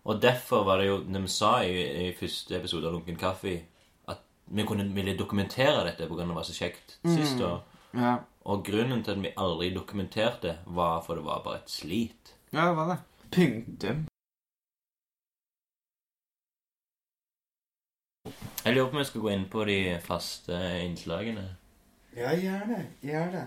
Og 0.08 0.22
derfor 0.22 0.64
var 0.64 0.80
det 0.80 0.86
jo 0.88 0.98
De 1.04 1.20
sa 1.28 1.58
i, 1.68 2.08
i 2.08 2.12
første 2.16 2.56
episode 2.56 2.88
av 2.88 2.94
Lunken 2.96 3.18
kaffe 3.20 3.58
at 4.08 4.22
vi 4.48 4.64
kunne 4.64 4.86
ville 4.96 5.16
dokumentere 5.18 5.84
dette 5.84 6.08
pga. 6.08 6.24
det 6.24 6.34
var 6.36 6.46
så 6.48 6.56
kjekt 6.56 6.96
sist 7.04 7.40
år. 7.44 7.58
Ja, 7.94 8.14
Og 8.48 8.64
grunnen 8.64 9.02
til 9.04 9.10
at 9.16 9.22
vi 9.22 9.34
aldri 9.36 9.68
dokumenterte, 9.74 10.58
var 10.66 11.02
for 11.04 11.14
det 11.20 11.24
var 11.24 11.42
bare 11.44 11.60
et 11.60 11.70
slit. 11.70 12.34
ja 12.52 12.68
det 12.68 12.76
var 12.76 12.88
det. 12.94 12.98
Punktum. 13.30 14.06
Jeg 18.64 18.74
lurer 18.74 18.90
på 18.90 18.96
om 18.96 18.98
vi 19.02 19.04
skal 19.08 19.20
gå 19.24 19.30
inn 19.32 19.46
på 19.52 19.64
de 19.68 19.78
faste 20.04 20.56
innslagene. 20.84 21.44
Ja, 22.16 22.32
gjør 22.36 22.64
det. 22.72 22.80
Gjør 23.02 23.30
det. 23.32 23.44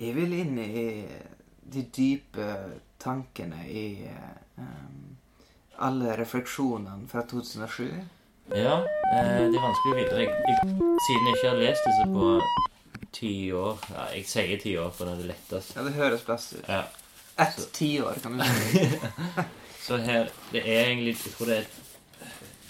Jeg 0.00 0.14
vil 0.16 0.32
inn 0.32 0.58
i 0.58 0.84
de 1.72 1.82
dype 1.96 2.46
tankene 2.98 3.62
i 3.68 3.84
eh, 4.10 4.66
alle 5.80 6.16
refleksjonene 6.18 7.08
fra 7.08 7.22
2007. 7.30 7.90
Ja, 8.50 8.80
eh, 9.14 9.36
det 9.46 9.56
er 9.56 9.62
vanskelig 9.62 9.92
å 9.92 9.98
vite. 9.98 10.18
Jeg, 10.20 10.32
jeg, 10.48 10.64
siden 11.06 11.28
jeg 11.28 11.36
ikke 11.36 11.48
har 11.48 11.60
lest 11.60 11.86
disse 11.86 12.08
på 12.10 12.30
ti 13.14 13.32
år 13.54 13.78
ja, 13.90 14.04
Jeg 14.14 14.26
sier 14.30 14.60
ti 14.62 14.74
år, 14.78 14.90
for 14.94 15.06
det 15.08 15.14
er 15.14 15.22
det 15.22 15.30
letteste. 15.32 15.76
Ja, 15.78 15.86
det 15.86 15.94
høres 15.96 16.26
best 16.26 16.56
ut. 16.58 16.64
Ja. 16.68 16.82
Ett 17.40 17.60
tiår, 17.72 18.20
kan 18.22 18.36
du 18.36 18.44
si. 18.44 18.84
Så 19.86 19.96
her 19.96 20.28
Det 20.52 20.60
er 20.60 20.90
egentlig 20.90 21.14
Jeg 21.16 21.32
tror 21.38 21.48
det 21.48 21.60
er 21.62 21.70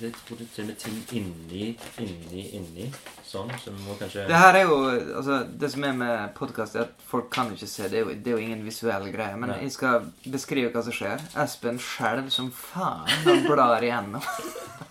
Jeg 0.01 0.13
tror 0.27 0.39
det 0.41 0.47
er 0.47 0.53
til 0.55 0.63
og 0.65 0.69
med 0.71 0.77
ting 0.81 1.01
inni, 1.19 1.67
inni, 2.01 2.45
inni. 2.57 2.87
Sånn, 3.27 3.51
så 3.63 3.71
vi 3.71 3.83
må 3.85 3.95
kanskje 4.01 4.25
Det 4.27 4.39
her 4.41 4.57
er 4.59 4.65
jo 4.67 4.79
altså, 4.91 5.37
Det 5.61 5.69
som 5.71 5.85
er 5.87 5.93
med 6.01 6.33
podkast, 6.39 6.75
er 6.81 6.87
at 6.89 7.05
folk 7.11 7.29
kan 7.35 7.53
ikke 7.55 7.69
se. 7.71 7.89
Det 7.93 8.01
er 8.01 8.07
jo, 8.07 8.15
det 8.17 8.33
er 8.33 8.39
jo 8.39 8.43
ingen 8.47 8.65
visuell 8.67 9.11
greie. 9.13 9.37
Men 9.37 9.53
Nei. 9.53 9.61
jeg 9.67 9.75
skal 9.77 10.09
beskrive 10.25 10.73
hva 10.75 10.83
som 10.87 10.97
skjer. 10.97 11.23
Espen 11.45 11.79
skjelver 11.85 12.33
som 12.35 12.49
faen. 12.51 13.07
Han 13.29 13.45
blar 13.47 13.85
igjennom. 13.87 14.25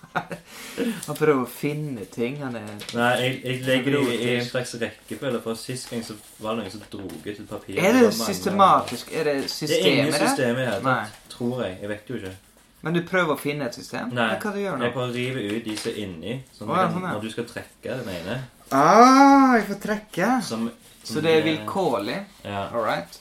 Han 0.10 1.16
prøver 1.18 1.42
å 1.44 1.48
finne 1.50 2.06
ting. 2.12 2.40
Han 2.42 2.56
er 2.58 2.68
Nei, 2.98 3.10
jeg, 3.22 3.34
jeg 3.44 3.64
legger 3.68 3.98
det 3.98 4.04
i, 4.16 4.30
en 4.38 4.46
slags 4.48 4.74
rekkefølge, 4.82 5.42
for 5.44 5.60
sist 5.60 5.90
gang 5.92 6.02
så 6.06 6.16
var 6.42 6.56
det 6.58 6.64
noen 6.66 6.74
som 6.74 6.86
dro 6.94 7.06
ut 7.10 7.28
et 7.34 7.42
papir. 7.50 7.78
Er 7.82 7.98
Det 7.98 8.06
det 8.08 8.14
systematisk? 8.18 9.12
Er 9.14 9.28
det 9.30 9.36
Det 9.50 9.70
er 9.80 9.90
ingen 9.92 10.14
det? 10.14 10.22
system 10.24 10.56
i 10.56 10.64
det 10.64 10.70
hele 10.72 10.86
tatt. 10.86 11.20
Tror 11.34 11.64
jeg. 11.66 11.78
Jeg 11.84 11.92
vet 11.94 12.10
jo 12.14 12.20
ikke. 12.22 12.34
Men 12.82 12.96
du 12.96 13.02
prøver 13.04 13.36
å 13.36 13.40
finne 13.40 13.68
et 13.68 13.76
system? 13.76 14.14
Nei. 14.16 14.30
Hva 14.40 14.54
du 14.56 14.60
gjør 14.62 14.84
Jeg 14.86 14.94
prøver 14.96 15.10
å 15.10 15.16
rive 15.16 15.42
ut 15.52 15.66
de 15.66 15.76
som 15.78 15.92
er 15.92 15.98
inni. 16.04 16.36
Sånn 16.56 16.70
oh, 16.72 16.78
ja, 16.80 16.86
sånn, 16.94 17.08
ja. 17.08 17.16
Når 17.18 17.26
du 17.26 17.34
skal 17.34 17.48
trekke 17.50 17.98
den 18.00 18.12
ene 18.14 18.38
Ah, 18.72 19.56
jeg 19.58 19.66
får 19.72 19.80
trekke. 19.84 20.30
som, 20.46 20.68
som 21.04 21.16
Så 21.16 21.24
det 21.26 21.34
er 21.40 21.46
vilkårlig? 21.48 22.20
Ja. 22.46 22.68
All 22.70 22.86
right. 22.86 23.20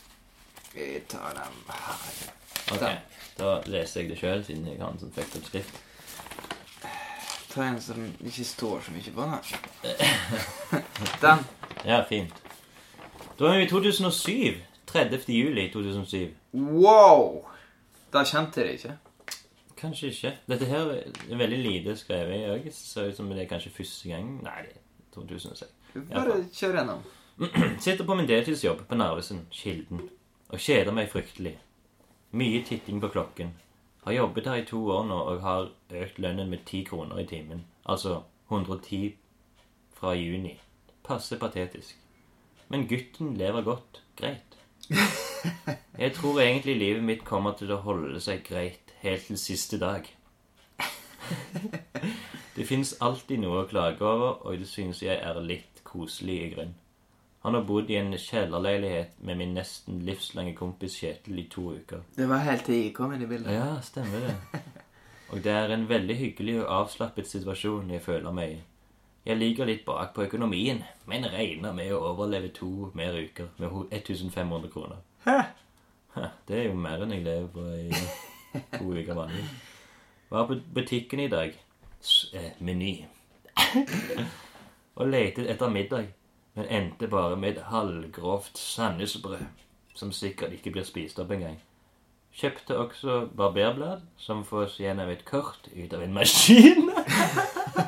Vi 0.74 1.00
tar 1.08 1.34
dem 1.34 1.58
her. 1.72 2.02
Ok. 2.76 2.84
Da 3.38 3.54
leser 3.70 4.02
jeg 4.02 4.12
det 4.12 4.18
sjøl, 4.20 4.44
siden 4.44 4.66
jeg 4.68 4.80
har 4.82 4.92
en 4.92 5.00
sånn 5.00 5.14
fucked 5.16 5.40
up 5.40 5.48
skrift. 5.48 5.80
Ta 7.48 7.64
en 7.64 7.80
som 7.80 8.04
ikke 8.20 8.44
står 8.44 8.84
så 8.84 8.92
mye 8.94 9.14
på 9.14 9.24
den. 9.24 9.36
Den. 11.24 11.44
Ja, 11.88 12.02
fint. 12.06 12.34
Da 13.38 13.48
er 13.48 13.62
vi 13.62 13.66
i 13.66 13.70
2007. 13.70 14.64
30. 14.88 15.24
juli 15.32 15.66
2007. 15.72 16.34
Wow! 16.52 17.44
Da 18.12 18.22
kjente 18.24 18.62
jeg 18.62 18.68
det 18.68 18.76
ikke. 18.78 18.94
Kanskje 19.78 20.10
ikke. 20.10 20.32
Dette 20.50 20.66
her 20.66 20.90
er 21.30 21.38
veldig 21.38 21.58
lite 21.58 21.96
skrevet. 21.96 22.40
Jeg 22.64 22.72
ser 22.74 23.10
ut 23.10 23.16
som 23.16 23.28
det 23.30 23.44
er 23.44 23.50
kanskje 23.50 23.70
første 23.70 24.08
gang 24.10 24.32
Nei, 24.42 24.62
det 24.66 24.74
er 24.74 25.14
2006. 25.14 25.70
Du 25.94 26.00
Bare 26.10 26.40
kjør 26.54 26.80
gjennom. 26.80 27.04
Sitter 27.84 28.04
på 28.06 28.16
min 28.18 28.28
deltidsjobb 28.28 28.82
på 28.88 28.98
Narvesen, 28.98 29.44
Kilden, 29.54 30.02
og 30.50 30.58
kjeder 30.58 30.94
meg 30.94 31.10
fryktelig. 31.12 31.54
Mye 32.34 32.64
titting 32.66 33.00
på 33.00 33.12
klokken. 33.14 33.54
Har 34.04 34.12
jobbet 34.16 34.46
her 34.50 34.62
i 34.62 34.66
to 34.66 34.82
år 34.90 35.06
nå 35.06 35.20
og 35.30 35.40
har 35.44 35.70
økt 36.02 36.18
lønnen 36.18 36.50
med 36.50 36.66
ti 36.66 36.82
kroner 36.84 37.22
i 37.22 37.26
timen. 37.26 37.64
Altså 37.86 38.22
110 38.50 39.14
fra 39.94 40.14
juni. 40.18 40.56
Passe 41.04 41.38
patetisk. 41.38 41.96
Men 42.68 42.88
gutten 42.88 43.36
lever 43.38 43.62
godt. 43.62 44.02
Greit. 44.16 44.58
Jeg 45.98 46.12
tror 46.14 46.40
egentlig 46.40 46.76
livet 46.78 47.04
mitt 47.04 47.24
kommer 47.24 47.54
til 47.58 47.72
å 47.72 47.82
holde 47.84 48.20
seg 48.22 48.44
greit 48.46 48.87
helt 49.02 49.26
til 49.26 49.38
siste 49.38 49.78
dag. 49.78 50.08
Det 52.56 52.66
fins 52.66 52.96
alltid 53.04 53.38
noe 53.42 53.62
å 53.62 53.68
klage 53.70 54.02
over, 54.02 54.40
og 54.46 54.58
det 54.58 54.66
synes 54.66 55.02
jeg 55.02 55.18
er 55.22 55.36
litt 55.44 55.82
koselig 55.86 56.38
i 56.42 56.52
grunn. 56.54 56.72
Han 57.46 57.54
har 57.54 57.62
bodd 57.68 57.90
i 57.90 57.96
en 58.00 58.10
kjellerleilighet 58.18 59.20
med 59.22 59.38
min 59.38 59.52
nesten 59.54 60.00
livslange 60.06 60.56
kompis 60.58 60.96
Kjetil 60.98 61.38
i 61.38 61.44
to 61.52 61.68
uker. 61.76 62.02
Det 62.16 62.26
var 62.28 62.42
helt 62.48 62.66
til 62.66 62.80
jeg 62.80 62.94
kom 62.96 63.14
inn 63.14 63.22
i 63.22 63.28
bildet. 63.30 63.54
Ja, 63.54 63.76
stemmer 63.84 64.26
det. 64.26 64.62
Og 65.30 65.44
det 65.44 65.52
er 65.52 65.70
en 65.70 65.86
veldig 65.88 66.16
hyggelig 66.16 66.56
og 66.64 66.72
avslappet 66.80 67.30
situasjon 67.30 67.92
jeg 67.94 68.02
føler 68.02 68.34
meg 68.34 68.56
i. 68.56 68.58
Jeg 69.28 69.38
ligger 69.38 69.68
litt 69.68 69.84
bak 69.86 70.14
på 70.16 70.24
økonomien, 70.24 70.82
men 71.06 71.26
regner 71.30 71.74
med 71.76 71.92
å 71.92 72.00
overleve 72.10 72.50
to 72.56 72.90
mer 72.96 73.14
uker 73.14 73.52
med 73.60 73.92
1500 73.92 74.72
kroner. 74.72 75.02
Hæ? 75.26 75.38
Det 76.48 76.56
er 76.58 76.64
jo 76.70 76.74
mer 76.80 77.04
enn 77.04 77.12
jeg 77.14 77.26
lever 77.26 77.48
på 77.52 77.66
i 77.76 77.92
to 78.74 78.92
uker 78.94 79.14
vanlig. 79.14 79.44
Var 80.30 80.46
på 80.46 80.60
butikken 80.74 81.20
i 81.20 81.28
dag. 81.28 81.54
Eh, 82.32 82.50
meny. 82.58 83.04
og 84.98 85.08
lette 85.08 85.46
etter 85.50 85.70
middag, 85.70 86.12
men 86.54 86.68
endte 86.70 87.08
bare 87.08 87.36
med 87.36 87.56
et 87.56 87.62
halvgrovt 87.70 88.58
Sandnesbrød, 88.58 89.44
som 89.94 90.12
sikkert 90.12 90.52
ikke 90.52 90.70
blir 90.70 90.86
spist 90.86 91.18
opp 91.18 91.30
engang. 91.30 91.58
Kjøpte 92.38 92.78
også 92.78 93.28
barberblad, 93.36 94.04
som 94.16 94.44
fås 94.44 94.76
gjennom 94.80 95.10
et 95.10 95.24
kort 95.24 95.68
ut 95.74 95.92
av 95.92 96.02
en 96.02 96.14
maskin. 96.14 96.90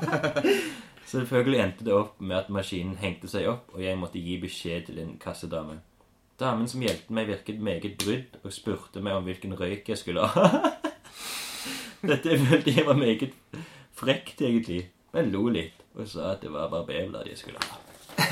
Selvfølgelig 1.11 1.61
endte 1.61 1.85
det 1.85 1.95
opp 1.95 2.21
med 2.21 2.37
at 2.37 2.51
maskinen 2.51 2.97
hengte 2.99 3.29
seg 3.31 3.49
opp, 3.51 3.71
og 3.75 3.83
jeg 3.83 3.99
måtte 3.99 4.23
gi 4.23 4.39
beskjed 4.43 4.89
til 4.89 4.99
en 5.03 5.17
kassedame. 5.23 5.81
Damen 6.41 6.69
som 6.69 6.81
hjelpte 6.81 7.13
meg, 7.13 7.29
virket 7.29 7.61
meget 7.61 7.99
brydd 8.01 8.39
og 8.41 8.53
spurte 8.55 9.03
meg 9.05 9.19
om 9.19 9.27
hvilken 9.29 9.53
røyk 9.61 9.91
jeg 9.93 10.01
skulle 10.01 10.25
ha. 10.25 10.71
Dette 12.11 12.39
følte 12.41 12.73
jeg 12.73 12.87
var 12.87 12.97
meget 12.97 13.35
frekt, 13.93 14.41
egentlig, 14.41 14.87
men 15.13 15.29
lo 15.35 15.51
litt 15.53 15.77
og 15.99 16.09
sa 16.09 16.33
at 16.33 16.41
det 16.41 16.53
var 16.55 16.71
barberblad 16.73 17.29
jeg 17.29 17.37
skulle 17.37 17.61
ha. 17.61 17.81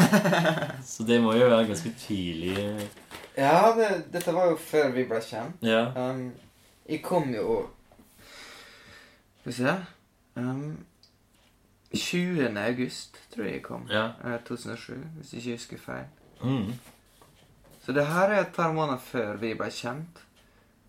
Så 0.93 1.05
det 1.05 1.21
må 1.21 1.35
jo 1.37 1.49
være 1.49 1.67
ganske 1.67 1.93
tidlig 1.99 2.57
Ja, 3.37 3.73
det, 3.77 3.89
dette 4.13 4.35
var 4.35 4.51
jo 4.51 4.57
før 4.57 4.93
vi 4.97 5.05
ble 5.09 5.21
kjent. 5.23 5.61
Ja. 5.63 5.87
Um, 5.97 6.31
jeg 6.89 7.03
kom 7.03 7.31
jo 7.35 7.69
Skal 9.41 9.53
vi 9.53 9.57
se 9.61 9.75
um, 10.37 10.79
20. 11.95 12.59
august, 12.59 13.17
tror 13.35 13.45
jeg 13.45 13.53
jeg 13.53 13.63
kom. 13.63 13.87
Ja. 13.91 14.11
Eh, 14.25 14.41
2007, 14.47 14.95
hvis 15.17 15.33
jeg 15.33 15.41
ikke 15.41 15.53
husker 15.53 15.79
feil. 15.79 16.05
Mm. 16.43 16.73
Så 17.89 17.95
det 17.97 18.03
her 18.05 18.29
er 18.29 18.43
et 18.43 18.51
par 18.53 18.75
måneder 18.77 19.01
før 19.01 19.39
vi 19.41 19.55
ble 19.57 19.71
kjent. 19.73 20.19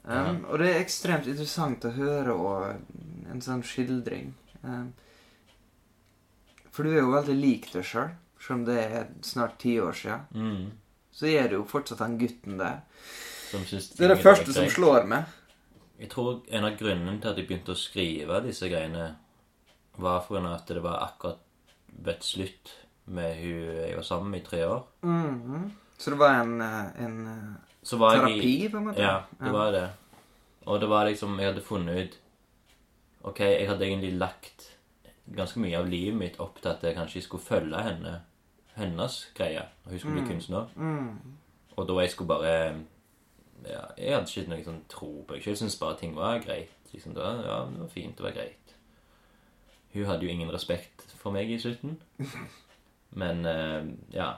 Um, 0.03 0.11
Ja. 0.11 0.33
Og 0.51 0.59
det 0.59 0.67
er 0.67 0.81
ekstremt 0.81 1.29
interessant 1.31 1.85
å 1.87 1.93
høre 1.95 2.33
og 2.35 3.29
en 3.31 3.39
sånn 3.41 3.63
skildring. 3.63 4.33
Um, 4.63 4.89
for 6.67 6.83
du 6.83 6.91
er 6.91 6.99
jo 6.99 7.13
veldig 7.13 7.37
lik 7.39 7.71
deg 7.71 7.87
sjøl, 7.87 8.11
selv 8.35 8.57
om 8.57 8.67
det 8.67 8.77
er 8.83 9.07
snart 9.23 9.57
ti 9.63 9.77
år 9.79 9.95
siden. 9.95 10.27
Mm. 10.35 10.69
Så 11.15 11.31
er 11.31 11.47
det 11.47 11.55
jo 11.61 11.63
fortsatt 11.71 12.03
han 12.03 12.19
gutten 12.19 12.59
der. 12.59 12.83
Det 13.55 14.03
er 14.03 14.17
det 14.17 14.21
første 14.21 14.59
som 14.59 14.67
slår 14.67 15.07
meg. 15.07 15.23
Jeg 16.03 16.11
tror 16.11 16.43
en 16.51 16.67
av 16.67 16.75
grunnene 16.83 17.21
til 17.21 17.31
at 17.31 17.39
jeg 17.39 17.47
begynte 17.47 17.77
å 17.77 17.79
skrive 17.79 18.43
disse 18.43 18.67
greiene, 18.67 19.13
var 19.95 20.19
for 20.27 20.43
at 20.51 20.67
det 20.67 20.83
var 20.83 20.99
akkurat 21.07 21.39
ved 21.95 22.23
slutt 22.23 22.75
med 23.07 23.39
hun 23.39 23.85
jeg 23.87 23.95
var 23.95 24.03
sammen 24.03 24.35
med 24.35 24.43
i 24.43 24.49
tre 24.51 24.65
år. 24.67 24.83
Mhm. 25.07 25.71
Så 25.99 26.13
det 26.13 26.19
var 26.19 26.39
en, 26.39 26.61
eh, 26.61 27.05
en 27.05 27.27
eh, 27.27 27.53
Så 27.83 27.97
var 27.99 28.15
terapi, 28.15 28.63
jeg, 28.63 28.71
på 28.71 28.77
en 28.77 28.87
måte? 28.87 29.03
Ja, 29.03 29.21
det 29.39 29.51
var 29.51 29.71
det. 29.75 29.89
Og 30.65 30.81
det 30.81 30.89
var 30.89 31.05
liksom 31.05 31.39
Jeg 31.39 31.51
hadde 31.51 31.61
funnet 31.61 32.03
ut 32.03 32.19
Ok, 33.21 33.39
jeg 33.39 33.67
hadde 33.67 33.85
egentlig 33.85 34.13
lagt 34.13 34.77
ganske 35.35 35.59
mye 35.59 35.77
av 35.77 35.89
livet 35.89 36.17
mitt 36.17 36.39
opp 36.39 36.61
til 36.61 36.71
at 36.71 36.83
jeg 36.83 36.95
kanskje 36.95 37.21
skulle 37.21 37.43
følge 37.43 37.81
henne 37.83 38.21
hennes 38.79 39.17
greie. 39.35 39.65
Og 39.83 39.91
hun 39.91 39.99
skulle 39.99 40.21
bli 40.21 40.31
kunstner. 40.31 40.71
Mm. 40.75 41.19
Og 41.75 41.87
da 41.87 41.99
jeg 41.99 42.09
skulle 42.09 42.27
bare 42.27 42.53
ja, 43.67 43.81
Jeg 43.97 44.15
hadde 44.15 44.31
ikke 44.31 44.49
noe 44.49 44.63
sånn 44.63 44.81
tro 44.89 45.11
på 45.27 45.35
det. 45.35 45.43
Jeg 45.45 45.59
syntes 45.59 45.77
bare 45.79 45.99
ting 45.99 46.15
var 46.15 46.39
greit. 46.39 46.71
Liksom, 46.93 47.13
det 47.13 47.23
var, 47.23 47.43
ja, 47.43 47.59
det 47.69 47.81
var 47.83 47.91
fint, 47.91 48.17
det 48.17 48.23
var 48.23 48.31
greit. 48.31 48.75
hun 49.93 50.05
hadde 50.05 50.25
jo 50.25 50.31
ingen 50.31 50.51
respekt 50.53 51.11
for 51.17 51.31
meg 51.31 51.51
i 51.51 51.59
slutten. 51.59 51.99
Men 53.21 53.45
eh, 53.45 53.85
ja. 54.13 54.33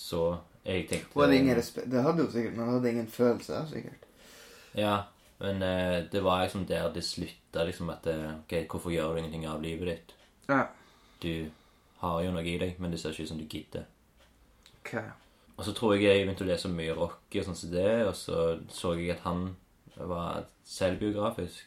Så 0.00 0.24
jeg 0.64 0.86
tenkte 0.88 1.14
Hun 1.14 1.28
det, 1.28 1.38
ingen 1.42 1.56
respekt. 1.56 1.90
Det 1.92 2.02
hadde 2.02 2.24
jo 2.24 2.32
sikkert, 2.32 2.56
men 2.56 2.72
hadde 2.72 2.90
ingen 2.90 3.08
følelser, 3.08 3.66
sikkert. 3.68 4.06
Ja, 4.76 4.96
men 5.38 5.62
eh, 5.62 6.04
det 6.12 6.24
var 6.24 6.42
liksom 6.42 6.66
der 6.66 6.92
det 6.92 7.04
slutta, 7.04 7.64
liksom 7.64 7.90
at 7.90 8.06
eh, 8.06 8.34
Ok, 8.38 8.54
hvorfor 8.70 8.90
gjør 8.90 9.12
du 9.12 9.22
ingenting 9.22 9.46
av 9.48 9.62
livet 9.62 9.88
ditt? 9.88 10.14
Ja. 10.48 10.62
Du 11.22 11.50
har 12.00 12.20
jo 12.24 12.32
noe 12.32 12.44
i 12.44 12.58
deg, 12.58 12.78
men 12.80 12.92
det 12.92 13.00
ser 13.00 13.12
ikke 13.12 13.28
ut 13.28 13.32
som 13.32 13.40
du 13.40 13.48
gidder. 13.48 13.84
Ok. 14.80 14.94
Og 15.56 15.64
så 15.64 15.74
tror 15.76 15.94
jeg 15.94 16.06
jeg 16.06 16.24
begynte 16.24 16.46
å 16.46 16.48
lese 16.48 16.70
mye 16.72 16.94
rock 16.96 17.36
og 17.36 17.44
sånn 17.44 17.58
som 17.58 17.72
det, 17.74 17.90
og 18.08 18.14
så 18.16 18.44
så 18.72 18.94
jeg 18.96 19.12
at 19.12 19.26
han 19.26 19.50
var 19.96 20.46
selvbiografisk 20.64 21.66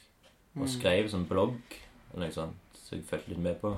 og 0.57 0.69
skrev 0.69 1.09
sånn 1.11 1.27
blogg 1.29 1.75
eller 2.13 2.25
noe 2.25 2.33
sånt, 2.33 2.77
så 2.77 2.95
jeg 2.95 3.05
fulgte 3.09 3.33
litt 3.33 3.43
med 3.45 3.59
på. 3.61 3.75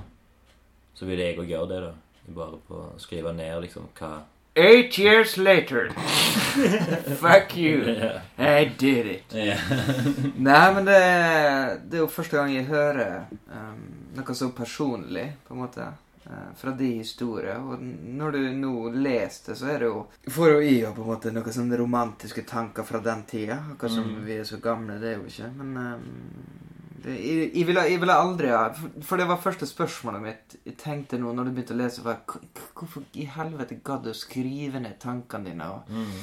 Så 0.96 1.08
ville 1.08 1.24
jeg 1.24 1.36
òg 1.40 1.52
gjøre 1.52 1.68
det, 1.72 1.82
da. 1.84 1.92
Bare 2.36 2.58
på 2.66 2.78
å 2.80 2.96
skrive 2.98 3.30
ned 3.36 3.60
liksom 3.62 3.90
hva 3.98 4.24
Eight 4.56 4.98
years 4.98 5.36
later. 5.36 5.90
Fuck 7.20 7.56
you. 7.56 7.82
I 8.38 8.64
did 8.78 9.06
it. 9.06 9.32
Nei, 10.36 10.72
men 10.74 10.84
det, 10.88 11.00
det 11.90 11.98
er 11.98 12.02
jo 12.02 12.08
første 12.08 12.38
gang 12.38 12.54
jeg 12.54 12.64
hører 12.70 13.26
um, 13.52 13.82
noe 14.16 14.34
så 14.36 14.48
personlig, 14.56 15.26
på 15.46 15.54
en 15.56 15.60
måte. 15.66 15.88
Uh, 16.26 16.48
fra 16.58 16.72
de 16.74 16.88
historier. 17.02 17.60
Og 17.60 17.78
når 18.16 18.32
du 18.34 18.40
nå 18.58 18.72
leser 18.96 19.52
det, 19.52 19.58
så 19.60 19.68
er 19.74 19.84
det 19.84 19.90
jo 19.92 20.00
Får 20.34 20.54
jo 20.56 20.62
i 20.66 20.72
jo 20.80 20.94
på 20.96 21.04
en 21.04 21.10
måte 21.12 21.30
noen 21.36 21.54
sånne 21.54 21.78
romantiske 21.78 22.42
tanker 22.48 22.82
fra 22.88 22.98
den 23.04 23.22
tida. 23.30 23.60
Akkurat 23.74 23.92
som 23.94 24.08
Mm. 24.08 24.24
vi 24.26 24.40
er 24.40 24.48
så 24.48 24.56
gamle, 24.64 24.96
det 24.98 25.12
er 25.12 25.20
jo 25.20 25.28
ikke. 25.28 25.52
Men 25.60 25.76
um, 25.76 26.65
jeg, 27.04 27.50
jeg, 27.54 27.66
ville, 27.68 27.82
jeg 27.90 28.00
ville 28.00 28.14
aldri 28.16 28.48
ha 28.52 28.62
for, 29.04 29.16
det 29.20 29.26
var 29.28 29.40
første 29.42 29.66
spørsmålet 29.68 30.22
mitt. 30.22 30.56
Jeg 30.64 30.76
tenkte 30.80 31.18
nå 31.20 31.32
når 31.36 31.48
du 31.48 31.54
begynte 31.56 31.74
å 31.76 31.80
lese, 31.80 32.04
var 32.04 32.22
hvorfor 32.26 33.04
i 33.20 33.26
helvete 33.36 33.78
gadd 33.84 34.04
du 34.06 34.10
å 34.12 34.16
skrive 34.16 34.80
ned 34.80 34.98
tankene 35.02 35.50
dine? 35.52 35.70
og 35.70 35.90
Mm. 35.90 36.20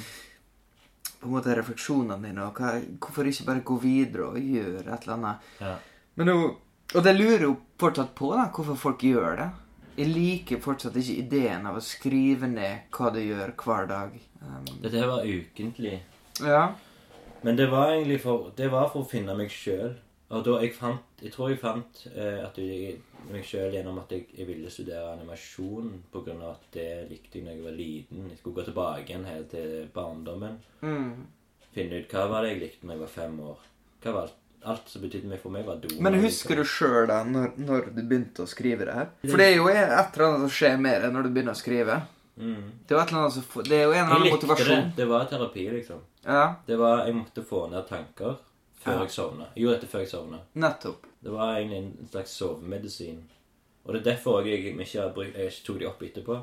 på 1.24 1.28
en 1.30 1.36
måte 1.38 1.54
refleksjonene 1.56 2.18
dine, 2.28 2.44
og 2.44 2.58
hva, 2.60 2.74
hvorfor 3.00 3.28
ikke 3.30 3.46
bare 3.48 3.62
gå 3.64 3.78
videre 3.80 4.26
og 4.34 4.38
gjøre 4.38 4.82
et 4.92 5.04
eller 5.06 5.14
annet. 5.14 5.38
ja. 5.62 5.76
Men 6.16 6.28
nå, 6.28 6.34
og 6.96 7.04
det 7.04 7.14
lurer 7.16 7.46
jo 7.48 7.54
fortsatt 7.80 8.12
på, 8.16 8.34
da, 8.36 8.50
hvorfor 8.54 8.76
folk 8.78 9.02
gjør 9.08 9.38
det. 9.40 9.50
Jeg 9.98 10.10
liker 10.10 10.60
fortsatt 10.62 10.96
ikke 11.00 11.16
ideen 11.22 11.66
av 11.70 11.78
å 11.78 11.82
skrive 11.86 12.48
ned 12.50 12.90
hva 12.92 13.10
du 13.14 13.20
gjør 13.22 13.54
hver 13.64 13.88
dag. 13.88 14.20
Um, 14.42 14.66
Dette 14.82 15.06
var 15.08 15.24
ukentlig. 15.26 16.00
ja. 16.42 16.66
Men 17.44 17.56
det 17.60 17.66
var 17.72 17.92
egentlig 17.92 18.22
for, 18.22 18.52
det 18.56 18.70
var 18.72 18.90
for 18.90 19.04
å 19.04 19.10
finne 19.10 19.34
meg 19.36 19.50
sjøl. 19.52 19.96
Og 20.34 20.42
da 20.46 20.54
jeg 20.64 20.74
fant 20.74 21.22
Jeg 21.22 21.32
tror 21.36 21.52
jeg 21.52 21.60
fant 21.62 22.00
eh, 22.16 22.40
at 22.44 22.58
jeg, 22.58 22.96
meg 23.30 23.46
sjøl 23.48 23.72
gjennom 23.76 24.00
at 24.02 24.12
jeg, 24.16 24.26
jeg 24.36 24.48
ville 24.50 24.72
studere 24.74 25.14
animasjon 25.14 25.92
pga. 26.12 26.34
at 26.50 26.64
det 26.74 26.88
likte 27.12 27.38
jeg 27.40 27.46
da 27.48 27.52
jeg 27.54 27.64
var 27.64 27.76
liten. 27.78 28.30
Jeg 28.32 28.40
skulle 28.40 28.58
gå 28.60 28.66
tilbake 28.70 29.06
igjen 29.12 29.26
helt 29.30 29.52
til 29.54 29.90
barndommen. 29.94 30.58
Mm. 30.82 31.28
Finne 31.74 32.02
ut 32.02 32.12
hva 32.14 32.26
var 32.32 32.44
det 32.46 32.56
jeg 32.56 32.64
likte 32.66 32.88
da 32.88 32.96
jeg 32.98 33.04
var 33.06 33.14
fem 33.14 33.38
år. 33.40 33.60
Hva 34.04 34.16
var 34.18 34.26
alt, 34.28 34.40
alt 34.74 34.90
som 34.92 35.02
betydde 35.06 35.30
mye 35.32 35.40
for 35.42 35.54
meg, 35.54 35.66
var 35.68 35.80
do. 35.84 35.94
Men 36.04 36.18
husker 36.24 36.56
du 36.60 36.64
sjøl 36.68 37.08
da, 37.12 37.22
når, 37.28 37.54
når 37.60 37.88
du 37.94 38.02
begynte 38.02 38.44
å 38.46 38.50
skrive 38.50 38.88
det 38.90 38.94
her? 38.98 39.10
For 39.28 39.38
det 39.40 39.48
er 39.52 39.56
jo 39.60 39.70
et 39.72 39.86
eller 39.86 40.28
annet 40.28 40.44
som 40.48 40.54
skjer 40.58 40.78
med 40.88 41.02
deg 41.06 41.14
når 41.16 41.28
du 41.28 41.34
begynner 41.38 41.56
å 41.56 41.62
skrive. 41.62 42.00
Mm. 42.34 42.64
Det 42.90 42.96
jo 42.96 43.00
et 43.04 43.12
eller 43.14 43.20
annet 43.22 43.36
som, 43.38 43.68
det 43.70 43.78
er 43.78 43.84
jo 43.86 43.92
en 43.94 44.00
eller 44.00 44.10
Jeg 44.10 44.18
annen 44.18 44.34
motivasjon. 44.34 44.66
det. 44.66 44.80
motivasjon. 44.80 44.96
Det 44.98 45.06
var 45.14 45.30
terapi, 45.30 45.66
liksom. 45.78 46.00
Ja, 46.26 46.44
Det 46.66 46.78
var, 46.80 47.06
Jeg 47.06 47.16
måtte 47.20 47.44
få 47.46 47.68
ned 47.70 47.88
tanker 47.88 48.36
før 48.84 49.00
jeg 49.04 49.12
sovna. 49.12 49.48
Jeg 49.56 49.64
gjorde 49.64 49.78
dette 49.80 49.92
før 49.92 50.00
jeg 50.04 50.10
sovna. 50.12 50.40
nettopp. 50.54 51.06
Det 51.24 51.32
var 51.32 51.56
egentlig 51.58 51.78
en 51.78 52.10
slags 52.12 52.32
sovemedisin. 52.40 53.22
Og 53.86 53.94
det 53.94 54.00
er 54.02 54.10
derfor 54.14 54.42
jeg 54.46 54.60
ikke, 54.64 55.10
brukt, 55.16 55.36
jeg 55.38 55.46
ikke 55.52 55.66
tok 55.66 55.80
de 55.80 55.86
opp 55.88 56.04
etterpå. 56.04 56.38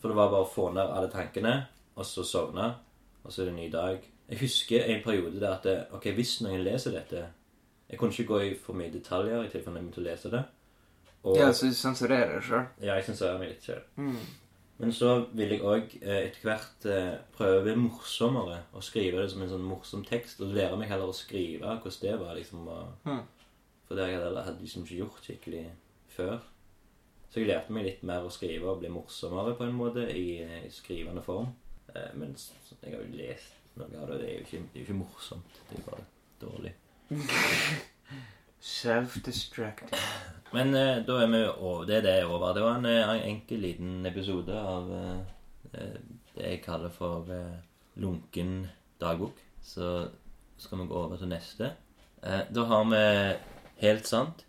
For 0.00 0.08
det 0.08 0.16
var 0.16 0.30
bare 0.30 0.46
å 0.46 0.52
få 0.54 0.70
ned 0.72 0.88
alle 0.96 1.10
tankene, 1.12 1.66
og 1.96 2.06
så 2.06 2.22
sovne. 2.24 2.74
Og 3.24 3.32
så 3.32 3.42
er 3.42 3.50
det 3.50 3.52
en 3.52 3.60
ny 3.60 3.68
dag. 3.70 4.06
Jeg 4.30 4.38
husker 4.40 4.84
en 4.86 5.02
periode 5.04 5.40
der 5.40 5.52
at 5.56 5.64
det, 5.66 5.76
ok, 5.92 6.06
hvis 6.14 6.40
noen 6.46 6.62
leser 6.64 6.92
dette 6.94 7.26
Jeg 7.90 7.98
kunne 7.98 8.12
ikke 8.14 8.24
gå 8.28 8.38
i 8.40 8.54
for 8.54 8.78
mye 8.78 8.90
detaljer 8.94 9.42
i 9.42 9.48
tilfelle 9.50 9.80
jeg 9.80 9.86
begynte 9.88 10.00
å 10.00 10.04
lese 10.06 10.30
det. 10.30 10.42
Og 11.24 11.36
Ja, 11.36 11.48
så 11.52 11.66
du 11.66 11.74
sensurerer 11.74 12.36
deg 12.36 12.44
sjøl. 12.46 12.66
ja, 12.80 12.94
jeg 12.94 13.04
sensurerer 13.04 13.38
meg 13.38 13.48
litt. 13.50 13.66
Mm. 13.96 14.16
Men 14.80 14.94
så 14.96 15.10
vil 15.36 15.52
jeg 15.52 15.64
òg 15.66 15.92
eh, 16.00 16.22
etter 16.30 16.46
hvert 16.46 16.86
eh, 16.88 17.18
prøve 17.36 17.58
å 17.60 17.64
bli 17.66 17.74
morsommere 17.76 18.62
og 18.72 18.84
skrive 18.84 19.20
det 19.20 19.28
som 19.32 19.42
en 19.44 19.50
sånn 19.52 19.66
morsom 19.68 20.04
tekst. 20.08 20.40
Og 20.40 20.54
lære 20.56 20.78
meg 20.80 20.88
heller 20.88 21.12
å 21.12 21.16
skrive 21.16 21.68
hvordan 21.68 22.00
det 22.06 22.16
var. 22.22 22.34
liksom 22.38 22.64
Mm. 23.04 23.20
For 23.90 23.98
det 23.98 24.06
jeg 24.06 24.20
hadde, 24.22 24.56
liksom 24.60 24.84
ikke 24.86 25.00
gjort 25.00 25.24
skikkelig 25.26 25.64
før. 26.14 26.36
Så 27.30 27.40
jeg 27.40 27.48
lærte 27.48 27.74
meg 27.74 27.84
litt 27.88 28.02
mer 28.06 28.22
å 28.22 28.30
skrive 28.30 28.70
og 28.70 28.78
bli 28.78 28.88
morsommere 28.90 29.56
på 29.58 29.66
en 29.66 29.74
måte 29.74 30.04
i, 30.14 30.40
eh, 30.42 30.66
i 30.66 30.70
skrivende 30.70 31.22
form. 31.22 31.52
Eh, 31.94 32.12
men 32.14 32.36
jeg 32.36 32.94
har 32.94 33.02
jo 33.02 33.16
lest 33.18 33.74
noe 33.76 33.90
av 34.00 34.08
det. 34.10 34.20
Det 34.20 34.28
er 34.28 34.34
jo 34.38 34.46
ikke, 34.46 34.62
det 34.72 34.80
er 34.80 34.86
ikke 34.86 34.98
morsomt. 35.02 35.60
Det 35.68 35.78
er 35.78 35.84
bare 35.90 36.06
dårlig. 36.40 36.74
Self-destructive. 38.80 40.39
Men 40.52 40.74
eh, 40.74 41.02
da 41.06 41.18
er 41.22 41.30
vi 41.30 41.42
over. 41.48 41.84
Det 41.86 41.96
er 42.00 42.06
det 42.06 42.16
over. 42.26 42.54
Det 42.54 42.62
var 42.64 42.78
en, 42.80 42.86
eh, 42.90 43.02
en 43.08 43.28
enkel 43.34 43.62
liten 43.62 44.06
episode 44.06 44.56
av 44.58 44.90
eh, 44.96 45.20
eh, 45.74 46.00
det 46.34 46.48
jeg 46.48 46.62
kaller 46.64 46.90
for 46.94 47.28
eh, 47.30 47.60
lunken 48.02 48.66
dagbok. 49.00 49.38
Så 49.62 50.08
skal 50.58 50.82
vi 50.82 50.88
gå 50.90 50.94
over 51.04 51.16
til 51.20 51.30
neste. 51.30 51.72
Eh, 52.22 52.42
da 52.54 52.64
har 52.64 52.84
vi 52.90 53.04
Helt 53.80 54.04
sant 54.04 54.42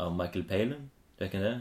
av 0.00 0.14
Michael 0.16 0.46
Palin. 0.48 0.86
Du 1.18 1.24
er 1.24 1.28
ikke 1.28 1.42
det? 1.42 1.56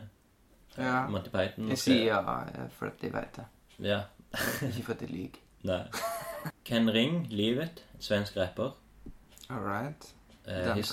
Ja. 0.77 1.07
Monty 1.11 1.29
Python. 1.33 1.67
Jeg 1.73 1.81
sier 1.81 2.05
ja 2.13 2.67
fordi 2.77 3.09
jeg 3.09 3.13
vet 3.17 3.35
det. 3.35 3.45
Ja. 3.83 3.97
Ikke 4.69 4.83
for 4.85 4.93
at 4.93 5.01
jeg 5.01 5.09
lyver. 5.11 5.41
Nei. 5.67 5.81
Ken 6.63 6.87
Ring, 6.93 7.25
Livet. 7.33 7.83
Svensk 7.99 8.37
rapper. 8.37 8.77
All 9.49 9.59
right. 9.59 10.13
Eh, 10.47 10.65
Den 10.65 10.75
his 10.77 10.91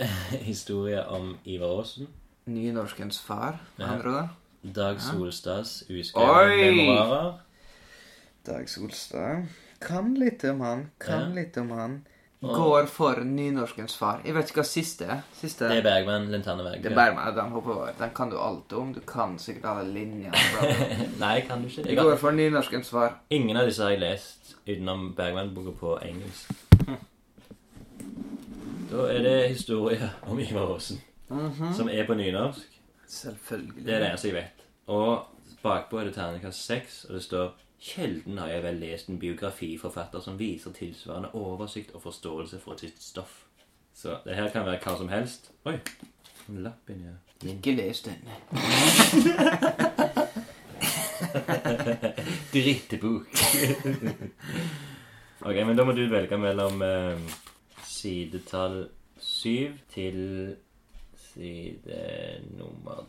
historie 0.50 1.06
om 1.08 1.36
Ivar 1.44 1.78
Aasen. 1.80 2.08
Nynorskens 2.46 3.18
far, 3.20 3.58
med 3.78 3.86
andre 3.88 4.10
ord. 4.18 4.28
Dag 4.74 5.00
Solstads 5.00 5.84
uskrevne 5.90 6.72
memoarer. 6.76 7.32
Dag 8.46 8.68
Solstad. 8.68 9.46
Kan 9.80 10.14
litt 10.14 10.44
om 10.44 10.60
han. 10.60 10.90
Kan 11.00 11.20
Ja. 11.20 11.34
litt 11.42 11.56
om 11.56 11.70
han. 11.70 11.96
Går 12.42 12.86
for 12.86 13.24
nynorskens 13.24 13.96
far. 13.96 14.20
Jeg 14.24 14.34
vet 14.34 14.50
ikke 14.50 14.60
hva 14.60 14.64
siste 14.68 15.04
er. 15.04 15.20
Siste 15.34 15.68
Det 15.68 15.78
er 15.78 15.82
Bergman. 15.82 16.26
Det 16.30 16.46
er 16.46 16.94
Bergman. 16.94 17.34
Den 17.34 17.50
hopper 17.50 17.70
over. 17.70 17.92
Den 17.98 18.10
kan 18.14 18.30
du 18.30 18.36
alt 18.38 18.72
om. 18.72 18.92
Du 18.94 19.00
kan 19.00 19.38
sikkert 19.38 19.64
alle 19.64 19.92
linjene. 19.92 20.32
Nei, 21.24 21.40
kan 21.40 21.62
du 21.62 21.68
ikke? 21.68 21.88
Jeg 21.88 21.96
går 21.96 22.16
for 22.16 22.30
nynorskens 22.30 22.90
far. 22.90 23.18
ingen 23.30 23.56
av 23.56 23.66
disse 23.66 23.82
har 23.82 23.90
jeg 23.90 24.00
lest 24.00 24.54
utenom 24.66 25.14
Bergman-boka 25.16 25.70
på 25.80 25.98
engelsk. 26.02 26.52
Da 28.90 28.96
er 29.12 29.22
det 29.22 29.48
historie 29.48 30.10
om 30.22 30.38
Ivar 30.38 30.74
Aasen, 30.74 31.00
Mhm. 31.30 31.72
som 31.74 31.88
er 31.88 32.06
på 32.06 32.14
nynorsk. 32.14 32.80
Selvfølgelig. 33.08 33.84
Det 33.86 33.94
er 33.94 33.98
det 33.98 34.08
eneste 34.08 34.28
jeg 34.28 34.34
vet. 34.34 34.64
Og 34.86 35.24
bakpå 35.62 35.98
er 36.00 36.04
det 36.04 36.14
terningkast 36.14 36.66
seks, 36.66 37.04
og 37.04 37.14
det 37.14 37.22
står 37.22 37.50
Sjelden 37.80 38.38
har 38.38 38.46
jeg 38.48 38.62
vel 38.62 38.74
lest 38.74 39.08
en 39.08 39.18
biografiforfatter 39.18 40.20
som 40.20 40.38
viser 40.38 40.70
tilsvarende 40.72 41.28
oversikt 41.34 41.90
og 41.94 42.02
forståelse 42.02 42.58
for 42.60 42.76
sitt 42.80 43.02
stoff. 43.02 43.44
Så 43.94 44.16
det 44.24 44.34
her 44.36 44.48
kan 44.50 44.66
være 44.66 44.78
hva 44.78 44.96
som 44.98 45.08
helst. 45.08 45.50
Oi, 45.64 45.78
en 46.48 46.62
lapp 46.64 46.90
inni 46.90 47.04
her. 47.04 47.12
Ikke 47.52 47.76
les 47.76 48.00
denne. 48.02 48.30
Drittebok. 52.52 53.26
ok, 55.46 55.56
men 55.66 55.76
da 55.76 55.84
må 55.84 55.92
du 55.96 56.04
velge 56.10 56.38
mellom 56.40 56.82
eh, 56.82 57.18
sidetall 58.06 58.88
7 59.18 59.78
til 59.90 60.56
side 61.18 62.00
nummer 62.56 63.04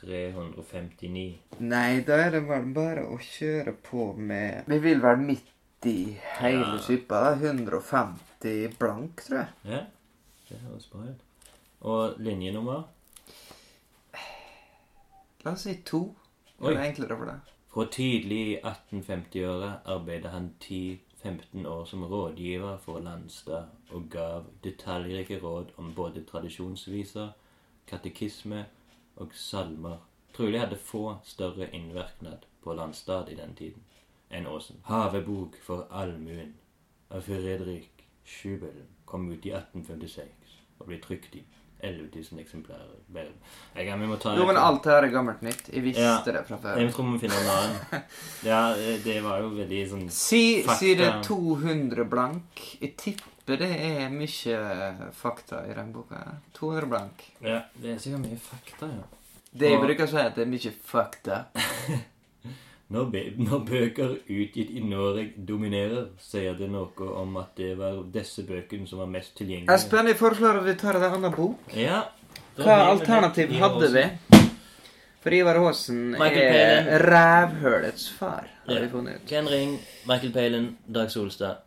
359. 0.00 1.38
Nei, 1.60 2.00
da 2.06 2.16
er 2.24 2.30
det 2.34 2.40
vel 2.48 2.70
bare 2.74 3.04
å 3.06 3.18
kjøre 3.22 3.74
på 3.86 4.08
med 4.18 4.66
Vi 4.72 4.78
vil 4.82 5.02
være 5.04 5.20
midt 5.22 5.86
i 5.86 6.16
hele 6.40 6.64
Ja. 6.74 6.78
suppa. 6.82 7.20
150 7.38 8.74
blank, 8.78 9.22
tror 9.26 9.38
jeg. 9.38 9.48
Ja, 9.64 9.80
det 10.48 10.58
høres 10.64 10.86
bra 10.90 11.04
ut. 11.06 11.22
Og 11.82 12.18
linjenummer? 12.18 12.82
La 15.44 15.52
oss 15.52 15.62
si 15.66 15.74
to. 15.84 16.14
Det 16.60 16.76
er 16.76 16.84
enklere 16.90 17.16
for 17.18 17.26
deg. 17.26 17.40
Fra 17.72 17.86
tidlig 17.90 18.40
i 18.52 18.58
1850-åra 18.62 19.70
arbeidet 19.90 20.30
han 20.30 20.50
10-15 21.24 21.66
år 21.66 21.84
som 21.84 22.04
rådgiver 22.04 22.78
for 22.78 22.98
Landstad 22.98 23.64
og 23.90 24.08
gav 24.10 24.44
detaljrike 24.64 25.38
råd 25.42 25.66
om 25.76 25.94
både 25.94 26.24
tradisjonsviser, 26.24 27.28
katekisme 27.86 28.64
og 29.16 29.34
salmer. 29.34 29.96
Trolig 30.34 30.60
hadde 30.60 30.76
få 30.76 31.16
større 31.24 31.70
innvirknad 31.74 32.46
på 32.62 32.74
Landstad 32.74 33.28
i 33.28 33.34
den 33.34 33.54
tiden 33.54 33.82
enn 34.30 34.46
Aasen. 34.46 34.80
'Havebok 34.84 35.56
for 35.62 35.86
allmuen' 35.90 36.54
av 37.10 37.20
Fredrik 37.20 38.06
Schubel 38.24 38.84
kom 39.04 39.30
ut 39.30 39.46
i 39.46 39.50
1856 39.50 40.56
og 40.78 40.86
ble 40.86 40.98
trykt 40.98 41.34
i 41.36 41.44
11 41.82 42.08
000 42.32 42.40
eksemplarer. 42.42 43.30
Jeg 43.74 43.86
kan, 43.88 44.00
vi 44.00 44.06
må 44.06 44.16
ta 44.22 44.34
Jo, 44.38 44.44
men 44.46 44.56
alt 44.60 44.84
her 44.86 45.02
er 45.02 45.10
gammelt 45.10 45.42
nytt. 45.42 45.68
Jeg 45.72 45.82
visste 45.82 46.02
Ja. 46.04 46.20
det 46.24 46.44
fra 46.46 46.58
før. 46.62 46.78
Jeg 46.78 46.92
tror 46.94 47.04
vi 47.08 47.10
må 47.16 47.18
finne 47.22 47.40
en 47.40 47.50
annen. 47.56 48.04
Ja, 48.50 48.60
det 49.04 49.16
var 49.24 49.40
jo 49.42 49.48
veldig 49.56 49.80
sånn 49.90 50.04
Si, 50.10 50.62
si 50.78 50.94
det 50.98 51.08
er 51.08 51.18
200 51.26 52.04
blank. 52.08 52.62
Jeg 52.80 52.94
tipper 53.02 53.58
det 53.58 53.72
er 53.74 54.08
mye 54.14 55.10
fakta 55.18 55.64
i 55.66 55.74
den 55.74 55.90
boka. 55.92 56.22
200 56.54 56.86
blank. 56.92 57.26
Ja, 57.42 57.64
det 57.74 57.96
er 57.96 57.98
sikkert 57.98 58.22
mye 58.28 58.38
fakta, 58.38 58.86
ja. 58.86 59.02
Det 59.52 59.68
jeg 59.74 59.82
bruker 59.82 60.06
å 60.06 60.08
si, 60.08 60.16
at 60.22 60.38
det 60.38 60.46
er 60.46 60.52
mye 60.54 60.70
fakta. 60.94 61.42
Når, 62.92 63.06
når 63.40 63.62
bøker 63.68 64.10
utgitt 64.28 64.70
i 64.76 64.80
Norge 64.84 65.30
dominerer, 65.48 66.10
sier 66.20 66.52
det 66.58 66.68
noe 66.68 67.06
om 67.22 67.36
at 67.40 67.54
det 67.56 67.70
var 67.78 68.02
disse 68.12 68.42
bøkene 68.44 68.84
som 68.90 69.00
var 69.00 69.08
mest 69.08 69.32
tilgjengelige. 69.38 69.72
Espen, 69.72 70.10
jeg 70.10 70.18
foreslår 70.20 70.60
at 70.60 70.66
vi 70.66 70.74
tar 70.82 70.98
en 71.00 71.06
annen 71.08 71.32
bok. 71.32 71.72
Ja. 71.78 72.02
Hva 72.58 72.76
alternativ 72.90 73.54
hadde 73.56 73.88
vi? 73.94 74.04
For 75.22 75.32
Ivar 75.36 75.56
Aasen 75.62 76.16
er 76.18 76.98
rævhølets 77.06 78.08
far, 78.18 78.48
har 78.66 78.74
Ja. 78.74 78.80
vi 78.82 78.88
funnet 78.90 79.14
ut. 79.22 79.26
Ken 79.30 79.46
Ring, 79.48 79.76
Michael 80.10 80.32
Palin, 80.34 80.76
Dag 80.90 81.10
Solstad, 81.10 81.62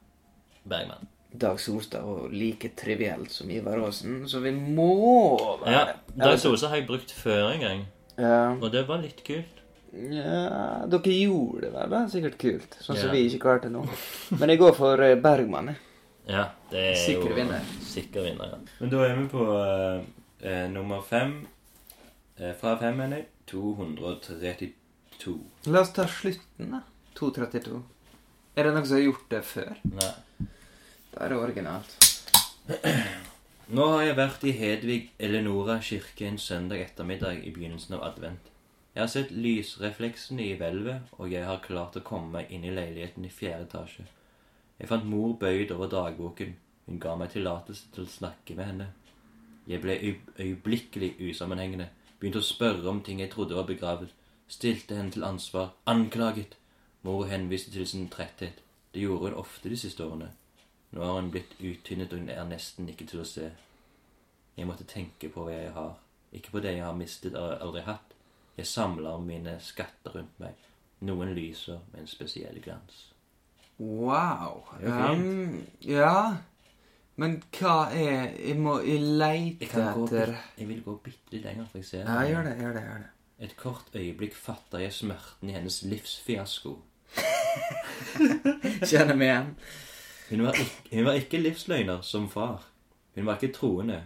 Bergman. 0.67 1.07
Dag 1.36 1.57
Solstad 1.59 2.03
og 2.03 2.30
like 2.32 2.69
trivielt 2.76 3.32
som 3.32 3.49
Ivar 3.49 3.80
Aasen, 3.88 4.26
så 4.28 4.39
vi 4.43 4.51
må 4.51 5.39
være 5.63 5.71
Ja, 5.71 5.86
Dag 6.26 6.38
Solstad 6.39 6.69
har 6.69 6.78
jeg 6.84 6.88
brukt 6.88 7.11
før 7.11 7.53
en 7.53 7.59
gang, 7.61 7.86
Ja. 8.19 8.51
og 8.61 8.71
det 8.71 8.88
var 8.88 8.97
litt 9.01 9.23
kult. 9.26 9.55
Ja, 9.96 10.86
dere 10.91 11.14
gjorde 11.16 11.62
det 11.66 11.72
vel, 11.74 11.89
da. 11.89 12.02
Sikkert 12.12 12.38
kult. 12.41 12.78
Sånn 12.82 12.98
som 12.98 13.08
Ja. 13.08 13.14
vi 13.14 13.26
ikke 13.30 13.43
klarte 13.48 13.70
nå. 13.72 13.86
Men 14.39 14.50
jeg 14.50 14.60
går 14.60 14.76
for 14.76 15.02
eh, 15.02 15.16
Bergman. 15.16 15.68
jeg. 15.68 15.78
Ja, 16.28 16.50
det 16.72 16.84
er 16.91 16.96
Sikker 16.96 17.30
jo 17.30 17.36
vinner. 17.36 17.62
Sikker 17.86 18.24
vinner, 18.26 18.46
ja. 18.46 18.58
Men 18.80 18.89
da 18.89 19.04
er 19.06 19.16
vi 19.16 19.28
på 19.30 19.46
uh, 19.46 20.02
eh, 20.41 20.68
nummer 20.72 21.02
fem. 21.02 21.48
Uh, 22.39 22.54
fra 22.60 22.78
fem, 22.82 22.98
mener 22.98 23.18
jeg. 23.18 23.28
232. 23.48 25.36
La 25.68 25.82
oss 25.82 25.93
ta 25.93 26.08
slutten, 26.10 26.72
da. 26.72 26.82
2.32. 27.16 27.82
Er 28.56 28.64
det 28.64 28.74
noen 28.74 28.88
som 28.88 28.98
har 28.98 29.06
gjort 29.06 29.30
det 29.30 29.43
før? 29.46 29.78
Nei. 29.86 30.12
Da 31.14 31.24
er 31.24 31.32
det 31.32 31.38
originalt. 31.39 31.96
Nå 33.76 33.86
har 33.93 34.04
jeg 34.04 34.18
vært 34.18 34.43
i 34.46 34.52
Hedvig 34.56 35.00
Eleonora 35.22 35.78
kirke 35.82 36.28
en 36.28 36.41
søndag 36.41 36.82
ettermiddag 36.84 37.46
i 37.46 37.54
begynnelsen 37.54 37.96
av 37.98 38.04
advent. 38.10 38.52
Jeg 38.96 39.04
har 39.04 39.10
sett 39.12 39.32
lysrefleksene 39.32 40.43
i 40.46 40.54
hvelvet, 40.56 41.10
og 41.20 41.32
jeg 41.32 41.43
har 41.43 41.64
klart 41.64 41.98
å 42.00 42.04
komme 42.08 42.32
meg 42.38 42.52
inn 42.56 42.64
i 42.64 42.72
leiligheten 42.72 43.26
i 43.28 43.32
fjerde 43.34 43.66
etasje. 43.68 44.06
Jeg 44.80 44.88
fant 44.88 45.08
mor 45.12 45.34
bøyd 45.39 45.74
over 45.76 45.89
dagboken. 45.91 46.54
Hun 46.86 47.02
ga 47.04 47.16
meg 47.20 47.34
tillatelse 47.34 47.89
til 47.91 48.06
å 48.06 48.14
snakke 48.14 48.56
med 48.56 48.70
henne. 48.70 48.88
Jeg 49.68 49.82
ble 49.84 49.98
øyeblikkelig 50.39 51.16
usammenhengende. 51.28 51.89
Begynte 52.20 52.39
å 52.39 52.48
spørre 52.48 52.88
om 52.88 53.02
ting 53.04 53.20
jeg 53.20 53.34
trodde 53.34 53.58
var 53.58 53.68
begravet. 53.68 54.16
Stilte 54.48 54.96
henne 54.96 55.12
til 55.12 55.28
ansvar. 55.28 55.74
Anklaget. 55.86 56.56
Mor 57.04 57.26
henviste 57.28 57.76
til 57.76 57.88
sin 57.88 58.08
tretthet. 58.10 58.62
Det 58.93 59.04
gjorde 59.04 59.34
hun 59.34 59.39
ofte 59.43 59.70
de 59.70 59.78
siste 59.78 60.06
årene. 60.06 60.30
Nå 60.96 61.04
har 61.04 61.20
hun 61.20 61.32
blitt 61.32 61.58
uttynnet, 61.60 62.14
og 62.14 62.20
hun 62.20 62.30
er 62.30 62.48
nesten 62.48 62.88
ikke 62.88 63.10
til 63.12 63.26
å 63.26 63.28
se. 63.28 63.50
Jeg 64.56 64.68
måtte 64.70 64.88
tenke 64.88 65.28
på 65.28 65.43
hva 65.43 65.52
jeg 65.52 65.74
har, 65.76 65.98
ikke 66.32 66.54
på 66.54 66.62
det 66.64 66.78
jeg 66.78 66.86
har 66.86 66.96
mistet 66.96 67.34
eller 67.34 67.60
aldri 67.60 67.82
hatt. 67.84 68.05
Jeg 68.58 68.68
samler 68.68 69.20
mine 69.24 69.58
skatter 69.60 70.16
rundt 70.16 70.39
meg. 70.39 70.56
Noen 71.06 71.34
lyser 71.36 71.82
med 71.91 72.01
en 72.06 72.08
spesiell 72.08 72.60
glans. 72.64 73.01
Wow. 73.80 74.62
Det 74.80 74.88
er 74.88 75.10
jo 75.10 75.16
Um, 75.16 75.66
ja. 75.84 76.36
Men 77.20 77.41
hva 77.58 77.89
er 77.95 78.32
Jeg 78.39 78.56
må 78.60 78.78
jeg 78.84 78.99
leite 79.01 79.66
Jeg, 79.66 79.70
kan 79.72 79.93
gå 79.95 80.06
etter 80.06 80.32
bit, 80.32 80.47
jeg 80.58 80.68
vil 80.68 80.82
gå 80.84 80.95
bitte 81.03 81.32
litt 81.36 81.43
lenger, 81.43 81.68
for 81.72 81.78
jeg 81.80 81.86
ser 81.86 82.08
Ja, 82.08 82.22
gjør 82.28 82.43
det, 82.47 82.56
gjør 82.62 82.74
det. 82.78 82.84
gjør 82.88 83.03
det. 83.03 83.10
Et 83.45 83.56
kort 83.60 83.95
øyeblikk 83.95 84.36
fatter 84.36 84.80
jeg 84.80 84.93
smerten 84.95 85.49
i 85.49 85.56
hennes 85.56 85.82
livsfiasko. 85.84 86.78
Kjenner 88.89 89.16
meg 89.16 89.28
igjen. 89.28 89.49
Hun 90.30 90.43
var, 90.47 90.58
ikke, 90.60 90.95
hun 90.95 91.06
var 91.06 91.20
ikke 91.20 91.41
livsløgner 91.43 92.01
som 92.01 92.30
far. 92.32 92.64
Hun 93.16 93.28
var 93.28 93.38
ikke 93.38 93.53
troende. 93.58 93.99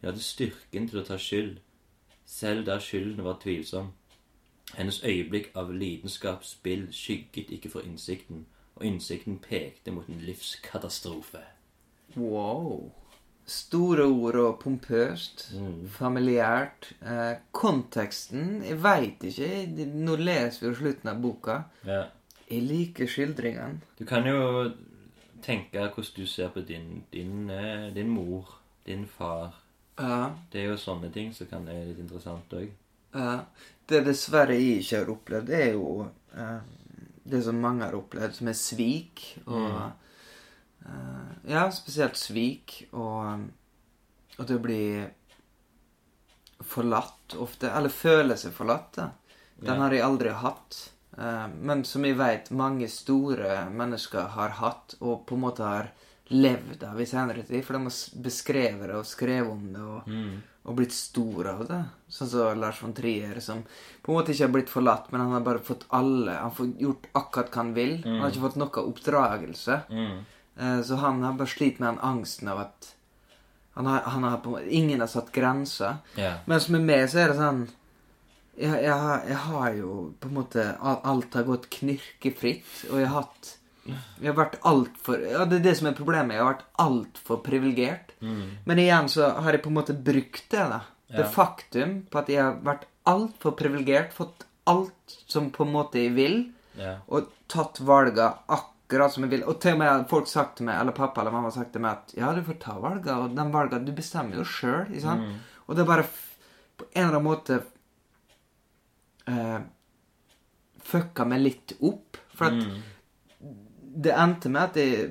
Hun 0.00 0.10
hadde 0.10 0.22
styrken 0.22 0.86
til 0.88 1.02
å 1.02 1.04
ta 1.06 1.18
skyld, 1.20 1.58
selv 2.26 2.66
der 2.66 2.78
skylden 2.78 3.24
var 3.24 3.38
tvilsom. 3.42 3.92
Hennes 4.74 5.04
øyeblikk 5.04 5.50
av 5.54 5.70
lidenskapsspill 5.72 6.88
skygget 6.92 7.50
ikke 7.50 7.70
for 7.70 7.86
innsikten, 7.86 8.46
og 8.76 8.84
innsikten 8.84 9.38
pekte 9.38 9.94
mot 9.94 10.08
en 10.08 10.20
livskatastrofe. 10.20 11.44
Wow. 12.16 12.90
Store 13.46 14.04
ord 14.04 14.34
og 14.34 14.58
pompøst. 14.58 15.52
Mm. 15.54 15.88
Familiært. 15.88 16.90
Eh, 17.02 17.36
konteksten 17.52 18.62
Jeg 18.64 18.82
veit 18.82 19.22
ikke. 19.22 19.86
Nå 19.86 20.16
leser 20.16 20.64
vi 20.64 20.72
jo 20.72 20.74
slutten 20.74 21.12
av 21.12 21.22
boka. 21.22 21.60
Ja. 21.86 22.02
Jeg 22.50 22.62
liker 22.62 23.06
skildringen. 23.06 23.82
Du 23.98 24.04
kan 24.04 24.26
jo 24.26 24.72
tenke 25.42 25.78
hvordan 25.78 26.16
du 26.16 26.26
ser 26.26 26.48
på 26.48 26.60
din, 26.60 27.04
din, 27.12 27.50
eh, 27.50 27.94
din 27.94 28.08
mor, 28.08 28.58
din 28.86 29.06
far. 29.06 29.54
Ja. 29.98 30.34
Det 30.52 30.60
er 30.60 30.70
jo 30.72 30.76
sånne 30.80 31.10
ting 31.12 31.32
som 31.34 31.46
kan 31.50 31.64
være 31.66 31.86
litt 31.90 31.98
interessant 32.02 32.52
òg. 32.52 32.70
ja. 33.14 33.38
Det 33.86 34.00
dessverre 34.02 34.56
jeg 34.58 34.80
ikke 34.82 34.98
har 34.98 35.10
opplevd, 35.12 35.46
det 35.46 35.58
er 35.62 35.72
jo 35.76 36.08
uh, 36.34 36.60
det 37.22 37.38
som 37.44 37.60
mange 37.62 37.84
har 37.86 37.94
opplevd, 37.94 38.34
som 38.34 38.48
er 38.50 38.56
svik. 38.58 39.22
Og 39.46 39.76
eh, 40.82 41.52
Ja, 41.52 41.70
spesielt 41.70 42.16
svik. 42.18 42.88
Og 42.92 43.46
og 44.38 44.46
det 44.46 44.56
å 44.58 44.62
blir 44.64 45.06
forlatt 46.60 47.36
ofte. 47.38 47.70
Eller 47.70 47.88
føler 47.88 48.36
seg 48.36 48.52
forlatt. 48.52 48.92
da. 48.96 49.10
Den 49.60 49.74
Ja. 49.76 49.82
har 49.82 49.90
jeg 49.92 50.02
aldri 50.02 50.30
hatt. 50.30 50.90
Uh, 51.16 51.46
men 51.48 51.84
som 51.84 52.04
jeg 52.04 52.18
vet 52.18 52.50
mange 52.50 52.88
store 52.88 53.70
mennesker 53.70 54.26
har 54.34 54.48
hatt, 54.50 54.96
og 55.00 55.24
på 55.26 55.34
en 55.34 55.40
måte 55.40 55.62
har 55.64 55.90
levd 56.28 56.82
av 56.84 57.00
i 57.00 57.06
senere 57.06 57.42
tid. 57.46 57.64
For 57.64 57.72
de 57.76 57.82
har 57.84 58.22
beskrevet 58.22 58.88
det 58.88 58.94
og 58.98 59.06
skrevet 59.06 59.50
om 59.52 59.72
det 59.72 59.80
og, 59.82 60.06
Mm. 60.08 60.42
og 60.66 60.76
blitt 60.76 60.92
stor 60.92 61.46
av 61.46 61.66
det. 61.68 61.84
Sånn 62.10 62.28
som 62.28 62.58
Lars 62.60 62.80
von 62.82 62.92
Trier, 62.92 63.40
som 63.40 63.62
på 64.02 64.08
en 64.12 64.14
måte 64.18 64.32
ikke 64.34 64.46
har 64.46 64.52
blitt 64.52 64.68
forlatt, 64.70 65.12
men 65.12 65.20
han 65.20 65.32
har 65.32 65.40
bare 65.40 65.58
fått 65.58 65.84
alle 65.90 66.32
Han 66.32 66.50
har 66.50 66.66
gjort 66.80 67.06
akkurat 67.14 67.50
hva 67.50 67.56
han 67.62 67.74
vil. 67.74 68.02
Han 68.04 68.20
har 68.20 68.30
ikke 68.30 68.40
fått 68.48 68.56
noe 68.56 68.86
oppdragelse. 68.92 69.82
Mm. 69.90 70.24
Eh, 70.58 70.82
Så 70.82 70.96
han 70.96 71.22
har 71.22 71.32
bare 71.34 71.46
slitt 71.48 71.78
med 71.78 71.88
den 71.94 71.98
angsten 72.02 72.48
av 72.48 72.58
at 72.60 72.92
han 73.76 73.86
har, 73.86 74.00
han 74.00 74.22
har 74.22 74.38
på, 74.38 74.58
Ingen 74.70 75.00
har 75.00 75.06
satt 75.06 75.30
grenser. 75.32 75.98
Yeah. 76.16 76.38
Mens 76.46 76.68
med 76.68 76.80
meg 76.80 77.08
så 77.10 77.18
er 77.18 77.28
det 77.28 77.36
sånn 77.36 77.68
jeg, 78.58 78.82
jeg, 78.84 78.90
har- 78.92 79.22
jeg 79.28 79.36
har 79.36 79.72
jo 79.74 80.14
på 80.18 80.28
en 80.28 80.34
måte 80.34 80.78
Alt 80.80 81.34
har 81.34 81.44
gått 81.44 81.68
knirkefritt, 81.70 82.64
og 82.90 82.98
jeg 82.98 83.06
har 83.06 83.22
hatt 83.22 83.56
Jeg 84.20 84.28
har 84.32 84.36
vært 84.38 84.58
altfor 84.66 85.20
Ja, 85.30 85.44
det 85.44 85.60
er 85.60 85.64
det 85.68 85.76
som 85.78 85.86
er 85.90 85.96
problemet. 85.98 86.34
Jeg 86.36 86.42
har 86.44 86.52
vært 86.54 86.66
altfor 86.82 87.40
privilegert. 87.46 88.12
Men 88.20 88.78
igjen 88.82 89.08
så 89.12 89.30
har 89.42 89.52
jeg 89.52 89.62
på 89.62 89.70
en 89.72 89.78
måte 89.78 89.94
brukt 89.94 90.44
det, 90.50 90.64
da. 90.72 90.80
Det 91.08 91.22
Ja. 91.24 91.30
faktum 91.30 92.02
på 92.10 92.18
at 92.18 92.28
jeg 92.28 92.42
har 92.42 92.56
vært 92.66 92.84
altfor 93.06 93.52
privilegert, 93.56 94.12
fått 94.12 94.44
alt 94.66 95.16
som 95.30 95.50
på 95.54 95.62
en 95.64 95.72
måte 95.72 95.94
jeg 96.02 96.14
vil, 96.16 96.38
ja. 96.76 96.96
og 97.08 97.28
tatt 97.48 97.78
valga 97.80 98.32
akkurat 98.48 99.12
som 99.14 99.22
jeg 99.22 99.30
vil. 99.30 99.44
Og 99.46 99.60
til 99.60 99.72
og 99.74 99.78
med 99.78 100.08
folk 100.10 100.26
sagt 100.26 100.56
til 100.56 100.66
meg, 100.66 100.80
eller 100.80 100.92
pappa 100.92 101.20
eller 101.22 101.30
mamma 101.30 101.50
sagt 101.54 101.72
til 101.72 101.80
meg 101.84 101.92
at 101.92 102.14
ja, 102.16 102.32
du 102.34 102.42
får 102.42 102.58
ta 102.58 102.74
valga, 102.82 103.20
og 103.22 103.36
de 103.36 103.46
valga 103.52 103.78
Du 103.78 103.92
bestemmer 103.92 104.34
jo 104.40 104.44
sjøl, 104.44 104.88
ikke 104.90 105.02
sant? 105.06 105.22
Og 105.68 105.76
det 105.76 105.82
er 105.84 105.92
bare 105.92 106.08
på 106.76 106.84
en 106.94 107.04
eller 107.04 107.16
annen 107.20 107.24
måte 107.30 107.62
eh, 109.28 109.60
fucka 110.86 111.24
meg 111.28 111.40
litt 111.44 111.76
opp. 111.80 112.18
For 112.36 112.50
at 112.50 112.58
det 113.96 114.12
endte 114.12 114.50
med 114.52 114.62
at 114.62 114.76
jeg 114.76 115.10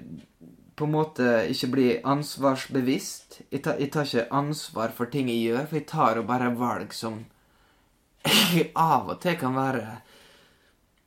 på 0.76 0.86
en 0.86 0.92
måte 0.92 1.30
ikke 1.50 1.70
blir 1.72 2.08
ansvarsbevisst. 2.08 3.40
Jeg 3.52 3.64
tar, 3.64 3.80
jeg 3.80 3.92
tar 3.94 4.08
ikke 4.08 4.28
ansvar 4.36 4.94
for 4.96 5.12
ting 5.12 5.30
jeg 5.32 5.48
gjør, 5.48 5.68
for 5.70 5.80
jeg 5.80 5.88
tar 5.90 6.20
jo 6.20 6.26
bare 6.28 6.52
valg 6.60 6.94
som 6.94 7.22
av 8.90 9.12
og 9.14 9.20
til 9.22 9.36
kan 9.38 9.54
være 9.54 9.84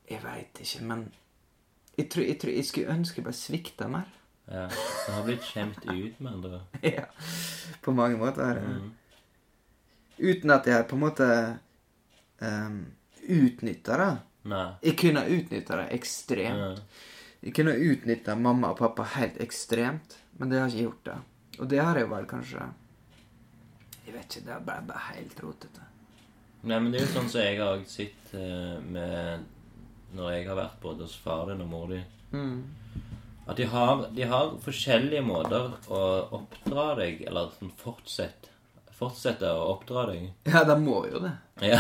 Jeg 0.09 0.23
veit 0.23 0.61
ikke, 0.63 0.85
men 0.89 1.01
jeg, 1.99 2.07
tror, 2.09 2.23
jeg, 2.25 2.39
tror, 2.41 2.53
jeg 2.55 2.65
skulle 2.65 2.95
ønske 2.95 3.19
jeg 3.19 3.27
ble 3.27 3.35
svikta 3.37 3.89
mer. 3.93 4.07
ja. 4.47 4.69
Det 4.71 5.13
har 5.13 5.27
blitt 5.27 5.45
skjemt 5.45 5.83
ut, 5.85 6.21
med 6.21 6.31
andre 6.33 6.61
ja, 6.97 7.05
på 7.83 7.93
mange 7.93 8.17
måter. 8.17 8.63
Uten 10.19 10.55
at 10.55 10.67
jeg 10.67 10.87
på 10.89 10.97
en 10.97 11.03
måte 11.03 11.29
um, 12.41 12.81
utnytta 13.29 14.01
det. 14.01 14.11
Nei. 14.49 14.65
Jeg 14.87 14.97
kunne 15.03 15.27
utnytta 15.29 15.83
det 15.83 15.87
ekstremt. 15.99 16.81
Ja. 16.81 17.18
Jeg 17.45 17.55
kunne 17.55 17.77
utnytta 17.77 18.35
mamma 18.39 18.73
og 18.73 18.81
pappa 18.81 19.07
helt 19.15 19.39
ekstremt, 19.43 20.17
men 20.39 20.51
det 20.51 20.59
har 20.59 20.69
jeg 20.69 20.75
ikke 20.75 20.89
gjort. 20.89 21.05
det. 21.05 21.19
Og 21.59 21.71
det 21.71 21.79
har 21.83 21.99
jeg 21.99 22.11
vel 22.11 22.27
kanskje 22.31 22.67
Jeg 24.07 24.15
vet 24.15 24.25
ikke, 24.25 24.45
det 24.47 24.53
er 24.55 24.67
bare, 24.67 24.83
bare 24.89 25.05
helt 25.13 25.41
rotete. 25.43 25.87
Nei, 26.63 26.79
men 26.79 26.91
det 26.93 27.01
er 27.01 27.07
jo 27.07 27.15
sånn 27.15 27.31
som 27.31 27.43
jeg 27.45 27.59
har 27.61 27.83
sett 27.87 28.35
eh, 28.35 28.77
med 28.83 29.45
Når 30.19 30.33
jeg 30.33 30.47
har 30.49 30.59
vært 30.59 30.79
både 30.83 31.07
hos 31.07 31.17
far 31.23 31.47
din 31.51 31.63
og 31.63 31.71
mor 31.71 31.91
di 31.93 32.01
At 33.49 33.57
de 33.61 33.67
har, 33.71 34.07
de 34.15 34.27
har 34.27 34.55
forskjellige 34.65 35.23
måter 35.23 35.75
å 35.87 36.01
oppdra 36.41 36.93
deg 36.99 37.23
Eller 37.29 37.53
sånn 37.59 37.75
fortsett 37.79 38.51
fortsette 38.99 39.47
å 39.55 39.67
oppdra 39.75 40.07
deg. 40.11 40.31
Ja, 40.49 40.65
de 40.67 40.75
må 40.83 41.05
jo 41.07 41.21
det. 41.23 41.35
Ja. 41.63 41.79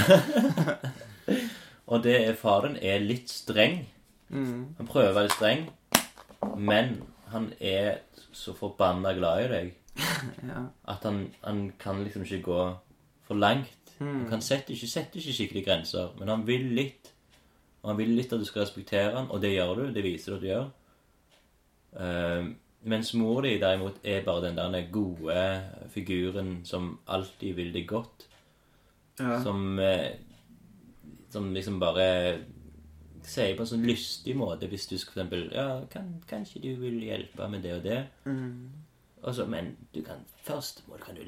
og 1.91 2.05
det 2.05 2.15
er 2.21 2.39
faren 2.39 2.77
er 2.79 3.03
litt 3.03 3.33
streng. 3.33 3.81
Mm. 4.29 4.74
Han 4.76 4.89
prøver 4.91 5.12
å 5.12 5.16
være 5.16 5.33
streng, 5.35 5.68
men 6.57 6.99
han 7.33 7.51
er 7.61 8.03
så 8.33 8.55
forbanna 8.57 9.12
glad 9.16 9.45
i 9.45 9.49
deg 9.53 9.74
Ja. 10.51 10.62
at 10.89 11.05
han, 11.05 11.24
han 11.43 11.72
kan 11.81 12.03
liksom 12.05 12.24
ikke 12.24 12.43
gå 12.45 12.61
for 13.26 13.35
langt. 13.41 13.95
Mm. 13.99 14.12
Han 14.12 14.29
kan 14.31 14.45
sette 14.45 14.72
ikke, 14.72 14.89
setter 14.89 15.20
ikke 15.20 15.37
skikkelig 15.37 15.64
grenser, 15.66 16.12
men 16.18 16.31
han 16.33 16.47
vil 16.47 16.68
litt. 16.76 17.12
Og 17.83 17.93
han 17.93 17.99
vil 17.99 18.14
litt 18.16 18.33
at 18.33 18.41
du 18.41 18.47
skal 18.47 18.64
respektere 18.64 19.14
han, 19.16 19.31
og 19.31 19.43
det 19.43 19.55
gjør 19.55 19.74
du. 19.81 19.85
Det 19.95 20.05
viser 20.05 20.33
du 20.33 20.37
at 20.37 20.43
du 20.43 20.49
gjør. 20.49 20.70
Uh, 21.99 22.49
mens 22.89 23.11
mor 23.18 23.43
di 23.43 23.57
derimot 23.59 23.99
er 24.07 24.24
bare 24.26 24.45
den 24.47 24.59
der 24.59 24.91
gode 24.93 25.43
figuren 25.91 26.61
som 26.68 26.99
alltid 27.11 27.57
vil 27.59 27.72
deg 27.74 27.89
godt. 27.91 28.29
Ja. 29.18 29.41
Som, 29.43 29.79
eh, 29.83 30.14
som 31.31 31.51
liksom 31.55 31.81
bare 31.81 32.39
sier 33.29 33.55
på 33.57 33.64
en 33.64 33.70
sånn 33.72 33.87
lystig 33.87 34.35
måte 34.39 34.68
hvis 34.70 34.87
du 34.91 34.97
for 34.97 35.14
eksempel 35.16 35.49
Ja, 35.55 35.68
kan, 35.93 36.14
kanskje 36.31 36.62
du 36.64 36.70
vil 36.83 37.01
hjelpe 37.05 37.49
med 37.53 37.64
det 37.66 37.74
og 37.79 37.87
det? 37.87 38.03
Mm. 38.24 38.68
Og 39.22 39.35
så, 39.35 39.47
men 39.51 39.72
du 39.95 40.03
kan 40.07 40.22
først 40.47 40.85
må, 40.89 40.99
kan 41.03 41.18
du 41.18 41.24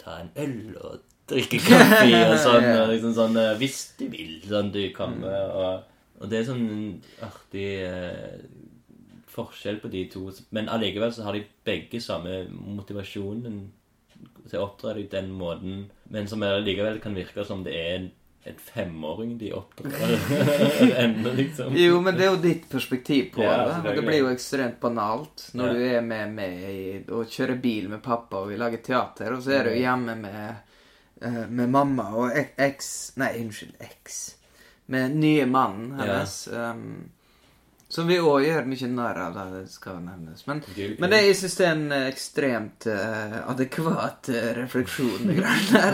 ta 0.00 0.20
en 0.20 0.32
øl 0.36 0.76
og 0.76 1.00
drikke 1.30 1.60
kaffe 1.62 2.08
og 2.26 2.36
sånn. 2.46 2.66
Ja. 2.66 2.82
og 2.82 2.92
liksom 2.92 3.14
sånn 3.16 3.38
eh, 3.40 3.54
Hvis 3.60 3.78
du 3.98 4.06
vil. 4.12 4.34
Sånn 4.48 4.72
du 4.74 4.82
kommer 4.96 5.54
og 5.54 6.20
Og 6.20 6.28
det 6.28 6.42
er 6.42 6.50
sånn 6.50 7.00
artig 7.24 7.68
eh, 7.86 8.42
forskjell 9.30 9.78
på 9.80 9.88
de 9.92 10.04
to. 10.12 10.26
Men 10.52 10.68
allikevel 10.68 11.14
så 11.16 11.24
har 11.24 11.36
de 11.36 11.46
begge 11.64 12.00
samme 12.04 12.42
motivasjonen 12.50 13.60
til 14.50 14.58
å 14.58 14.66
oppdra 14.66 14.92
deg 14.98 15.08
den 15.12 15.30
måten, 15.32 15.84
men 16.12 16.28
som 16.28 16.42
allikevel 16.44 16.98
kan 17.00 17.14
virke 17.16 17.44
som 17.46 17.62
det 17.64 17.72
er 17.76 17.92
en, 17.94 18.08
en 18.44 18.54
femåring 18.56 19.34
de 19.38 19.52
oppdrar 19.52 19.92
ennå, 21.04 21.32
liksom. 21.36 21.74
Jo, 21.76 22.00
men 22.00 22.16
det 22.16 22.24
er 22.24 22.30
jo 22.30 22.40
ditt 22.40 22.68
perspektiv 22.72 23.26
på 23.34 23.42
Ja, 23.44 23.56
det. 23.84 23.92
Det 23.98 24.02
blir 24.06 24.22
jo 24.22 24.30
ekstremt 24.32 24.78
banalt 24.80 25.50
når 25.52 25.66
Ja. 25.66 25.74
du 25.74 25.84
er 25.98 26.00
med 26.06 26.32
meg 26.38 27.10
og 27.12 27.26
kjører 27.28 27.60
bil 27.60 27.88
med 27.92 28.02
pappa, 28.02 28.40
og 28.40 28.48
vi 28.48 28.56
lager 28.56 28.80
teater, 28.86 29.34
og 29.36 29.42
så 29.44 29.58
er 29.58 29.68
du 29.68 29.76
hjemme 29.76 30.16
med, 30.16 30.56
eh, 31.20 31.46
med 31.52 31.68
mamma 31.68 32.08
og 32.16 32.32
ek- 32.32 32.54
eks 32.58 33.12
Nei, 33.20 33.34
unnskyld, 33.44 33.74
eks. 33.80 34.20
Med 34.90 35.12
nye 35.20 35.44
mannen 35.46 35.92
hennes. 36.00 36.48
Um, 36.48 37.10
som 37.90 38.06
vi 38.06 38.20
òg 38.22 38.44
gjør 38.46 38.68
mye 38.70 38.88
narr 38.94 39.18
av, 39.24 39.38
det 39.50 39.64
skal 39.72 39.98
nevnes. 40.04 40.44
Men, 40.46 40.62
Gud, 40.76 40.96
men 41.02 41.10
det, 41.10 41.22
jeg 41.26 41.38
syns 41.40 41.56
det 41.58 41.66
er 41.66 41.72
en 41.74 41.94
eh, 41.96 42.08
ekstremt 42.12 42.86
uh, 42.86 43.38
adekvat 43.50 44.30
refleksjon. 44.60 45.32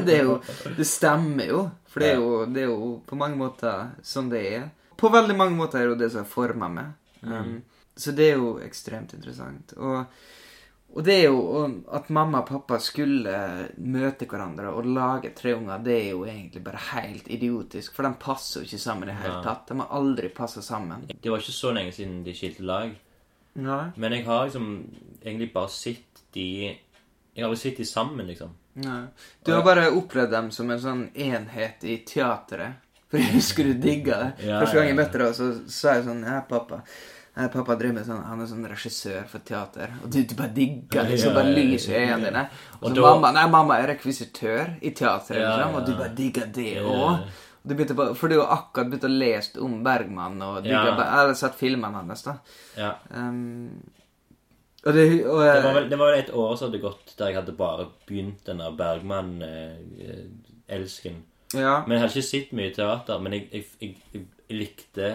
Det, 0.06 0.18
jo, 0.20 0.36
det 0.76 0.86
stemmer 0.88 1.48
jo. 1.48 1.62
For 1.88 2.04
det 2.04 2.10
er 2.12 2.20
jo, 2.20 2.42
det 2.52 2.66
er 2.66 2.68
jo 2.68 2.90
på 3.08 3.16
mange 3.16 3.40
måter 3.40 3.94
sånn 4.04 4.28
det 4.28 4.42
er. 4.58 4.68
På 5.00 5.08
veldig 5.12 5.36
mange 5.36 5.56
måter 5.56 5.80
er 5.80 5.88
det 5.88 5.94
jo 5.94 6.00
det 6.04 6.10
som 6.12 6.22
har 6.22 6.28
forma 6.28 6.68
meg. 6.72 6.92
Um, 7.24 7.56
Så 7.96 8.12
det 8.12 8.26
er 8.28 8.42
jo 8.42 8.58
ekstremt 8.60 9.14
interessant. 9.16 9.72
Og, 9.80 10.04
og 10.94 11.04
det 11.04 11.14
er 11.18 11.24
jo 11.26 11.64
At 11.92 12.08
mamma 12.14 12.40
og 12.40 12.46
pappa 12.48 12.78
skulle 12.80 13.32
møte 13.76 14.28
hverandre 14.30 14.70
og 14.72 14.86
lage 14.88 15.32
tre 15.36 15.52
unger, 15.56 15.82
det 15.84 15.96
er 15.96 16.10
jo 16.14 16.22
egentlig 16.24 16.62
bare 16.64 16.80
helt 16.92 17.28
idiotisk. 17.28 17.92
For 17.96 18.06
de 18.06 18.14
passer 18.20 18.60
jo 18.62 18.68
ikke 18.68 18.80
sammen 18.80 19.08
i 19.08 19.12
det 19.12 19.18
hele 19.20 19.42
tatt. 19.44 19.66
De 19.68 19.76
har 19.80 19.92
aldri 19.98 20.30
passa 20.32 20.62
sammen. 20.64 21.04
Det 21.12 21.32
var 21.32 21.42
ikke 21.42 21.52
så 21.58 21.72
lenge 21.76 21.92
siden 21.92 22.22
de 22.24 22.34
skilte 22.36 22.64
lag. 22.64 22.94
Nei. 23.56 23.82
Men 23.96 24.12
jeg 24.16 24.24
har 24.26 24.46
liksom 24.46 24.70
egentlig 25.22 25.52
bare 25.52 25.72
sett 25.72 26.24
de 26.36 26.48
Jeg 27.36 27.44
har 27.44 27.50
bare 27.50 27.60
sett 27.60 27.76
de 27.76 27.84
sammen, 27.84 28.26
liksom. 28.26 28.54
Nei. 28.80 29.02
Du 29.44 29.52
har 29.52 29.62
bare 29.64 29.90
opplevd 29.92 30.32
dem 30.32 30.50
som 30.52 30.70
en 30.72 30.80
sånn 30.80 31.04
enhet 31.12 31.84
i 31.84 31.98
teatret. 32.08 32.80
For 33.10 33.20
jeg 33.20 33.36
husker 33.36 33.68
du 33.68 33.74
digga 33.80 34.16
det. 34.22 34.48
Ja, 34.48 34.62
Første 34.62 34.80
gang 34.80 34.88
jeg 34.90 34.98
møtte 34.98 35.20
deg, 35.20 35.36
så 35.36 35.50
sa 35.70 35.98
jeg 35.98 36.08
sånn 36.08 36.24
Ja, 36.26 36.40
pappa. 36.48 36.80
Nei, 37.36 37.50
pappa 37.52 37.74
driver 37.76 37.98
med 37.98 38.06
sånn, 38.08 38.22
Han 38.24 38.40
er 38.40 38.46
sånn 38.48 38.64
regissør 38.70 39.26
for 39.28 39.38
teater. 39.44 39.90
Og 40.02 40.08
du, 40.12 40.22
du 40.24 40.34
bare 40.38 40.54
digger 40.56 41.04
det. 41.10 41.18
Så 41.20 41.34
bare 41.36 41.52
lyser 41.52 41.92
i 41.92 41.96
øynene 42.06 42.26
dine. 42.30 42.44
Og 42.80 42.86
så 42.94 43.00
mamma 43.04 43.28
Nei, 43.36 43.46
mamma 43.52 43.76
er 43.82 43.86
rekvisitør 43.92 44.66
i 44.80 44.90
teatret, 44.96 45.42
liksom. 45.42 45.74
Og 45.76 45.82
du 45.84 45.92
bare 45.98 46.14
digger 46.16 46.46
det 46.56 46.72
òg. 46.80 47.16
På, 47.66 48.04
for 48.14 48.26
du 48.30 48.36
har 48.38 48.48
akkurat 48.54 48.86
begynt 48.92 49.08
å 49.08 49.10
lese 49.10 49.58
om 49.60 49.82
Bergman 49.84 50.38
og 50.46 50.62
digga, 50.64 50.84
Ja. 50.86 50.92
Eller 51.20 51.34
sett 51.36 51.54
filmene 51.58 51.96
hans, 51.98 52.22
da. 52.24 52.34
Ja. 52.78 52.92
Um, 53.10 53.70
og 54.86 54.92
det, 54.94 55.02
og, 55.26 55.40
Det 55.42 55.62
var, 55.64 55.74
vel, 55.74 55.88
det 55.90 55.98
var 55.98 56.12
et 56.14 56.30
år 56.30 56.54
som 56.56 56.68
hadde 56.70 56.78
gått 56.84 57.14
der 57.18 57.26
jeg 57.32 57.36
hadde 57.40 57.52
bare 57.58 57.86
begynt 58.06 58.44
denne 58.46 58.70
Bergman-elsken. 58.78 61.16
ja. 61.54 61.82
Men 61.86 61.92
jeg 61.96 62.00
hadde 62.04 62.14
ikke 62.14 62.22
sett 62.30 62.52
mye 62.56 62.70
teater. 62.76 63.18
Men 63.20 63.32
jeg, 63.36 63.42
jeg, 63.52 63.64
jeg, 63.82 63.92
jeg 64.48 64.56
likte 64.62 65.06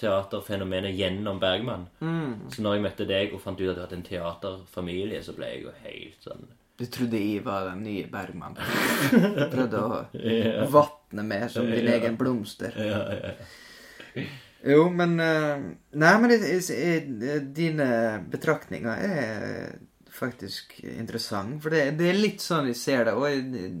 teaterfenomenet 0.00 0.94
gjennom 0.98 1.38
Bergman. 1.40 1.86
Mm. 2.00 2.50
Så 2.50 2.62
når 2.64 2.74
jeg 2.78 2.82
møtte 2.88 3.06
deg 3.08 3.32
og 3.36 3.40
fant 3.44 3.60
ut 3.60 3.68
at 3.70 3.76
du 3.76 3.82
hadde 3.84 3.96
en 4.00 4.06
teaterfamilie, 4.08 5.22
så 5.22 5.34
ble 5.36 5.46
jeg 5.52 5.62
jo 5.66 5.74
helt 5.84 6.28
sånn 6.28 6.46
Du 6.76 6.86
trodde 6.90 7.20
jeg 7.22 7.44
var 7.46 7.68
den 7.70 7.84
nye 7.86 8.06
Bergman. 8.10 8.56
Prøvde 9.54 9.82
å 9.84 10.00
Ja. 10.18 10.64
vatne 10.72 11.22
mer 11.22 11.46
som 11.48 11.66
din 11.70 11.86
Ja. 11.86 11.92
egen 12.00 12.16
blomster. 12.18 12.74
Ja, 12.74 13.04
ja. 13.14 14.24
Jo, 14.64 14.88
men 14.90 15.20
eh, 15.20 15.58
Nei, 15.92 16.14
men 16.20 16.30
jeg, 16.30 16.62
jeg, 16.66 17.04
jeg, 17.20 17.40
dine 17.54 17.88
betraktninger 18.32 18.96
er 19.06 19.78
faktisk 20.14 20.78
interessant. 20.84 21.60
For 21.62 21.70
det, 21.74 21.96
det 21.98 22.08
er 22.10 22.18
litt 22.18 22.40
sånn 22.42 22.66
vi 22.70 22.74
ser 22.78 23.04
det. 23.08 23.14
Og 23.18 23.26
jeg, 23.28 23.78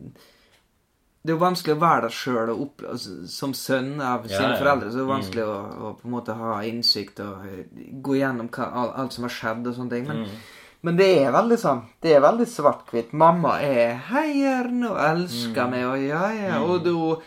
det 1.24 1.32
er 1.32 1.36
jo 1.38 1.40
vanskelig 1.40 1.74
å 1.74 1.80
være 1.80 2.00
der 2.04 2.12
sjøl 2.12 2.50
altså, 2.90 3.12
som 3.32 3.54
sønn 3.56 3.94
av 4.04 4.26
sine 4.28 4.50
ja. 4.52 4.58
foreldre. 4.60 4.90
Så 4.92 4.98
det 4.98 5.04
er 5.04 5.08
Mm. 5.08 5.14
vanskelig 5.14 5.44
å, 5.48 5.54
å 5.88 5.92
på 5.96 6.04
en 6.04 6.12
måte 6.12 6.34
ha 6.36 6.58
innsikt 6.68 7.20
og 7.24 7.46
eh, 7.48 7.64
gå 8.04 8.18
gjennom 8.18 8.50
hva, 8.52 8.66
alt, 9.00 9.12
som 9.16 9.24
har 9.24 9.32
skjedd 9.32 9.66
og 9.66 9.74
sånne 9.78 9.90
ting. 9.90 10.06
Men, 10.10 10.18
Mm. 10.24 10.42
men 10.84 10.96
det 11.00 11.06
er 11.22 11.32
veldig 11.32 11.56
sånn 11.58 11.80
Det 12.02 12.12
er 12.14 12.20
veldig 12.20 12.46
svart-hvitt. 12.46 13.12
Mamma 13.16 13.54
er 13.64 13.94
heieren 14.10 14.84
og 14.84 14.98
elsker 15.00 15.64
Mm. 15.64 15.70
meg 15.70 15.84
og 15.86 15.98
ja, 16.04 16.26
ja. 16.32 16.60
Og 16.62 16.84
du 16.84 17.22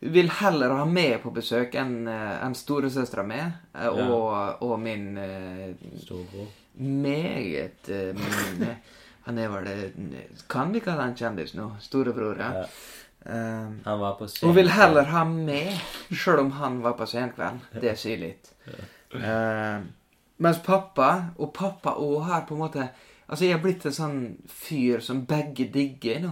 vil 0.00 0.28
heller 0.28 0.70
ha 0.78 0.84
meg 0.86 1.18
på 1.22 1.32
besøk 1.34 1.74
enn 1.74 2.06
uh, 2.08 2.38
en 2.46 2.54
storesøstera 2.54 3.22
mi 3.26 3.36
eh, 3.36 3.88
og, 3.88 4.62
og 4.62 4.78
min 4.80 5.18
eh, 5.18 5.74
Storbror. 6.00 6.46
meget 6.78 7.88
eh, 7.88 8.14
min, 8.14 8.62
eh, 8.68 8.76
Han 9.26 9.38
er 9.38 9.48
vel 9.52 9.64
det 9.64 10.22
Kan 10.48 10.72
vi 10.72 10.80
kalle 10.80 11.02
han 11.02 11.14
kjendis 11.16 11.52
nå? 11.54 11.66
Storebror, 11.80 12.38
ja. 12.38 12.64
Eh, 13.26 13.70
Han 13.84 14.00
var 14.00 14.14
på 14.18 14.26
scenen. 14.28 14.48
hun 14.48 14.56
vil 14.56 14.70
heller 14.70 15.04
ha 15.04 15.24
meg, 15.24 15.80
sjøl 16.12 16.38
om 16.46 16.50
han 16.50 16.80
var 16.82 16.92
på 16.98 17.06
senkveld. 17.06 17.60
Det 17.80 17.96
sier 17.98 18.18
litt. 18.18 18.52
Eh, 19.14 19.80
mens 20.38 20.58
pappa, 20.64 21.32
og 21.38 21.52
pappa 21.54 21.96
òg 22.00 22.22
har 22.24 22.46
på 22.48 22.54
en 22.54 22.60
måte 22.66 22.88
Altså, 23.30 23.44
jeg 23.44 23.54
har 23.54 23.60
blitt 23.62 23.84
en 23.86 23.92
sånn 23.94 24.36
fyr 24.50 24.98
som 25.06 25.20
begge 25.24 25.68
digger 25.70 26.16
nå. 26.24 26.30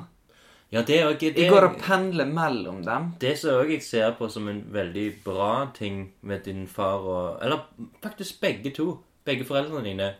Ja, 0.72 0.82
det 0.82 0.96
er 0.96 1.04
jo 1.06 1.12
ikke 1.14 1.28
Jeg 1.38 1.50
går 1.52 1.64
og 1.68 1.76
pendler 1.78 2.26
mellom 2.26 2.80
dem. 2.84 3.12
Det 3.20 3.36
som 3.38 3.50
òg 3.60 3.70
jeg 3.70 3.82
ser 3.86 4.16
på 4.18 4.26
som 4.28 4.48
en 4.48 4.64
veldig 4.74 5.04
bra 5.24 5.68
ting 5.74 6.10
med 6.22 6.42
din 6.44 6.66
far 6.66 6.98
og 6.98 7.38
Eller 7.44 7.62
faktisk 8.02 8.40
begge 8.40 8.74
to. 8.74 8.98
Begge 9.24 9.44
foreldrene 9.44 9.84
dine 9.84 10.10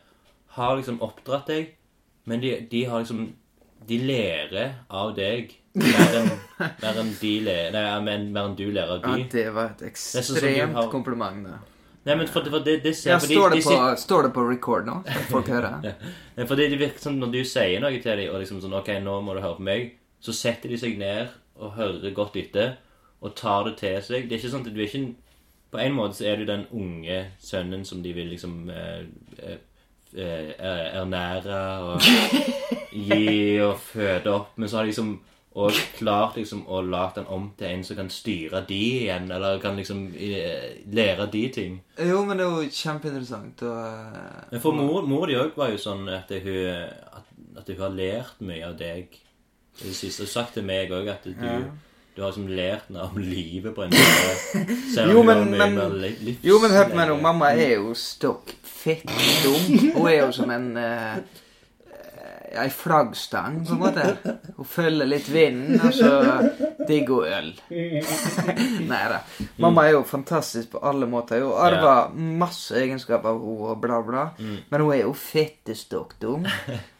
har 0.54 0.76
liksom 0.76 1.02
oppdratt 1.02 1.46
deg, 1.50 1.74
men 2.24 2.40
de, 2.40 2.54
de 2.70 2.84
har 2.84 2.98
liksom 3.02 3.32
De 3.88 3.98
lærer 4.04 4.74
av 4.90 5.14
deg 5.16 5.54
mer 5.78 6.14
enn, 6.20 6.30
mer 6.82 7.00
enn 7.00 7.10
de 7.20 7.32
lærer 7.46 7.72
Nei, 7.72 8.00
men 8.04 8.28
mer 8.34 8.48
enn 8.50 8.56
du 8.58 8.66
lærer 8.74 8.98
av 8.98 9.06
Ja, 9.18 9.26
det 9.32 9.44
var 9.56 9.70
et 9.72 9.82
sånn 9.84 9.90
ekstremt 10.22 10.74
har- 10.76 10.90
kompliment. 10.92 11.44
da. 11.48 11.58
Nei, 12.08 12.14
men 12.22 12.28
for, 12.30 12.46
for 12.48 12.64
det, 12.64 12.78
det 12.84 12.94
ser 12.96 13.10
Ja, 13.14 13.18
de- 13.20 13.26
står, 13.34 13.50
de 13.50 13.56
det 13.58 13.64
på, 13.66 13.70
sitter- 13.74 13.96
står 14.00 14.22
det 14.28 14.32
på 14.36 14.44
record 14.48 14.86
nå? 14.88 14.98
Så 15.08 15.24
folk 15.32 15.48
hører? 15.52 15.78
Nei, 16.38 16.46
for 16.48 16.56
det, 16.56 16.70
virker 16.80 17.00
som 17.04 17.18
når 17.20 17.32
du 17.34 17.40
sier 17.44 17.80
noe 17.84 17.98
til 18.00 18.16
dem, 18.22 18.30
og 18.32 18.40
liksom 18.42 18.60
sånn 18.64 18.76
OK, 18.80 18.88
nå 19.04 19.16
må 19.26 19.34
du 19.36 19.42
høre 19.44 19.58
på 19.60 19.66
meg, 19.68 19.88
så 20.24 20.32
setter 20.34 20.72
de 20.72 20.78
seg 20.80 20.96
ned 20.98 21.28
og 21.58 21.74
hører 21.76 22.14
godt 22.16 22.36
etter, 22.40 22.76
og 23.20 23.34
tar 23.36 23.64
det 23.68 23.76
til 23.80 23.96
seg. 24.06 24.28
Det 24.28 24.36
er 24.36 24.40
ikke 24.40 24.52
sånn 24.52 24.64
at 24.66 24.70
du 24.74 24.78
er 24.80 24.86
ikke 24.86 25.14
På 25.74 25.80
en 25.82 25.92
måte 25.92 26.16
så 26.16 26.24
er 26.30 26.36
du 26.40 26.44
den 26.48 26.62
unge 26.72 27.16
sønnen 27.44 27.82
som 27.84 27.98
de 28.02 28.12
vil 28.16 28.30
liksom 28.32 28.70
eh, 28.72 29.02
eh, 29.42 29.58
ernære 30.18 31.58
og 31.88 32.00
gi 32.92 33.58
og 33.64 33.78
føde 33.80 34.32
opp, 34.32 34.54
men 34.58 34.68
så 34.68 34.80
har 34.80 34.86
de 34.88 34.92
liksom 34.92 35.18
og 35.58 35.74
klart 35.96 36.36
liksom 36.38 36.60
å 36.70 36.78
lage 36.86 37.16
den 37.16 37.26
om 37.34 37.48
til 37.58 37.66
en 37.72 37.80
som 37.86 37.96
kan 37.98 38.10
styre 38.12 38.60
de 38.68 38.76
igjen, 39.00 39.24
eller 39.34 39.58
kan 39.62 39.74
liksom 39.80 40.04
eh, 40.14 40.76
lære 40.94 41.26
de 41.32 41.40
ting. 41.54 41.80
Jo, 41.98 42.20
men 42.28 42.38
det 42.38 42.44
er 42.46 42.52
jo 42.60 42.68
kjempeinteressant. 42.76 43.64
Og, 43.66 43.80
eh, 43.80 44.44
Men 44.52 44.62
for 44.62 44.76
mor, 44.76 45.02
mor 45.08 45.26
di 45.26 45.34
òg 45.40 45.56
var 45.58 45.72
jo 45.72 45.80
sånn 45.82 46.04
at 46.14 46.30
hun, 46.30 46.60
at, 46.68 47.32
at 47.58 47.72
hun 47.72 47.80
har 47.82 47.96
lært 47.96 48.38
mye 48.44 48.68
av 48.68 48.76
deg 48.78 49.18
i 49.18 49.82
det 49.88 49.96
siste. 49.98 50.28
Og 50.28 50.30
sagt 50.30 50.54
til 50.54 50.68
meg 50.68 50.94
òg 50.94 51.10
at 51.16 51.26
du, 51.26 51.34
Ja. 51.34 51.58
Du 52.18 52.22
har 52.24 52.32
liksom 52.32 52.48
lært 52.50 52.88
noe 52.90 53.04
om 53.06 53.18
livet 53.22 53.76
på 53.76 53.84
en 53.86 53.92
måte. 53.94 54.62
Jo, 55.06 55.22
men- 55.22 55.50
men- 55.54 55.76
livs- 56.02 56.42
Jo, 56.42 56.58
men 56.58 56.72
hør 56.74 56.88
på 56.90 56.96
meg 56.98 57.08
nå. 57.12 57.20
Mamma 57.22 57.52
er 57.54 57.76
jo 57.78 57.92
stokk 57.94 58.56
fett 58.66 59.06
dum. 59.44 59.92
Hun 59.94 60.08
er 60.10 60.16
jo 60.24 60.32
som 60.34 60.50
en 60.50 60.66
uh, 60.76 61.20
ei 62.58 62.66
flaggstang, 62.74 63.60
på 63.68 63.76
en 63.76 63.80
måte. 63.84 64.04
Hun 64.56 64.66
følger 64.66 65.06
litt 65.06 65.28
vinden, 65.30 65.78
og 65.84 65.92
så 65.94 66.10
digger 66.88 67.14
hun 67.14 67.32
øl. 67.38 67.50
Nei 68.90 69.02
da. 69.12 69.20
Mamma 69.62 69.84
er 69.86 69.92
jo 69.98 70.02
fantastisk 70.08 70.72
på 70.74 70.82
alle 70.82 71.06
måter. 71.06 71.44
Hun 71.44 71.54
arver 71.68 72.10
masse 72.40 72.74
egenskaper 72.82 73.30
av 73.30 73.38
henne 73.44 73.68
og 73.74 73.80
bla, 73.84 74.00
bla. 74.02 74.24
Men 74.40 74.80
hun 74.80 74.90
er 74.96 75.04
jo 75.04 75.12
fettestokk 75.14 76.18
dum. 76.24 76.48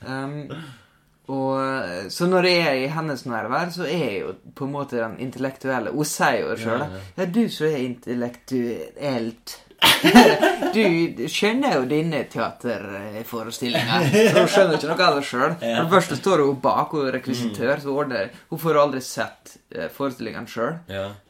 Um, 0.06 0.44
og, 1.28 2.10
så 2.12 2.26
når 2.28 2.46
jeg 2.48 2.66
er 2.66 2.76
i 2.82 2.90
hennes 2.92 3.24
nærvær, 3.28 3.72
så 3.74 3.84
er 3.84 4.04
jeg 4.04 4.20
jo 4.22 4.34
på 4.56 4.64
en 4.64 4.72
måte 4.72 4.96
den 4.96 5.18
intellektuelle. 5.20 5.92
Hun 5.92 6.08
sier 6.08 6.40
jo 6.40 6.52
det 6.54 6.60
sjøl. 6.62 6.84
Ja, 6.84 6.88
ja. 6.94 7.06
Ja, 7.20 7.26
du 7.34 7.42
som 7.52 7.68
er 7.68 7.82
intellektuelt 7.84 9.58
Du 10.74 11.26
skjønner 11.30 11.76
jo 11.76 11.84
dine 11.90 12.24
teaterforestillinger. 12.30 14.08
Hun 14.38 14.48
skjønner 14.50 14.78
ikke 14.78 14.90
noe 14.90 15.06
av 15.06 15.18
det 15.18 15.26
sjøl. 15.28 15.52
For 15.60 15.84
det 15.84 15.92
første 15.92 16.18
står 16.18 16.42
hun 16.42 16.58
bak, 16.64 16.94
hun 16.94 17.06
er 17.06 17.14
rekvisitør, 17.18 17.84
så 17.84 17.94
ordner 17.94 18.32
Hun 18.50 18.62
får 18.62 18.80
aldri 18.82 19.02
sett 19.04 19.54
eh, 19.74 19.86
forestillingene 19.94 20.50
sjøl. 20.50 20.80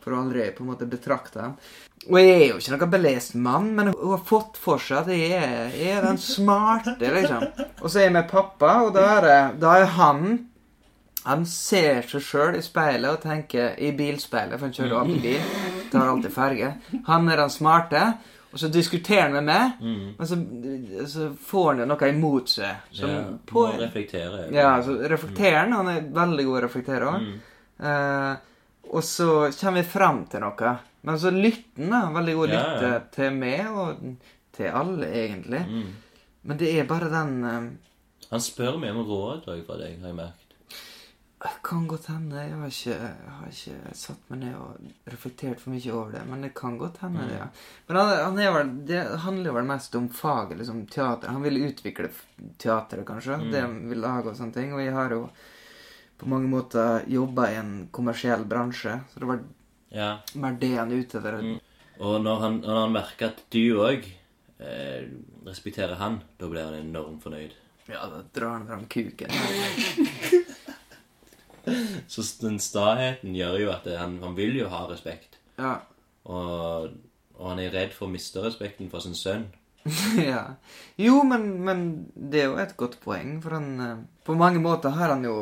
Får 0.05 0.17
aldri 0.23 0.49
på 0.57 0.65
en 0.65 0.73
måte 0.73 0.89
betrakta 0.89 1.45
dem. 1.45 1.59
Og 2.07 2.17
jeg 2.21 2.35
er 2.37 2.45
jo 2.53 2.59
ikke 2.61 2.77
noen 2.77 2.93
belest 2.93 3.35
mann, 3.35 3.73
men 3.77 3.91
hun 3.91 4.13
har 4.15 4.23
fått 4.25 4.57
for 4.61 4.81
seg 4.81 5.01
at 5.03 5.09
jeg 5.13 5.33
er, 5.35 5.73
jeg 5.75 5.97
er 5.99 6.05
den 6.07 6.21
smarte, 6.23 6.95
liksom. 7.01 7.43
Og 7.83 7.91
så 7.91 7.99
er 7.99 8.07
jeg 8.07 8.15
med 8.15 8.31
pappa, 8.31 8.77
og 8.87 8.95
da 8.97 9.03
er, 9.17 9.27
det, 9.27 9.41
da 9.65 9.75
er 9.83 9.91
han 9.99 10.23
Han 11.29 11.43
ser 11.45 12.07
seg 12.09 12.23
sjøl 12.25 12.57
i 12.57 12.63
speilet 12.65 13.11
og 13.11 13.21
tenker 13.21 13.75
I 13.85 13.91
bilspeilet, 13.93 14.55
for 14.57 14.69
han 14.69 14.73
kjører 14.77 14.95
alltid 15.03 15.23
bil. 15.27 15.49
Tar 15.93 16.09
alltid 16.09 16.33
ferge. 16.33 16.71
Han 17.11 17.29
er 17.29 17.43
den 17.43 17.51
smarte. 17.53 18.05
Og 18.49 18.63
så 18.63 18.71
diskuterer 18.73 19.27
han 19.27 19.35
med 19.37 19.45
meg, 19.45 19.83
men 20.17 20.25
så, 20.31 20.39
så 21.13 21.27
får 21.51 21.67
han 21.75 21.83
jo 21.83 21.89
noe 21.91 22.09
imot 22.09 22.49
seg. 22.49 22.87
Som 22.97 23.11
ja. 23.13 23.19
på, 23.45 23.67
Må 23.67 23.75
reflektere. 23.83 24.47
ja, 24.57 24.71
så 24.87 24.95
reflekterer 25.13 25.59
han. 25.67 25.75
Han 25.77 25.91
er 25.93 26.07
veldig 26.17 26.47
god 26.49 26.57
å 26.57 26.63
reflektere 26.65 27.11
òg. 27.11 27.27
Eh, 27.91 28.33
og 28.89 29.05
så 29.05 29.29
kommer 29.61 29.83
vi 29.83 29.91
fram 29.91 30.23
til 30.33 30.41
noe. 30.47 30.73
Men 31.09 31.21
så 31.23 31.31
lytten 31.33 31.89
da. 31.95 32.03
Veldig 32.13 32.35
god 32.37 32.51
Ja, 32.53 32.59
lytte 32.59 32.91
ja. 32.93 32.99
til 33.15 33.39
meg, 33.39 33.69
og 33.73 34.03
til 34.59 34.75
alle, 34.83 35.09
egentlig. 35.09 35.63
Mm. 35.65 36.27
Men 36.51 36.61
det 36.61 36.75
er 36.77 36.89
bare 36.91 37.09
den 37.13 37.33
eh, 37.49 37.71
Han 38.29 38.45
spør 38.45 38.77
meg 38.83 38.93
om 38.93 39.07
råd 39.09 39.49
òg 39.49 39.65
fra 39.65 39.79
deg, 39.81 39.97
har 40.03 40.13
jeg 40.13 40.19
merket. 40.19 40.45
Kan 41.63 41.85
godt 41.87 42.09
hende. 42.11 42.41
Jeg 42.43 42.57
har 42.59 42.71
ikke, 42.73 42.95
jeg 42.99 43.35
har 43.39 43.51
ikke 43.53 43.95
satt 43.95 44.31
meg 44.33 44.41
ned 44.43 44.55
og 44.59 45.11
reflektert 45.13 45.61
for 45.63 45.71
mye 45.71 45.93
over 45.95 46.17
det. 46.17 46.23
Men 46.27 46.43
det 46.43 46.51
kan 46.59 46.77
godt 46.81 46.99
hende, 47.05 47.29
det. 47.31 47.37
ja. 47.39 47.47
Men 47.87 47.99
han, 48.01 48.15
han 48.27 48.55
vel, 48.57 48.73
det 48.89 49.03
handler 49.23 49.53
jo 49.53 49.59
vel 49.61 49.69
mest 49.69 49.95
om 50.01 50.09
faget, 50.11 50.59
liksom 50.59 50.81
teater. 50.91 51.31
Han 51.31 51.45
vil 51.47 51.61
utvikle 51.69 52.11
teateret, 52.59 53.07
kanskje. 53.07 53.39
Det 53.53 53.63
han 53.63 53.79
vil 53.89 54.03
lage 54.03 54.33
og 54.33 54.37
sånne 54.41 54.57
ting. 54.59 54.75
Og 54.75 54.83
jeg 54.83 54.97
har 54.99 55.15
jo 55.15 55.29
på 56.19 56.27
mange 56.29 56.51
måter 56.51 57.07
jobba 57.07 57.53
i 57.53 57.61
en 57.61 57.73
kommersiell 57.95 58.43
bransje. 58.51 58.99
Så 59.13 59.23
det 59.23 59.31
var 59.31 59.45
Ja. 59.95 60.19
er 60.35 60.99
ute 61.01 61.19
etter. 61.19 61.41
Og 61.99 62.21
når 62.23 62.41
han, 62.45 62.61
når 62.63 62.81
han 62.83 62.93
merker 62.95 63.33
at 63.33 63.41
du 63.51 63.81
òg 63.83 64.05
eh, 64.61 65.09
respekterer 65.47 65.99
han, 65.99 66.21
da 66.39 66.51
blir 66.51 66.69
han 66.69 66.79
enormt 66.79 67.23
fornøyd. 67.25 67.57
Ja, 67.89 68.05
da 68.13 68.23
drar 68.37 68.59
han 68.59 68.67
fram 68.69 68.85
kuken. 68.87 69.31
Så 72.09 72.25
den 72.41 72.59
staheten 72.61 73.35
gjør 73.37 73.59
jo 73.61 73.71
at 73.73 73.89
han, 73.99 74.19
han 74.23 74.37
vil 74.37 74.57
jo 74.57 74.69
ha 74.73 74.85
respekt. 74.89 75.39
Ja. 75.59 75.79
Og, 76.29 76.93
og 77.37 77.47
han 77.51 77.63
er 77.63 77.73
redd 77.75 77.97
for 77.97 78.09
å 78.09 78.13
miste 78.13 78.45
respekten 78.45 78.91
for 78.93 79.05
sin 79.05 79.17
sønn. 79.19 79.49
ja. 80.31 80.45
Jo, 81.01 81.23
men, 81.29 81.49
men 81.65 81.85
det 82.13 82.43
er 82.43 82.51
jo 82.51 82.61
et 82.61 82.77
godt 82.81 82.99
poeng, 83.01 83.39
for 83.41 83.57
han 83.57 83.69
eh, 83.81 84.01
På 84.27 84.37
mange 84.37 84.61
måter 84.61 84.93
har 84.93 85.15
han 85.15 85.25
jo 85.25 85.37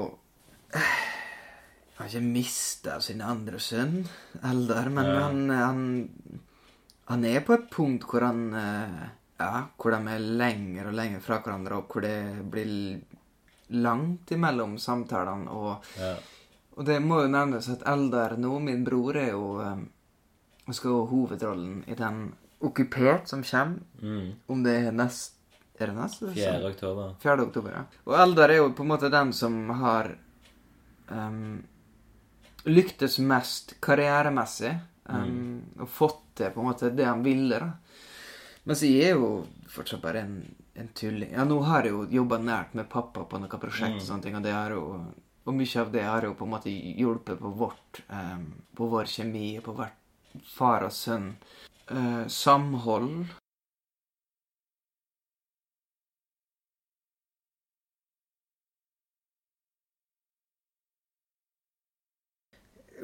Han 2.07 2.12
ikke 2.12 2.32
mista 2.32 3.00
sin 3.02 3.20
andre 3.20 3.59
sønn, 3.59 4.04
Eldar, 4.46 4.88
men 4.94 5.07
Ja. 5.11 5.20
han, 5.26 5.50
han 5.50 5.82
Han 7.09 7.24
er 7.24 7.40
på 7.46 7.54
et 7.54 7.68
punkt 7.70 8.02
hvor 8.07 8.20
han 8.26 8.52
eh, 8.54 9.09
Ja, 9.38 9.66
hvor 9.76 9.90
de 9.92 10.09
er 10.14 10.18
lenger 10.18 10.86
og 10.88 10.94
lenger 10.96 11.20
fra 11.20 11.38
hverandre, 11.42 11.76
og 11.76 11.88
hvor 11.92 12.00
det 12.02 12.50
blir 12.50 13.00
langt 13.70 14.30
imellom 14.32 14.78
samtalene, 14.78 15.50
og 15.50 15.84
Ja. 16.00 16.14
og 16.76 16.84
det 16.86 17.02
må 17.02 17.20
jo 17.22 17.28
nevnes 17.28 17.68
at 17.68 17.82
Eldar 17.86 18.36
nå, 18.38 18.59
min 18.61 18.84
bror, 18.84 19.16
er 19.16 19.30
jo 19.32 19.61
og 20.66 20.74
skal 20.74 20.90
ha 20.90 21.07
hovedrollen 21.07 21.84
i 21.86 21.94
den 21.94 22.32
Okkupert 22.62 23.28
som 23.28 23.42
kommer. 23.42 23.78
Mm. 24.02 24.32
Om 24.48 24.62
det 24.64 24.86
er 24.86 24.92
nest 24.92 25.32
Er 25.78 25.86
det 25.86 25.94
neste? 25.96 26.32
4. 26.32 26.64
oktober. 26.70 27.14
4. 27.20 27.42
oktober, 27.46 27.70
ja. 27.70 27.82
Og 28.07 28.14
Eldar 28.18 28.48
er 28.50 28.57
jo 28.57 28.70
på 28.72 28.82
en 28.82 28.88
måte 28.88 29.11
den 29.12 29.32
som 29.32 29.68
har 29.70 30.14
um, 31.11 31.62
lyktes 32.66 33.18
mest 33.18 33.76
karrieremessig. 33.84 34.76
Um, 35.06 35.62
Og 35.78 35.88
fått 35.88 36.22
til 36.34 36.50
på 36.52 36.60
en 36.62 36.66
måte 36.66 36.90
det 36.90 37.06
han 37.06 37.22
ville, 37.24 37.60
da. 37.62 37.68
Mens 38.66 38.82
jeg 38.82 39.12
er 39.12 39.14
jo 39.14 39.44
fortsatt 39.70 40.02
bare 40.02 40.24
en, 40.26 40.40
en 40.74 40.88
tulling. 40.98 41.30
Ja, 41.30 41.44
nå 41.46 41.60
har 41.68 41.86
jeg 41.86 41.94
jo 41.94 42.02
jobba 42.10 42.40
nært 42.42 42.74
med 42.74 42.88
pappa 42.90 43.22
på 43.22 43.38
noen 43.38 43.62
prosjekt 43.62 44.00
og 44.00 44.08
sånne 44.08 44.26
ting, 44.26 44.34
og 44.38 44.42
det 44.42 44.54
har 44.56 44.74
jo 44.74 44.82
og 45.46 45.54
mye 45.54 45.78
av 45.78 45.92
det 45.94 46.02
har 46.02 46.24
jo 46.26 46.34
på 46.34 46.42
en 46.42 46.50
måte 46.56 46.72
hjulpet 46.72 47.38
på 47.38 47.52
vårt 47.54 48.00
um, 48.10 48.48
På 48.74 48.88
vår 48.90 49.06
kjemi, 49.06 49.60
på 49.62 49.76
hvert 49.78 50.42
far 50.50 50.82
og 50.84 50.92
sønn. 50.92 51.36
Uh, 51.86 52.26
samhold. 52.26 53.28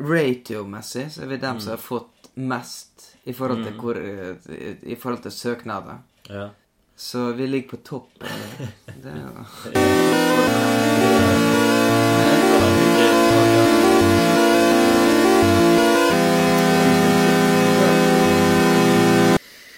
Ratio-messig 0.03 1.07
så 1.12 1.22
er 1.22 1.30
vi 1.30 1.36
dem 1.42 1.61
som 1.61 1.76
har 1.76 1.82
fått 1.82 2.32
mest 2.34 3.16
i 3.24 3.32
forhold 3.32 3.64
til, 3.64 3.76
hvor, 3.78 3.98
eh, 3.98 4.34
i, 4.50 4.72
i 4.92 4.96
forhold 4.98 5.22
til 5.22 5.32
søknader. 5.32 6.03
Ja. 6.28 6.48
Så 6.96 7.32
vi 7.32 7.46
ligger 7.46 7.68
på 7.68 7.76
topp. 7.76 8.11
Det 9.03 9.11
er 9.11 9.22
jo 9.22 10.53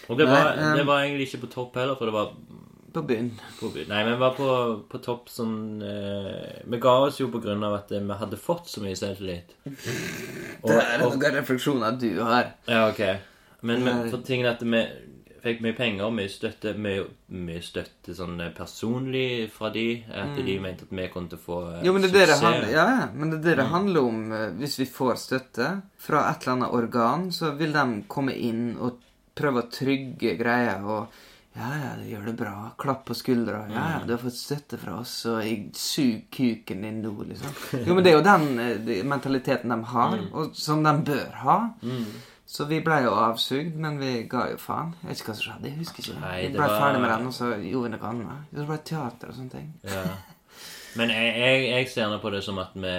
Og 0.08 0.18
det 0.18 0.26
var, 0.28 0.50
Nei, 0.56 0.66
um, 0.70 0.76
det 0.78 0.84
var 0.86 1.00
egentlig 1.02 1.26
ikke 1.26 1.46
på 1.46 1.52
topp 1.54 1.78
heller, 1.80 1.96
for 1.98 2.06
det 2.06 2.14
var 2.14 2.34
på 2.94 3.02
bunn. 3.08 3.30
på, 3.60 3.70
Nei, 3.90 4.00
men 4.06 4.18
var 4.20 4.34
på, 4.38 4.48
på 4.90 5.00
topp 5.04 5.28
sånn 5.32 5.82
eh, 5.82 6.60
Vi 6.70 6.78
ga 6.82 6.94
oss 7.08 7.18
jo 7.20 7.28
på 7.32 7.40
grunn 7.44 7.64
av 7.66 7.74
at 7.82 7.92
eh, 7.92 8.00
vi 8.04 8.18
hadde 8.20 8.38
fått 8.40 8.68
så 8.70 8.82
mye 8.84 8.96
selvtillit. 8.98 9.54
Og, 10.64 10.70
Det 10.70 10.76
er 10.80 11.02
og, 11.04 11.16
noen 11.18 11.34
refleksjoner 11.40 11.98
du 12.00 12.10
har. 12.22 12.54
ja, 12.70 12.86
ok. 12.88 13.02
Men, 13.64 13.82
men 13.84 14.06
for 14.12 14.20
tingen 14.26 14.46
at 14.50 14.60
vi 14.62 14.80
fikk 15.44 15.58
mye 15.64 15.74
penger 15.76 16.08
mye 16.12 16.28
støtte, 16.32 16.70
mye, 16.80 17.02
mye 17.36 17.60
støtte 17.64 18.14
sånn 18.16 18.38
eh, 18.40 18.52
personlig 18.56 19.50
fra 19.52 19.68
de, 19.74 19.82
at 20.08 20.36
de 20.40 20.54
mente 20.60 20.86
at 20.86 20.92
vi 20.96 21.08
kom 21.12 21.26
til 21.28 21.36
å 21.40 21.42
få 21.44 21.58
eh, 21.68 21.74
Mm. 21.80 21.84
Jo, 21.88 21.92
men 21.96 22.04
det 22.06 22.12
suksess. 22.14 22.42
handler, 22.44 22.70
ja, 22.72 22.86
men 23.12 23.32
det 23.34 23.38
er 23.40 23.44
det 23.50 23.56
det 23.60 23.66
handler 23.72 24.08
om. 24.08 24.22
eh, 24.32 24.46
Hvis 24.60 24.78
vi 24.80 24.86
får 24.88 25.18
støtte 25.20 25.68
fra 26.00 26.22
et 26.30 26.44
eller 26.46 26.54
annet 26.58 26.76
organ, 26.80 27.26
så 27.32 27.52
vil 27.60 27.72
de 27.76 27.84
komme 28.08 28.32
inn 28.36 28.64
og 28.80 29.00
prøve 29.36 29.64
å 29.64 29.70
trygge 29.72 30.36
greier 30.40 30.84
og 30.86 31.20
Ja, 31.54 31.68
ja, 31.78 31.90
du 32.00 32.02
gjør 32.10 32.24
det 32.26 32.32
bra. 32.40 32.52
Klapp 32.82 33.04
på 33.06 33.14
skuldra. 33.14 33.60
Ja, 33.70 33.82
ja, 33.92 33.98
du 34.06 34.12
har 34.16 34.18
fått 34.24 34.34
støtte 34.34 34.78
fra 34.80 34.96
oss, 35.04 35.12
og 35.30 35.36
jeg 35.46 35.68
sug 35.78 36.24
kuken 36.34 36.82
din 36.82 36.96
nå, 37.04 37.12
liksom. 37.28 37.52
Jo, 37.86 37.94
men 37.94 38.02
det 38.02 38.10
er 38.10 38.16
jo 38.18 38.24
den 38.26 38.46
eh, 38.58 39.02
mentaliteten 39.06 39.70
de 39.70 39.78
har, 39.92 40.16
og 40.34 40.56
som 40.58 40.82
de 40.82 40.94
bør 41.12 41.36
ha. 41.44 41.58
Så 42.54 42.66
vi 42.70 42.80
ble 42.84 42.98
jo 43.06 43.12
avsugd, 43.16 43.76
men 43.80 43.96
vi 44.02 44.10
ga 44.30 44.48
jo 44.50 44.58
faen. 44.60 44.92
Jeg 45.02 45.08
vet 45.12 45.20
ikke 45.22 45.30
hva 45.30 45.36
som 45.38 45.46
skjedde. 45.46 45.70
Jeg 45.70 45.78
husker 45.78 46.02
ikke. 46.08 46.18
Nei, 46.24 46.34
vi 46.42 46.50
ble 46.56 46.66
var- 46.66 46.74
ferdig 46.82 47.00
med 47.04 47.10
den, 47.14 47.30
og 47.30 47.36
så 47.38 47.52
gjorde 47.54 47.84
vi 47.86 47.92
noe 47.94 48.10
annet. 48.10 48.50
Det 48.58 48.66
ble 48.72 48.80
teater 48.90 49.30
og 49.32 49.38
sånne 49.38 49.54
ting. 49.54 49.70
Ja. 49.94 50.02
Men 50.98 51.10
jeg, 51.14 51.30
jeg, 51.38 51.62
jeg 51.70 51.88
ser 51.94 52.10
nå 52.12 52.18
på 52.22 52.30
det 52.34 52.42
som 52.46 52.58
at 52.62 52.74
vi, 52.78 52.92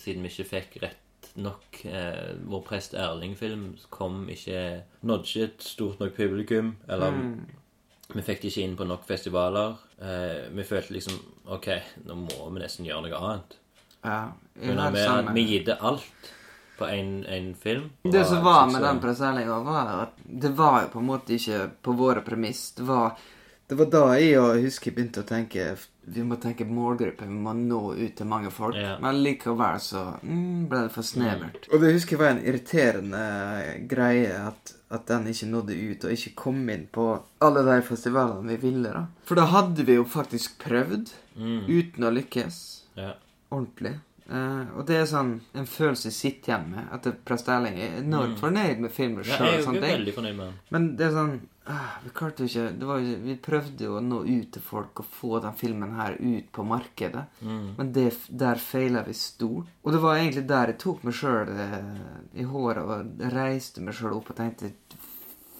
siden 0.00 0.24
vi 0.26 0.32
ikke 0.32 0.48
fikk 0.50 0.74
rett 0.82 1.30
nok 1.38 1.78
eh, 1.86 2.34
Vår 2.50 2.60
prest 2.66 2.96
Erling-film 2.98 3.62
kom 3.94 4.24
ikke 4.32 4.58
Nådde 5.06 5.28
ikke 5.28 5.44
et 5.46 5.64
stort 5.64 6.00
nok 6.02 6.16
publikum. 6.16 6.74
Eller 6.88 7.14
vi 8.14 8.24
fikk 8.24 8.42
det 8.42 8.50
ikke 8.52 8.64
inn 8.64 8.76
på 8.78 8.86
nok 8.88 9.04
festivaler. 9.08 9.76
Eh, 10.00 10.48
vi 10.56 10.64
følte 10.64 10.96
liksom 10.96 11.18
OK, 11.54 11.68
nå 12.08 12.18
må 12.22 12.50
vi 12.54 12.62
nesten 12.62 12.88
gjøre 12.88 13.04
noe 13.04 13.20
annet. 13.20 13.58
Ja, 14.06 14.18
Men 14.54 14.92
vi, 14.94 15.06
vi 15.34 15.46
gidde 15.52 15.74
alt 15.74 16.34
på 16.78 16.86
en 16.86 17.54
film. 17.54 17.90
Det 18.02 18.24
som 18.24 18.44
var 18.44 18.70
med 18.70 18.82
den 18.82 19.00
presenninga, 19.00 19.58
var 19.60 20.02
at 20.02 20.20
det 20.24 20.48
var 20.48 20.82
jo 20.82 20.92
på 20.92 21.02
en 21.02 21.10
måte 21.10 21.34
ikke 21.34 21.66
på 21.82 21.92
våre 21.98 22.22
premiss. 22.22 22.72
Det 22.72 22.86
var 22.86 23.18
Det 23.68 23.76
var 23.76 23.90
da 23.92 24.04
jeg 24.16 24.38
og 24.40 24.62
husker 24.64 24.94
begynte 24.96 25.20
å 25.20 25.28
tenke 25.28 25.76
Vi 26.08 26.22
må 26.24 26.38
tenke 26.40 26.64
målgruppe, 26.64 27.26
vi 27.28 27.34
må 27.36 27.52
nå 27.52 27.80
ut 27.98 28.14
til 28.16 28.26
mange 28.26 28.50
folk. 28.50 28.76
Ja. 28.76 28.94
Men 29.02 29.18
likevel 29.22 29.80
så 29.80 30.06
mm, 30.22 30.68
ble 30.70 30.86
det 30.86 30.94
for 30.94 31.04
snevert. 31.04 31.68
Og 31.68 31.82
det 31.82 31.92
husker 31.92 32.16
jeg 32.16 32.22
var 32.22 32.30
en 32.30 32.46
irriterende 32.46 33.24
greie 33.90 34.38
at, 34.46 34.72
at 34.90 35.06
den 35.06 35.26
ikke 35.26 35.46
nådde 35.46 35.74
ut, 35.90 36.04
og 36.04 36.10
ikke 36.12 36.34
kom 36.34 36.68
inn 36.70 36.86
på 36.92 37.22
alle 37.44 37.62
de 37.66 37.82
festivalene 37.82 38.48
vi 38.48 38.56
ville. 38.70 38.88
da. 38.92 39.02
For 39.24 39.34
da 39.34 39.44
hadde 39.44 39.84
vi 39.84 39.94
jo 39.94 40.04
faktisk 40.04 40.58
prøvd, 40.64 41.10
Mm. 41.36 41.66
uten 41.68 42.04
å 42.04 42.10
lykkes 42.10 42.80
Ja. 42.96 43.12
ordentlig. 43.52 44.00
Eh, 44.28 44.64
og 44.76 44.84
det 44.86 44.96
er 45.00 45.06
sånn 45.08 45.30
en 45.56 45.64
følelse 45.66 46.10
jeg 46.10 46.16
sitter 46.18 46.50
igjen 46.52 46.66
med 46.74 46.88
At 46.92 47.06
Prest 47.24 47.48
Erling. 47.48 47.78
Er 47.80 48.02
enormt 48.02 48.34
Mm. 48.36 48.40
fornøyd 48.42 48.78
med 48.84 48.92
filmen 48.92 49.24
ja 49.24 49.38
jeg 49.38 49.60
er 49.60 49.62
jo 49.64 49.80
veldig 49.80 50.14
fornøyd 50.14 50.36
med 50.36 50.46
den. 50.46 50.58
Men 50.70 50.88
det 50.96 51.06
er 51.06 51.14
sånn 51.16 51.32
uh, 51.68 51.94
Vi 52.04 52.10
klarte 52.10 52.44
jo 52.44 52.48
ikke, 52.50 52.78
det 52.78 52.86
var 52.90 52.98
Vi 53.00 53.36
prøvde 53.36 53.84
jo 53.88 53.96
å 53.96 54.02
nå 54.04 54.20
ut 54.26 54.52
til 54.52 54.62
folk 54.62 55.00
og 55.00 55.06
få 55.06 55.40
den 55.40 55.54
filmen 55.56 55.94
her 55.96 56.16
ut 56.20 56.52
på 56.52 56.64
markedet. 56.64 57.24
Mm. 57.40 57.74
Men 57.78 57.92
det, 57.92 58.06
der 58.28 58.56
feila 58.60 59.02
vi 59.08 59.14
stort. 59.14 59.66
Og 59.82 59.92
det 59.92 60.00
var 60.04 60.16
egentlig 60.20 60.46
der 60.48 60.66
jeg 60.74 60.78
tok 60.78 61.04
meg 61.08 61.14
sjøl 61.14 61.48
eh, 61.48 61.78
i 62.34 62.44
håret 62.44 62.84
og 62.84 63.24
reiste 63.32 63.80
meg 63.80 63.94
sjøl 63.94 64.12
opp 64.20 64.30
og 64.30 64.36
tenkte 64.36 64.72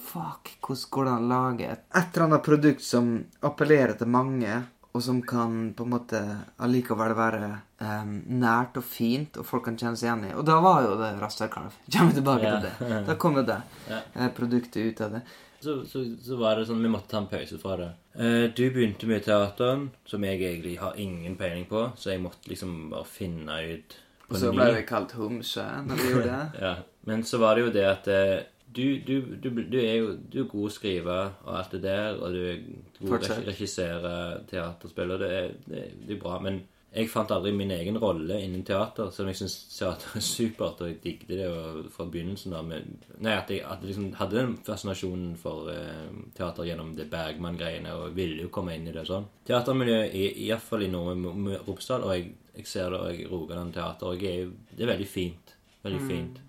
Fuck, 0.08 0.54
hvordan 0.64 0.90
går 0.90 1.04
det 1.04 1.12
an 1.12 1.24
å 1.24 1.28
lage 1.28 1.66
et, 1.68 1.82
et 1.94 2.14
eller 2.16 2.24
annet 2.28 2.44
produkt 2.46 2.80
som 2.84 3.10
appellerer 3.44 3.92
til 4.00 4.08
mange, 4.08 4.62
og 4.96 5.02
som 5.04 5.20
kan 5.22 5.72
på 5.76 5.84
en 5.84 5.92
måte 5.92 6.20
allikevel 6.64 7.12
være 7.18 7.50
um, 7.82 8.14
nært 8.40 8.78
og 8.80 8.86
fint, 8.88 9.36
og 9.38 9.46
folk 9.46 9.66
kan 9.68 9.76
kjenne 9.78 9.98
seg 9.98 10.08
igjen 10.08 10.24
i. 10.30 10.32
Og 10.38 10.46
da 10.48 10.56
var 10.64 10.86
jo 10.86 10.96
det 11.00 11.12
Rastakalv. 11.20 11.76
Kommer 11.94 12.16
tilbake 12.16 12.46
yeah. 12.46 12.56
til 12.64 12.88
det. 12.88 13.02
Da 13.06 13.18
kom 13.20 13.38
jo 13.38 13.44
det 13.46 13.60
yeah. 13.90 14.08
eh, 14.16 14.32
produktet 14.34 14.88
ut 14.88 15.04
av 15.04 15.18
det. 15.18 15.22
Så, 15.60 15.84
så, 15.90 16.04
så 16.22 16.36
var 16.38 16.54
det 16.54 16.68
sånn 16.68 16.84
Vi 16.84 16.90
måtte 16.90 17.10
ta 17.10 17.18
en 17.18 17.30
pause 17.30 17.58
fra 17.58 17.76
det. 17.80 17.88
Eh, 18.18 18.44
du 18.54 18.64
begynte 18.74 19.08
med 19.10 19.24
teateren, 19.26 19.88
som 20.06 20.24
jeg 20.26 20.40
egentlig 20.40 20.76
har 20.78 20.98
ingen 20.98 21.34
peiling 21.38 21.66
på, 21.70 21.88
så 21.98 22.12
jeg 22.14 22.22
måtte 22.22 22.50
liksom 22.50 22.92
bare 22.92 23.08
finne 23.10 23.58
ut 23.66 23.98
på 24.28 24.36
Og 24.36 24.40
så 24.42 24.52
ble 24.54 24.68
det 24.76 24.86
kalt 24.88 25.16
homse 25.18 25.64
når 25.88 26.00
vi 26.02 26.12
gjorde 26.14 26.30
det. 26.30 26.44
Ja, 26.66 26.76
Men 27.08 27.24
så 27.24 27.42
var 27.42 27.56
det 27.56 27.66
jo 27.66 27.74
det 27.74 27.84
at 27.90 28.08
eh, 28.12 28.38
du, 28.74 28.98
du, 29.06 29.20
du, 29.42 29.50
du 29.62 29.78
er 29.80 29.94
jo 29.98 30.08
du 30.30 30.40
er 30.42 30.48
god 30.50 30.66
å 30.68 30.72
skrive 30.72 31.18
og 31.44 31.54
alt 31.58 31.70
det 31.72 31.82
der, 31.82 32.18
og 32.22 32.32
du 32.34 32.40
er 32.52 32.58
god 33.00 33.14
å 33.18 33.46
regissere 33.46 34.16
teaterspill, 34.50 35.14
og 35.14 35.20
det 35.22 35.30
er, 35.42 35.54
det, 35.66 35.78
er- 35.86 35.94
det 36.06 36.16
er 36.16 36.20
bra. 36.22 36.38
Men 36.44 36.60
jeg 36.94 37.10
fant 37.12 37.30
aldri 37.30 37.50
min 37.52 37.70
egen 37.70 37.98
rolle 38.00 38.38
innen 38.40 38.62
teater, 38.64 39.10
selv 39.12 39.26
om 39.26 39.32
jeg 39.32 39.36
syns 39.42 39.56
teater 39.76 40.14
er 40.16 40.24
supert, 40.24 40.80
og 40.80 40.88
jeg 40.88 41.00
digget 41.04 41.28
det 41.36 41.48
og 41.50 41.90
fra 41.92 42.06
begynnelsen 42.08 42.54
av. 42.56 42.70
Nei, 42.70 43.34
at 43.34 43.50
jeg, 43.52 43.60
at 43.64 43.82
jeg 43.84 43.90
liksom 43.90 44.06
hadde 44.16 44.38
den 44.40 44.54
fascinasjonen 44.64 45.34
for 45.36 45.68
eh, 45.72 46.08
teater 46.38 46.64
gjennom 46.70 46.94
det 46.96 47.10
Bergman-greiene, 47.12 47.92
og 47.92 48.16
ville 48.16 48.42
jo 48.46 48.48
komme 48.54 48.74
inn 48.78 48.88
i 48.88 48.92
det 48.96 49.04
og 49.04 49.10
sånn. 49.12 49.28
Teatermiljøet, 49.50 50.14
i- 50.16 50.46
iallfall 50.48 50.86
i 50.86 50.90
Nordre 50.92 51.60
Romsdal, 51.68 52.08
og 52.08 52.14
jeg, 52.16 52.32
jeg 52.56 52.66
ser 52.72 52.90
det 52.90 53.00
og 53.04 53.12
jeg 53.12 53.28
Rogaland 53.30 53.74
teater, 53.76 54.06
og 54.14 54.22
jeg 54.24 54.46
er, 54.46 54.52
det 54.72 54.86
er 54.88 54.92
veldig 54.94 55.08
fint. 55.12 55.54
Veldig 55.84 56.00
fint. 56.08 56.40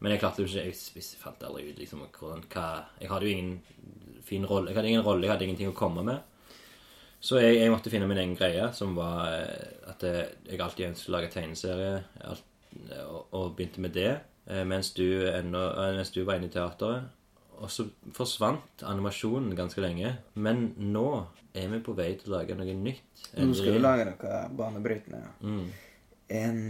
Men 0.00 0.12
jeg 0.12 0.20
klarte 0.20 0.42
jo 0.44 0.48
ikke 0.50 0.64
Jeg, 0.66 1.04
fant 1.22 1.42
aldri 1.48 1.70
ut 1.70 1.78
liksom 1.80 2.02
hvordan, 2.04 2.42
hva 2.52 2.64
Jeg 3.00 3.08
hadde 3.10 3.26
jo 3.28 3.36
ingen 3.36 3.62
fin 4.26 4.44
rolle. 4.44 4.70
Jeg 4.70 4.76
hadde 4.76 4.88
ingen 4.90 5.04
rolle, 5.06 5.24
jeg 5.24 5.32
hadde 5.32 5.46
ingenting 5.46 5.70
å 5.70 5.76
komme 5.78 6.02
med. 6.04 6.18
Så 7.20 7.38
jeg, 7.40 7.56
jeg 7.62 7.70
måtte 7.72 7.90
finne 7.90 8.06
min 8.10 8.18
egen 8.20 8.36
greie, 8.36 8.68
som 8.76 8.92
var 8.94 9.30
eh, 9.32 9.90
at 9.90 10.02
eh, 10.04 10.24
jeg 10.50 10.60
alltid 10.60 10.90
ønsket 10.90 11.08
å 11.08 11.14
lage 11.16 11.30
tegneserie, 11.32 11.94
alt, 12.28 12.44
og, 13.06 13.22
og 13.34 13.54
begynte 13.56 13.80
med 13.80 13.94
det. 13.96 14.10
eh, 14.50 14.64
Mens 14.68 14.92
du, 14.94 15.06
eh, 15.26 15.40
mens 15.46 16.12
du 16.14 16.20
var 16.28 16.36
inne 16.36 16.50
i 16.50 16.54
teateret. 16.54 17.08
Og 17.56 17.70
så 17.72 17.86
forsvant 18.12 18.84
animasjonen 18.84 19.54
ganske 19.56 19.80
lenge. 19.80 20.12
Men 20.34 20.74
nå 20.76 21.06
er 21.56 21.70
vi 21.72 21.80
på 21.80 21.94
vei 21.96 22.10
til 22.20 22.34
å 22.34 22.36
lage 22.36 22.54
noe 22.58 22.74
nytt. 22.76 23.22
Nå 23.40 23.54
skal 23.56 23.78
vi 23.78 23.80
lage 23.80 24.10
noe 24.10 24.40
banebrytende. 24.58 25.22
Ja. 25.24 25.32
Mm. 25.40 25.68
En 26.36 26.60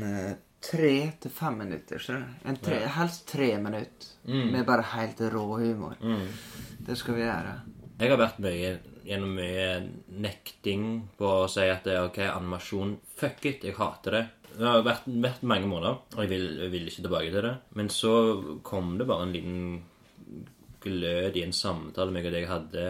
tre 0.66 0.92
til 1.22 1.30
fem 1.30 1.56
minutter, 1.62 1.98
så 2.02 2.16
du. 2.18 2.24
En 2.50 2.56
tre, 2.62 2.80
Helst 2.96 3.26
tre 3.30 3.52
minutter 3.62 4.12
Mm. 4.26 4.48
med 4.52 4.66
bare 4.66 4.82
helt 4.82 5.20
rå 5.30 5.44
humor. 5.60 5.94
Mm. 6.02 6.26
Det 6.86 6.96
skal 6.98 7.14
vi 7.14 7.20
gjøre. 7.22 7.52
Jeg 8.00 8.10
har 8.10 8.18
vært 8.18 8.40
mye 8.42 8.70
gjennom 9.06 9.36
mye 9.38 9.68
nekting 10.18 10.86
på 11.16 11.28
å 11.44 11.48
si 11.48 11.62
at 11.70 11.84
det 11.86 11.94
er 11.94 12.08
ok, 12.08 12.18
animasjon 12.26 12.96
Fuck 13.16 13.46
it, 13.46 13.62
jeg 13.64 13.76
hater 13.78 14.10
det. 14.16 14.24
Det 14.56 14.66
har 14.66 14.82
vært, 14.82 15.06
vært 15.06 15.42
mange 15.46 15.68
måneder, 15.70 16.00
og 16.16 16.24
jeg 16.24 16.28
vil, 16.32 16.46
jeg 16.64 16.70
vil 16.72 16.86
ikke 16.90 17.04
tilbake 17.06 17.30
til 17.30 17.42
det. 17.46 17.54
Men 17.78 17.88
så 17.88 18.12
kom 18.66 18.96
det 18.98 19.06
bare 19.06 19.22
en 19.28 19.32
liten 19.36 19.82
glød 20.82 21.36
i 21.36 21.42
en 21.46 21.52
samtale 21.52 22.10
meg 22.14 22.26
og 22.26 22.32
deg 22.34 22.48
hadde, 22.50 22.86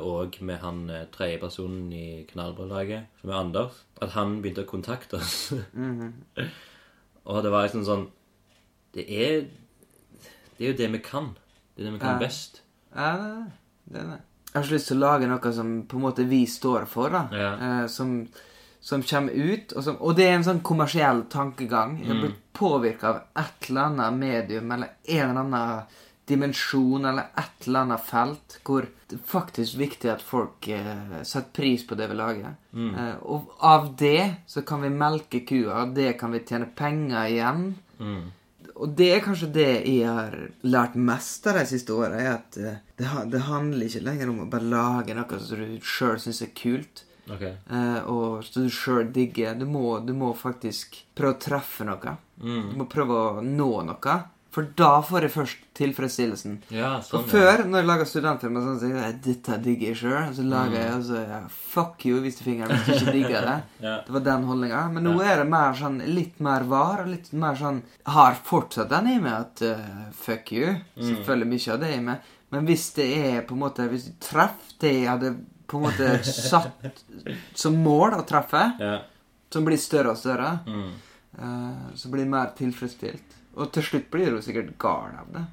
og 0.00 0.36
med 0.46 0.58
han 0.62 0.82
eh, 0.90 1.06
tredjepersonen 1.12 1.92
i 1.92 2.04
Knallbrødlaget, 2.30 3.06
som 3.20 3.30
er 3.30 3.40
Anders, 3.40 3.80
at 4.02 4.10
han 4.16 4.36
begynte 4.42 4.64
å 4.66 4.70
kontakte 4.70 5.18
oss. 5.22 5.52
og 7.26 7.42
det 7.44 7.50
var 7.52 7.66
liksom 7.68 7.84
sånn 7.84 8.06
Det 8.94 9.04
er 9.08 9.44
Det 10.58 10.64
er 10.66 10.72
jo 10.72 10.76
det 10.78 10.88
vi 10.92 10.98
kan. 10.98 11.30
Det 11.76 11.82
er 11.82 11.86
det 11.90 11.92
vi 11.94 11.98
kan 12.02 12.16
Ja. 12.20 12.26
best. 12.26 12.60
Ja, 12.94 13.12
det 13.16 13.26
er 13.30 13.34
det. 13.34 13.52
det 13.92 14.00
er 14.00 14.08
det. 14.10 14.20
Jeg 14.52 14.54
har 14.60 14.62
så 14.66 14.74
lyst 14.74 14.88
til 14.88 14.96
å 14.96 15.00
lage 15.00 15.28
noe 15.30 15.52
som 15.52 15.68
på 15.86 15.96
en 15.96 16.02
måte 16.02 16.24
vi 16.28 16.40
står 16.46 16.86
for, 16.90 17.08
da. 17.10 17.28
Ja. 17.32 17.50
Eh, 17.54 17.86
som, 17.86 18.26
som 18.80 19.02
kommer 19.02 19.32
ut, 19.32 19.72
og, 19.72 19.84
som, 19.84 19.96
og 20.00 20.16
det 20.16 20.26
er 20.26 20.34
en 20.34 20.44
sånn 20.44 20.60
kommersiell 20.66 21.22
tankegang. 21.30 22.00
Jeg 22.02 22.08
har 22.10 22.20
blitt 22.24 22.40
påvirka 22.52 23.08
av 23.08 23.20
et 23.44 23.68
eller 23.70 23.80
annet 23.92 24.18
medium 24.18 24.72
eller 24.72 24.90
en 25.06 25.30
eller 25.30 25.40
annen 25.40 25.82
dimensjon 26.30 27.04
eller 27.10 27.28
et 27.38 27.66
eller 27.66 27.84
annet 27.84 28.04
felt 28.06 28.58
hvor 28.66 28.86
det 29.10 29.18
er 29.18 29.22
faktisk 29.26 29.78
viktig 29.80 30.10
at 30.12 30.22
folk 30.22 30.68
eh, 30.70 31.20
setter 31.26 31.50
pris 31.58 31.82
på 31.86 31.96
det 31.98 32.06
vi 32.12 32.18
lager. 32.18 32.52
Eh, 32.78 33.14
og 33.26 33.50
av 33.66 33.88
det 33.98 34.44
så 34.50 34.62
kan 34.66 34.84
vi 34.86 34.92
melke 34.94 35.42
kua, 35.48 35.80
av 35.84 35.96
det 35.96 36.12
kan 36.20 36.30
vi 36.32 36.44
tjene 36.46 36.70
penger 36.78 37.26
igjen. 37.32 37.64
Mm. 37.98 38.20
Og 38.80 38.94
det 38.96 39.10
er 39.12 39.20
kanskje 39.24 39.50
det 39.52 39.68
jeg 39.84 40.06
har 40.08 40.36
lært 40.64 40.94
mest 40.96 41.44
av 41.50 41.58
de 41.58 41.66
siste 41.68 41.92
åra, 41.92 42.16
er 42.16 42.32
at 42.38 42.56
eh, 42.56 42.78
det, 42.96 43.10
det 43.34 43.42
handler 43.50 43.90
ikke 43.90 44.06
lenger 44.06 44.30
om 44.32 44.38
å 44.46 44.50
bare 44.54 44.70
lage 44.72 45.16
noe 45.18 45.40
som 45.42 45.60
du 45.60 45.78
sjøl 45.84 46.20
syns 46.22 46.42
er 46.46 46.54
kult, 46.56 47.04
Okay. 47.30 47.52
eh, 47.70 47.98
og 48.10 48.40
som 48.42 48.64
du 48.64 48.72
sjøl 48.74 49.10
digger. 49.14 49.54
Du 49.60 49.66
må, 49.70 49.98
du 50.02 50.14
må 50.18 50.32
faktisk 50.34 50.96
prøve 51.14 51.36
å 51.36 51.42
treffe 51.44 51.84
noe. 51.86 52.14
Mm. 52.42 52.70
Du 52.72 52.78
må 52.80 52.86
prøve 52.90 53.18
å 53.18 53.42
nå 53.44 53.68
noe. 53.86 54.16
For 54.50 54.66
da 54.74 54.96
får 55.06 55.22
jeg 55.28 55.30
først 55.30 55.58
tilfredsstillelsen. 55.78 56.56
Ja, 56.74 56.96
sånn. 57.06 57.20
Og 57.20 57.28
før, 57.30 57.60
når 57.70 57.78
jeg 57.84 57.86
lager 57.86 58.08
studentfilmer, 58.10 58.64
sånn, 58.64 58.78
så 58.80 58.88
sier 58.88 58.96
jeg 58.98 59.18
dette 59.22 59.58
digger 59.62 59.92
jeg 59.92 59.98
sjøl. 60.00 60.32
Så 60.34 60.42
lager 60.50 60.74
jeg, 60.80 60.94
og 60.96 61.04
så 61.06 61.20
ja, 61.22 61.38
Fuck 61.70 62.06
you, 62.08 62.16
hvis 62.24 62.40
du 62.40 62.42
fingeren 62.48 62.74
hvis 62.74 62.88
du 62.88 62.94
ikke 62.96 63.14
digger 63.14 63.46
det. 63.46 63.54
Ja. 63.86 63.92
Det 64.08 64.16
var 64.16 64.24
den 64.26 64.48
holdninga. 64.48 64.80
Men 64.96 65.06
nå 65.06 65.12
er 65.22 65.36
det 65.38 65.46
mer 65.52 65.78
sånn 65.78 66.00
litt 66.10 66.40
mer 66.42 66.66
var, 66.72 67.04
og 67.04 67.12
litt 67.12 67.30
mer 67.32 67.54
sånn 67.60 67.78
Har 68.10 68.34
fortsatt 68.50 68.90
den 68.90 69.06
i 69.12 69.16
meg 69.22 69.32
at 69.38 69.62
uh, 69.70 70.10
fuck 70.18 70.50
you. 70.52 70.74
Selvfølgelig 70.98 71.50
mye 71.54 71.72
av 71.76 71.80
det 71.86 71.92
i 71.94 72.02
meg. 72.10 72.28
Men 72.50 72.66
hvis 72.66 72.88
det 72.98 73.06
er 73.30 73.42
på 73.46 73.54
en 73.54 73.62
måte 73.62 73.86
Hvis 73.92 74.08
du 74.10 74.16
treffer 74.26 74.74
det 74.82 74.90
jeg 74.96 75.06
hadde 75.12 75.34
på 75.70 75.78
en 75.78 75.84
måte 75.86 76.10
satt 76.50 77.04
som 77.54 77.76
mål 77.86 78.18
å 78.18 78.24
treffe, 78.26 78.64
Ja. 78.82 78.96
som 79.54 79.62
blir 79.64 79.78
større 79.78 80.16
og 80.16 80.18
større, 80.18 80.56
Mm. 80.66 80.88
uh, 81.38 81.92
så 81.94 82.10
blir 82.10 82.24
det 82.26 82.32
mer 82.34 82.50
tilfredsstilt. 82.58 83.36
Og 83.58 83.72
til 83.74 83.86
slutt 83.86 84.10
blir 84.12 84.30
hun 84.34 84.44
sikkert 84.44 84.76
gal 84.82 85.16
av 85.18 85.32
det. 85.34 85.44